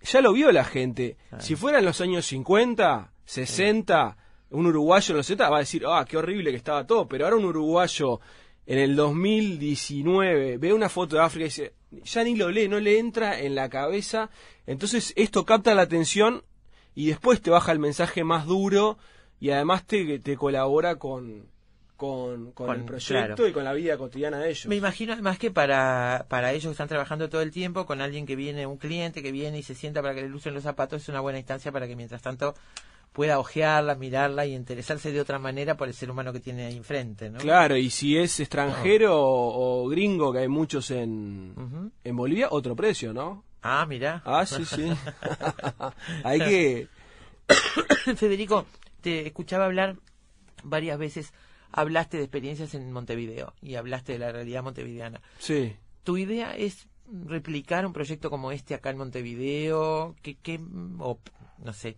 [0.00, 1.16] ya lo vio la gente.
[1.38, 4.16] Si fuera en los años 50, 60,
[4.50, 7.24] un uruguayo en los 70 va a decir, ah, qué horrible que estaba todo, pero
[7.24, 8.20] ahora un uruguayo
[8.66, 12.80] en el 2019 ve una foto de África y dice, ya ni lo lee, no
[12.80, 14.30] le entra en la cabeza.
[14.66, 16.44] Entonces esto capta la atención
[16.94, 18.98] y después te baja el mensaje más duro
[19.38, 21.51] y además te, te colabora con,
[22.02, 24.66] con, el proyecto y con la vida cotidiana de ellos.
[24.66, 28.26] Me imagino además que para, para ellos que están trabajando todo el tiempo, con alguien
[28.26, 31.02] que viene, un cliente que viene y se sienta para que le lucen los zapatos,
[31.02, 32.54] es una buena instancia para que mientras tanto
[33.12, 36.76] pueda ojearla, mirarla y interesarse de otra manera por el ser humano que tiene ahí
[36.76, 37.38] enfrente, ¿no?
[37.38, 43.12] Claro, y si es extranjero o, gringo, que hay muchos en, en Bolivia, otro precio,
[43.12, 43.44] ¿no?
[43.62, 44.22] Ah, mira.
[44.24, 44.92] Ah, sí, sí.
[46.24, 46.88] hay que...
[48.16, 48.66] Federico,
[49.02, 49.96] te escuchaba hablar
[50.62, 51.32] varias veces,
[51.72, 55.20] hablaste de experiencias en Montevideo y hablaste de la realidad montevideana.
[55.38, 55.74] Sí.
[56.04, 60.14] ¿Tu idea es replicar un proyecto como este acá en Montevideo?
[60.22, 60.60] ¿Qué, qué,
[60.98, 61.18] o,
[61.58, 61.96] no sé,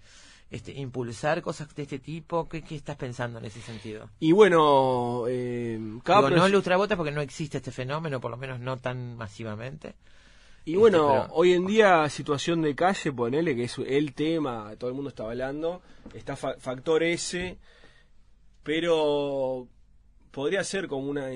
[0.51, 2.49] este, impulsar cosas de este tipo?
[2.49, 4.09] ¿Qué, estás pensando en ese sentido?
[4.21, 8.61] Y bueno, eh, cada Digo, no ultrabotas porque no existe este fenómeno, por lo menos
[8.61, 9.95] no tan masivamente.
[10.67, 14.89] Y este, bueno, hoy en día situación de calle, ponele que es el tema, todo
[14.89, 15.83] el mundo está hablando,
[16.15, 17.59] está factor S,
[18.65, 19.69] pero
[20.33, 21.29] podría ser como una,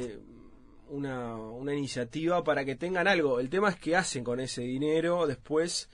[0.89, 3.39] una, una iniciativa para que tengan algo.
[3.39, 5.89] El tema es qué hacen con ese dinero después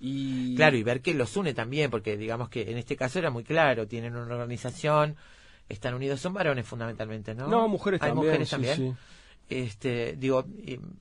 [0.00, 0.56] y...
[0.56, 3.44] Claro, y ver qué los une también, porque digamos que en este caso era muy
[3.44, 5.16] claro, tienen una organización,
[5.68, 7.48] están unidos, son varones fundamentalmente, ¿no?
[7.48, 8.26] No, mujeres ¿Hay también.
[8.26, 8.96] mujeres también.
[9.48, 10.44] Este, digo,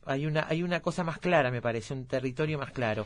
[0.05, 3.05] hay una, hay una cosa más clara, me parece, un territorio más claro.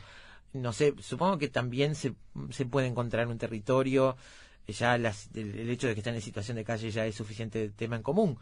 [0.53, 2.14] No sé, supongo que también se,
[2.52, 4.18] se puede encontrar un territorio,
[4.67, 7.95] ya las, el, hecho de que están en situación de calle ya es suficiente tema
[7.95, 8.38] en común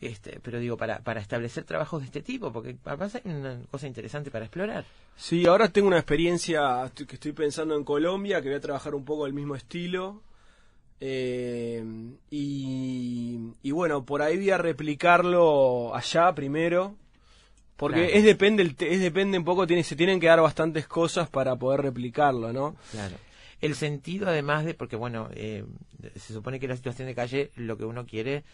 [0.00, 3.86] este, pero digo, para, para establecer trabajos de este tipo, porque además hay una cosa
[3.86, 4.84] interesante para explorar.
[5.16, 9.04] Sí, ahora tengo una experiencia que estoy pensando en Colombia, que voy a trabajar un
[9.04, 10.22] poco el mismo estilo.
[11.00, 11.82] Eh,
[12.30, 16.96] y, bueno, por ahí voy a replicarlo allá primero.
[17.76, 21.56] Porque es depende es depende un poco, tiene, se tienen que dar bastantes cosas para
[21.56, 22.76] poder replicarlo, ¿no?
[22.92, 23.16] Claro.
[23.60, 25.64] El sentido además de, porque bueno, eh,
[26.16, 28.44] se supone que la situación de calle lo que uno quiere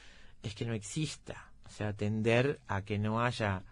[0.43, 3.64] es que no exista, o sea, tender a que no haya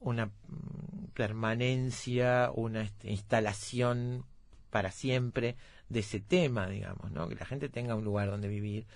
[0.00, 4.24] una mm, permanencia, una este, instalación
[4.70, 5.56] para siempre
[5.88, 7.28] de ese tema, digamos, ¿no?
[7.28, 8.86] Que la gente tenga un lugar donde vivir,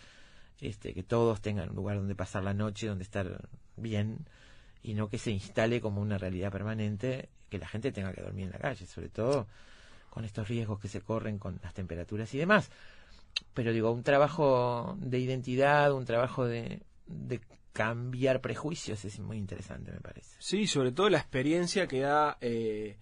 [0.60, 4.26] este, que todos tengan un lugar donde pasar la noche, donde estar bien,
[4.82, 8.46] y no que se instale como una realidad permanente, que la gente tenga que dormir
[8.46, 9.46] en la calle, sobre todo
[10.18, 12.72] con estos riesgos que se corren con las temperaturas y demás.
[13.54, 17.40] Pero digo, un trabajo de identidad, un trabajo de, de
[17.72, 20.34] cambiar prejuicios es muy interesante, me parece.
[20.40, 22.96] Sí, sobre todo la experiencia que da, eh,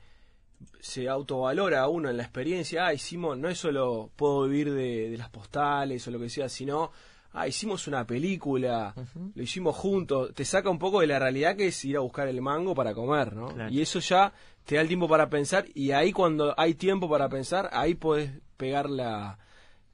[0.78, 2.84] se autovalora a uno en la experiencia.
[2.84, 6.92] Ah, hicimos, no es solo puedo vivir de, las postales o lo que sea, sino,
[7.36, 8.94] ah, hicimos una película,
[9.34, 10.32] lo hicimos juntos.
[10.34, 12.94] Te saca un poco de la realidad que es ir a buscar el mango para
[12.94, 13.48] comer, ¿no?
[13.70, 14.32] Y eso ya
[14.64, 18.32] te da el tiempo para pensar y ahí cuando hay tiempo para pensar, ahí puedes
[18.56, 19.38] pegar la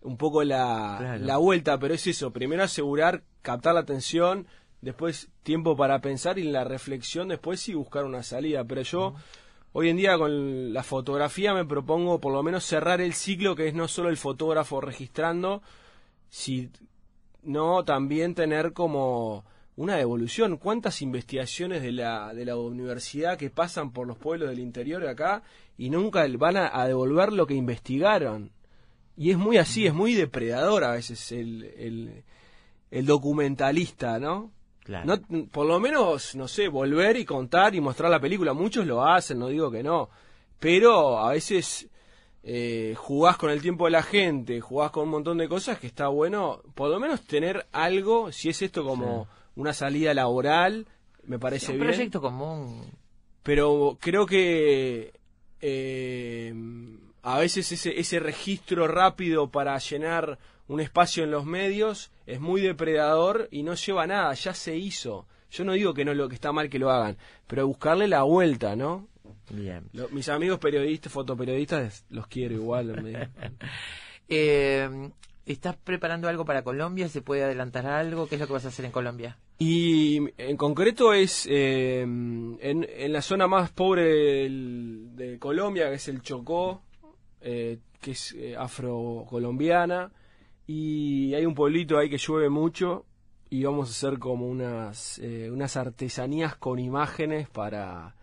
[0.00, 4.48] un poco la, la vuelta, pero es eso, primero asegurar, captar la atención,
[4.80, 9.14] después tiempo para pensar y la reflexión después sí buscar una salida, pero yo
[9.72, 13.68] hoy en día con la fotografía me propongo por lo menos cerrar el ciclo que
[13.68, 15.62] es no solo el fotógrafo registrando,
[17.42, 19.44] sino también tener como
[19.76, 20.56] una devolución.
[20.56, 25.10] ¿Cuántas investigaciones de la, de la universidad que pasan por los pueblos del interior de
[25.10, 25.42] acá
[25.76, 28.50] y nunca van a devolver lo que investigaron?
[29.16, 32.24] Y es muy así, es muy depredador a veces el,
[32.90, 34.52] el, documentalista, ¿no?
[34.80, 35.20] Claro.
[35.50, 38.52] Por lo menos, no sé, volver y contar y mostrar la película.
[38.52, 40.08] Muchos lo hacen, no digo que no.
[40.58, 41.88] Pero a veces
[42.44, 45.86] eh, jugás con el tiempo de la gente, jugás con un montón de cosas que
[45.86, 50.86] está bueno, por lo menos tener algo, si es esto como una salida laboral,
[51.24, 51.82] me parece bien.
[51.82, 52.90] Un proyecto común.
[53.42, 55.12] Pero creo que
[55.60, 56.54] eh,
[57.22, 60.38] a veces ese, ese registro rápido para llenar
[60.68, 64.76] un espacio en los medios es muy depredador y no lleva a nada, ya se
[64.76, 65.26] hizo.
[65.50, 68.22] Yo no digo que no lo que está mal que lo hagan, pero buscarle la
[68.22, 69.06] vuelta, ¿no?
[69.50, 69.90] Bien.
[70.10, 73.28] mis amigos periodistas, fotoperiodistas, los quiero igual.
[74.28, 75.10] eh,
[75.44, 77.08] ¿Estás preparando algo para Colombia?
[77.08, 78.28] ¿Se puede adelantar algo?
[78.28, 79.38] ¿Qué es lo que vas a hacer en Colombia?
[79.58, 85.96] Y en concreto es eh, en, en, la zona más pobre del, de Colombia, que
[85.96, 86.82] es el Chocó,
[87.40, 90.12] eh, que es eh, afrocolombiana,
[90.66, 93.04] y hay un pueblito ahí que llueve mucho,
[93.50, 98.14] y vamos a hacer como unas, eh, unas artesanías con imágenes para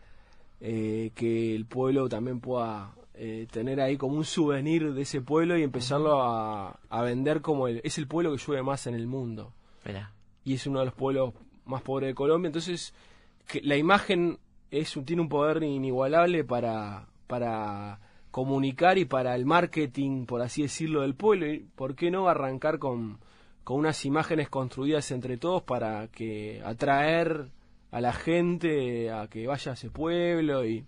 [0.62, 5.58] eh, que el pueblo también pueda eh, tener ahí como un souvenir de ese pueblo
[5.58, 9.08] y empezarlo a, a vender como el, es el pueblo que llueve más en el
[9.08, 9.54] mundo.
[10.46, 11.34] Y es uno de los pueblos
[11.66, 12.94] más pobres de Colombia, entonces
[13.48, 14.40] que la imagen
[14.72, 18.00] es un- tiene un poder inigualable para, para
[18.32, 21.52] comunicar y para el marketing, por así decirlo, del pueblo.
[21.52, 23.18] Y ¿Por qué no arrancar con,
[23.64, 27.50] con unas imágenes construidas entre todos para que atraer
[27.92, 30.86] a la gente a que vaya a ese pueblo y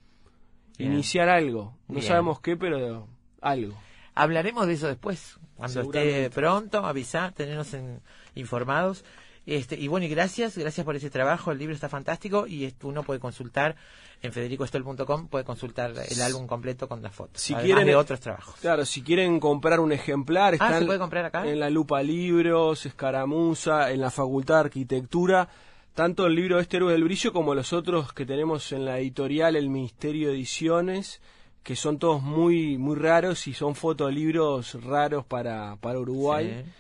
[0.78, 0.94] Bien.
[0.94, 1.74] iniciar algo?
[1.88, 2.08] No Bien.
[2.08, 3.08] sabemos qué, pero
[3.42, 3.76] algo.
[4.14, 8.02] Hablaremos de eso después, cuando esté pronto, avisar, tenernos en-
[8.36, 9.04] informados.
[9.48, 13.02] Este, y bueno, y gracias, gracias por ese trabajo, el libro está fantástico y uno
[13.02, 13.76] puede consultar
[14.22, 18.20] en federicoestol.com, puede consultar el álbum completo con las fotos, Si además quieren de otros
[18.20, 18.56] trabajos.
[18.62, 21.48] Claro, si quieren comprar un ejemplar, Ah, está ¿se en- puede comprar acá?
[21.48, 25.50] en la Lupa Libros, Escaramuza, en la Facultad de Arquitectura,
[25.94, 29.56] tanto el libro Este Héroe del Brillo como los otros que tenemos en la editorial
[29.56, 31.22] El Ministerio de Ediciones,
[31.64, 36.64] que son todos muy muy raros y son fotolibros raros para, para Uruguay.
[36.66, 36.72] Sí.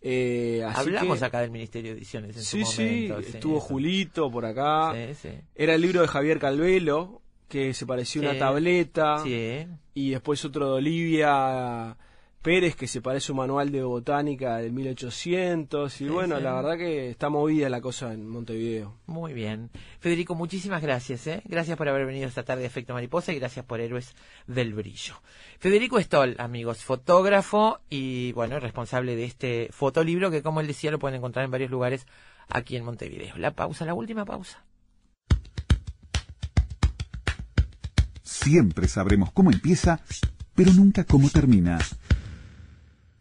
[0.00, 3.22] Eh, Hablamos que- acá del Ministerio de Ediciones en Sí, su momento.
[3.22, 3.66] sí, estuvo eso.
[3.66, 4.92] Julito por acá.
[4.94, 5.28] Sí, sí.
[5.54, 9.18] Era el libro de Javier Calvelo, que se parecía a una tableta.
[9.24, 9.66] Sí.
[9.94, 11.96] Y después otro de Olivia
[12.42, 15.92] Pérez, que se parece a un manual de botánica del 1800.
[16.00, 16.42] Y Sí, bueno, sí.
[16.42, 18.94] la verdad que está movida la cosa en Montevideo.
[19.06, 19.70] Muy bien.
[20.00, 21.26] Federico, muchísimas gracias.
[21.26, 21.42] ¿eh?
[21.46, 24.14] Gracias por haber venido esta tarde de Efecto Mariposa y gracias por Héroes
[24.46, 25.14] del Brillo.
[25.58, 30.98] Federico Stoll, amigos, fotógrafo y, bueno, responsable de este fotolibro que, como él decía, lo
[30.98, 32.06] pueden encontrar en varios lugares
[32.48, 33.36] aquí en Montevideo.
[33.36, 34.64] La pausa, la última pausa.
[38.22, 40.00] Siempre sabremos cómo empieza,
[40.54, 41.78] pero nunca cómo termina.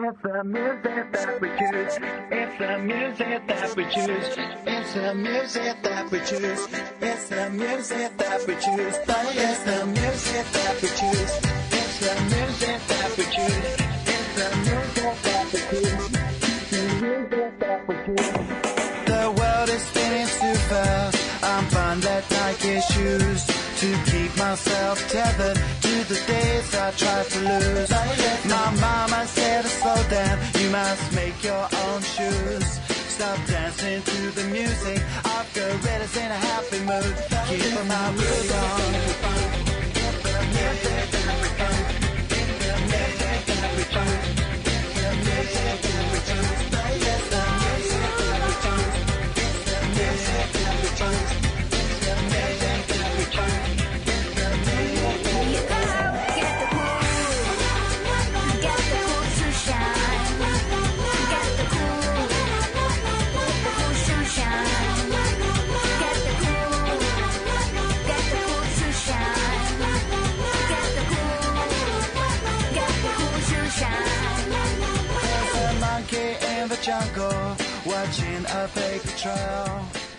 [0.00, 1.98] It's the music that we choose.
[2.30, 4.36] It's the music that we choose.
[4.64, 6.68] It's the music that we choose.
[7.02, 8.96] It's the music that we choose.
[9.08, 11.32] Oh it's the music that we choose.
[11.74, 13.74] It's the music that we choose.
[14.14, 16.08] It's the music that we choose.
[16.70, 18.30] The music that we choose.
[19.04, 21.42] The world is spinning too fast.
[21.42, 23.46] I'm fine that Nike shoes
[23.80, 27.97] to keep myself tethered to the days I tried to lose.
[30.68, 32.80] You must make your own shoes.
[33.08, 35.02] Stop dancing to the music.
[35.24, 37.14] I've got gorillas in a happy mood.
[37.48, 38.87] Keep my groove on.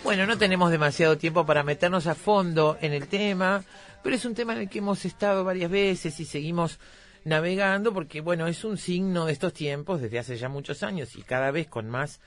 [0.04, 3.64] Bueno, no tenemos demasiado tiempo para meternos a fondo en el tema,
[4.04, 6.78] pero es un tema en el que hemos estado varias veces y seguimos
[7.24, 11.22] navegando porque, bueno, es un signo de estos tiempos desde hace ya muchos años y
[11.22, 12.20] cada vez con más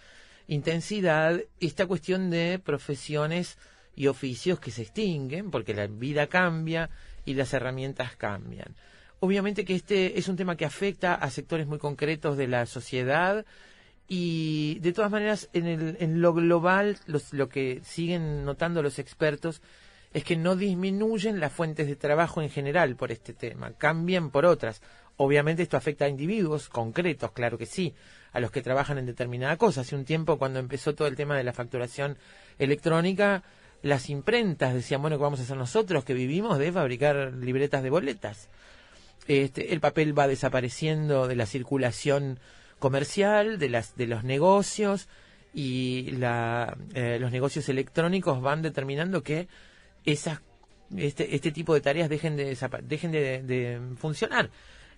[0.50, 3.58] intensidad esta cuestión de profesiones
[3.96, 6.90] y oficios que se extinguen porque la vida cambia
[7.24, 8.76] y las herramientas cambian.
[9.22, 13.46] Obviamente que este es un tema que afecta a sectores muy concretos de la sociedad
[14.16, 19.00] y de todas maneras en, el, en lo global los- lo que siguen notando los
[19.00, 19.62] expertos
[20.14, 24.46] es que no disminuyen las fuentes de trabajo en general por este tema, cambian por
[24.46, 24.84] otras.
[25.18, 27.96] Obviamente esto afecta a individuos concretos, claro que sí,
[28.32, 29.82] a los que trabajan en determinada cosa.
[29.82, 32.18] Hace un tiempo cuando empezó todo el tema de la facturación
[32.60, 33.42] electrónica,
[33.82, 37.90] las imprentas decían, bueno, ¿qué vamos a hacer nosotros que vivimos de fabricar libretas de
[37.90, 38.50] boletas?
[39.28, 42.40] Este, el papel va desapareciendo de la circulación
[42.84, 45.08] comercial, de, las, de los negocios
[45.54, 49.48] y la, eh, los negocios electrónicos van determinando que
[50.04, 50.42] esas,
[50.98, 54.50] este, este tipo de tareas dejen, de, dejen de, de funcionar.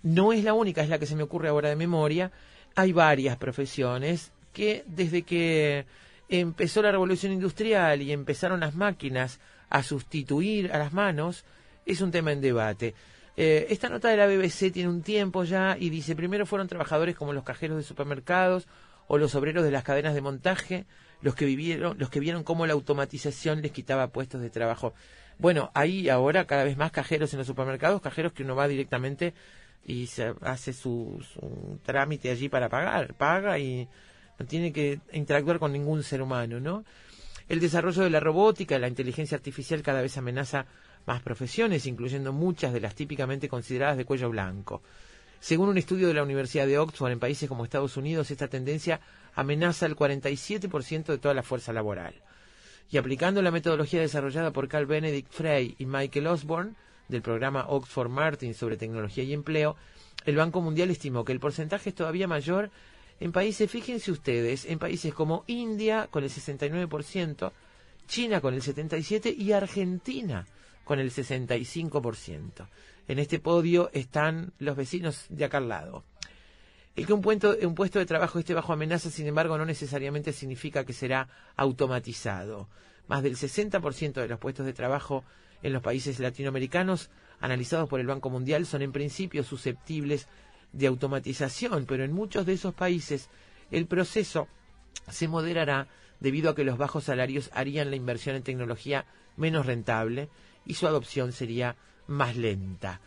[0.01, 2.31] No es la única, es la que se me ocurre ahora de memoria.
[2.73, 5.85] Hay varias profesiones que desde que
[6.27, 9.39] empezó la revolución industrial y empezaron las máquinas
[9.69, 11.45] a sustituir a las manos,
[11.85, 12.95] es un tema en debate.
[13.37, 17.15] Eh, esta nota de la BBC tiene un tiempo ya y dice, primero fueron trabajadores
[17.15, 18.67] como los cajeros de supermercados
[19.07, 20.85] o los obreros de las cadenas de montaje,
[21.21, 24.93] los que vivieron, los que vieron cómo la automatización les quitaba puestos de trabajo.
[25.37, 29.33] Bueno, hay ahora cada vez más cajeros en los supermercados, cajeros que uno va directamente
[29.85, 33.87] y se hace su, su trámite allí para pagar, paga y
[34.39, 36.85] no tiene que interactuar con ningún ser humano, ¿no?
[37.47, 40.65] El desarrollo de la robótica, la inteligencia artificial cada vez amenaza
[41.05, 44.81] más profesiones, incluyendo muchas de las típicamente consideradas de cuello blanco.
[45.39, 48.99] Según un estudio de la Universidad de Oxford en países como Estados Unidos, esta tendencia
[49.35, 52.15] amenaza el 47% de toda la fuerza laboral.
[52.89, 56.73] Y aplicando la metodología desarrollada por Carl Benedict Frey y Michael Osborne
[57.07, 59.75] del programa Oxford Martin sobre tecnología y empleo,
[60.25, 62.71] el Banco Mundial estimó que el porcentaje es todavía mayor
[63.19, 67.51] en países, fíjense ustedes, en países como India con el 69%,
[68.07, 70.45] China con el 77% y Argentina
[70.85, 72.69] con el 65%.
[73.09, 76.05] En este podio están los vecinos de acá al lado.
[76.95, 77.21] El que un,
[77.63, 82.69] un puesto de trabajo esté bajo amenaza, sin embargo, no necesariamente significa que será automatizado.
[83.07, 85.25] Más del 60% de los puestos de trabajo
[85.61, 87.09] en los países latinoamericanos
[87.41, 90.27] analizados por el Banco Mundial son en principio susceptibles
[90.71, 93.29] de automatización, pero en muchos de esos países
[93.71, 94.47] el proceso
[95.09, 95.87] se moderará
[96.19, 99.05] debido a que los bajos salarios harían la inversión en tecnología
[99.37, 100.29] menos rentable
[100.65, 101.75] y su adopción sería
[102.07, 103.01] más lenta.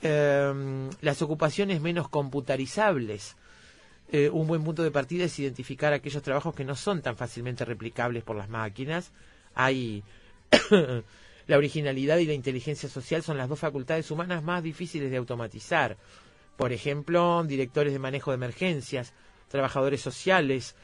[0.00, 3.36] Em, las ocupaciones menos computarizables.
[4.10, 7.64] Eh, un buen punto de partida es identificar aquellos trabajos que no son tan fácilmente
[7.64, 9.12] replicables por las máquinas.
[9.54, 10.02] Hay
[11.46, 15.96] la originalidad y la inteligencia social son las dos facultades humanas más difíciles de automatizar.
[16.56, 19.14] Por ejemplo, directores de manejo de emergencias,
[19.48, 20.74] trabajadores sociales,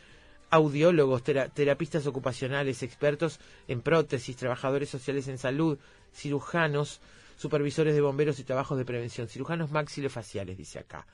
[0.50, 5.78] audiólogos, terapistas ocupacionales, expertos en prótesis, trabajadores sociales en salud,
[6.14, 7.00] cirujanos,
[7.36, 11.06] supervisores de bomberos y trabajos de prevención, cirujanos maxilofaciales, dice acá.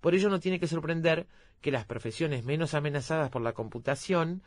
[0.00, 1.26] Por ello no tiene que sorprender
[1.60, 4.42] que las profesiones menos amenazadas por la computación,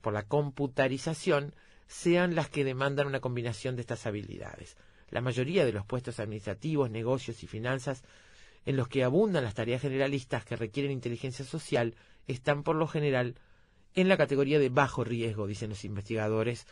[0.00, 1.54] por la computarización,
[1.86, 4.76] sean las que demandan una combinación de estas habilidades.
[5.10, 8.02] La mayoría de los puestos administrativos, negocios y finanzas
[8.64, 11.94] en los que abundan las tareas generalistas que requieren inteligencia social
[12.26, 13.34] están por lo general
[13.94, 16.66] en la categoría de bajo riesgo, dicen los investigadores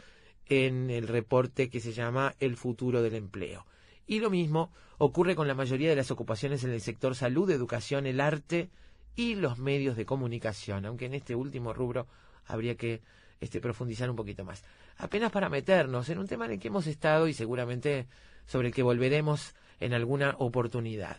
[0.47, 3.65] en el reporte que se llama El futuro del empleo.
[4.07, 8.07] Y lo mismo ocurre con la mayoría de las ocupaciones en el sector salud, educación,
[8.07, 8.71] el arte
[9.15, 12.07] y los medios de comunicación, aunque en este último rubro
[12.47, 13.03] habría que
[13.41, 14.65] este, profundizar un poquito más.
[14.99, 18.07] Apenas para meternos en un tema en el que hemos estado y seguramente
[18.47, 21.17] sobre el que volveremos en alguna oportunidad.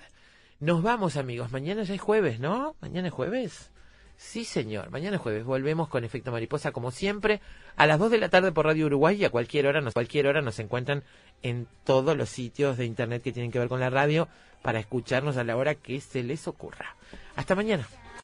[0.60, 2.76] Nos vamos amigos, mañana ya es jueves, ¿no?
[2.80, 3.73] Mañana es jueves.
[4.24, 4.90] Sí, señor.
[4.90, 7.42] Mañana es jueves volvemos con Efecto Mariposa como siempre
[7.76, 10.26] a las 2 de la tarde por Radio Uruguay y a cualquier hora nos cualquier
[10.26, 11.04] hora nos encuentran
[11.44, 14.28] en todos los sitios de internet que tienen que ver con la radio
[14.64, 16.96] para escucharnos a la hora que se les ocurra.
[17.36, 17.86] Hasta mañana.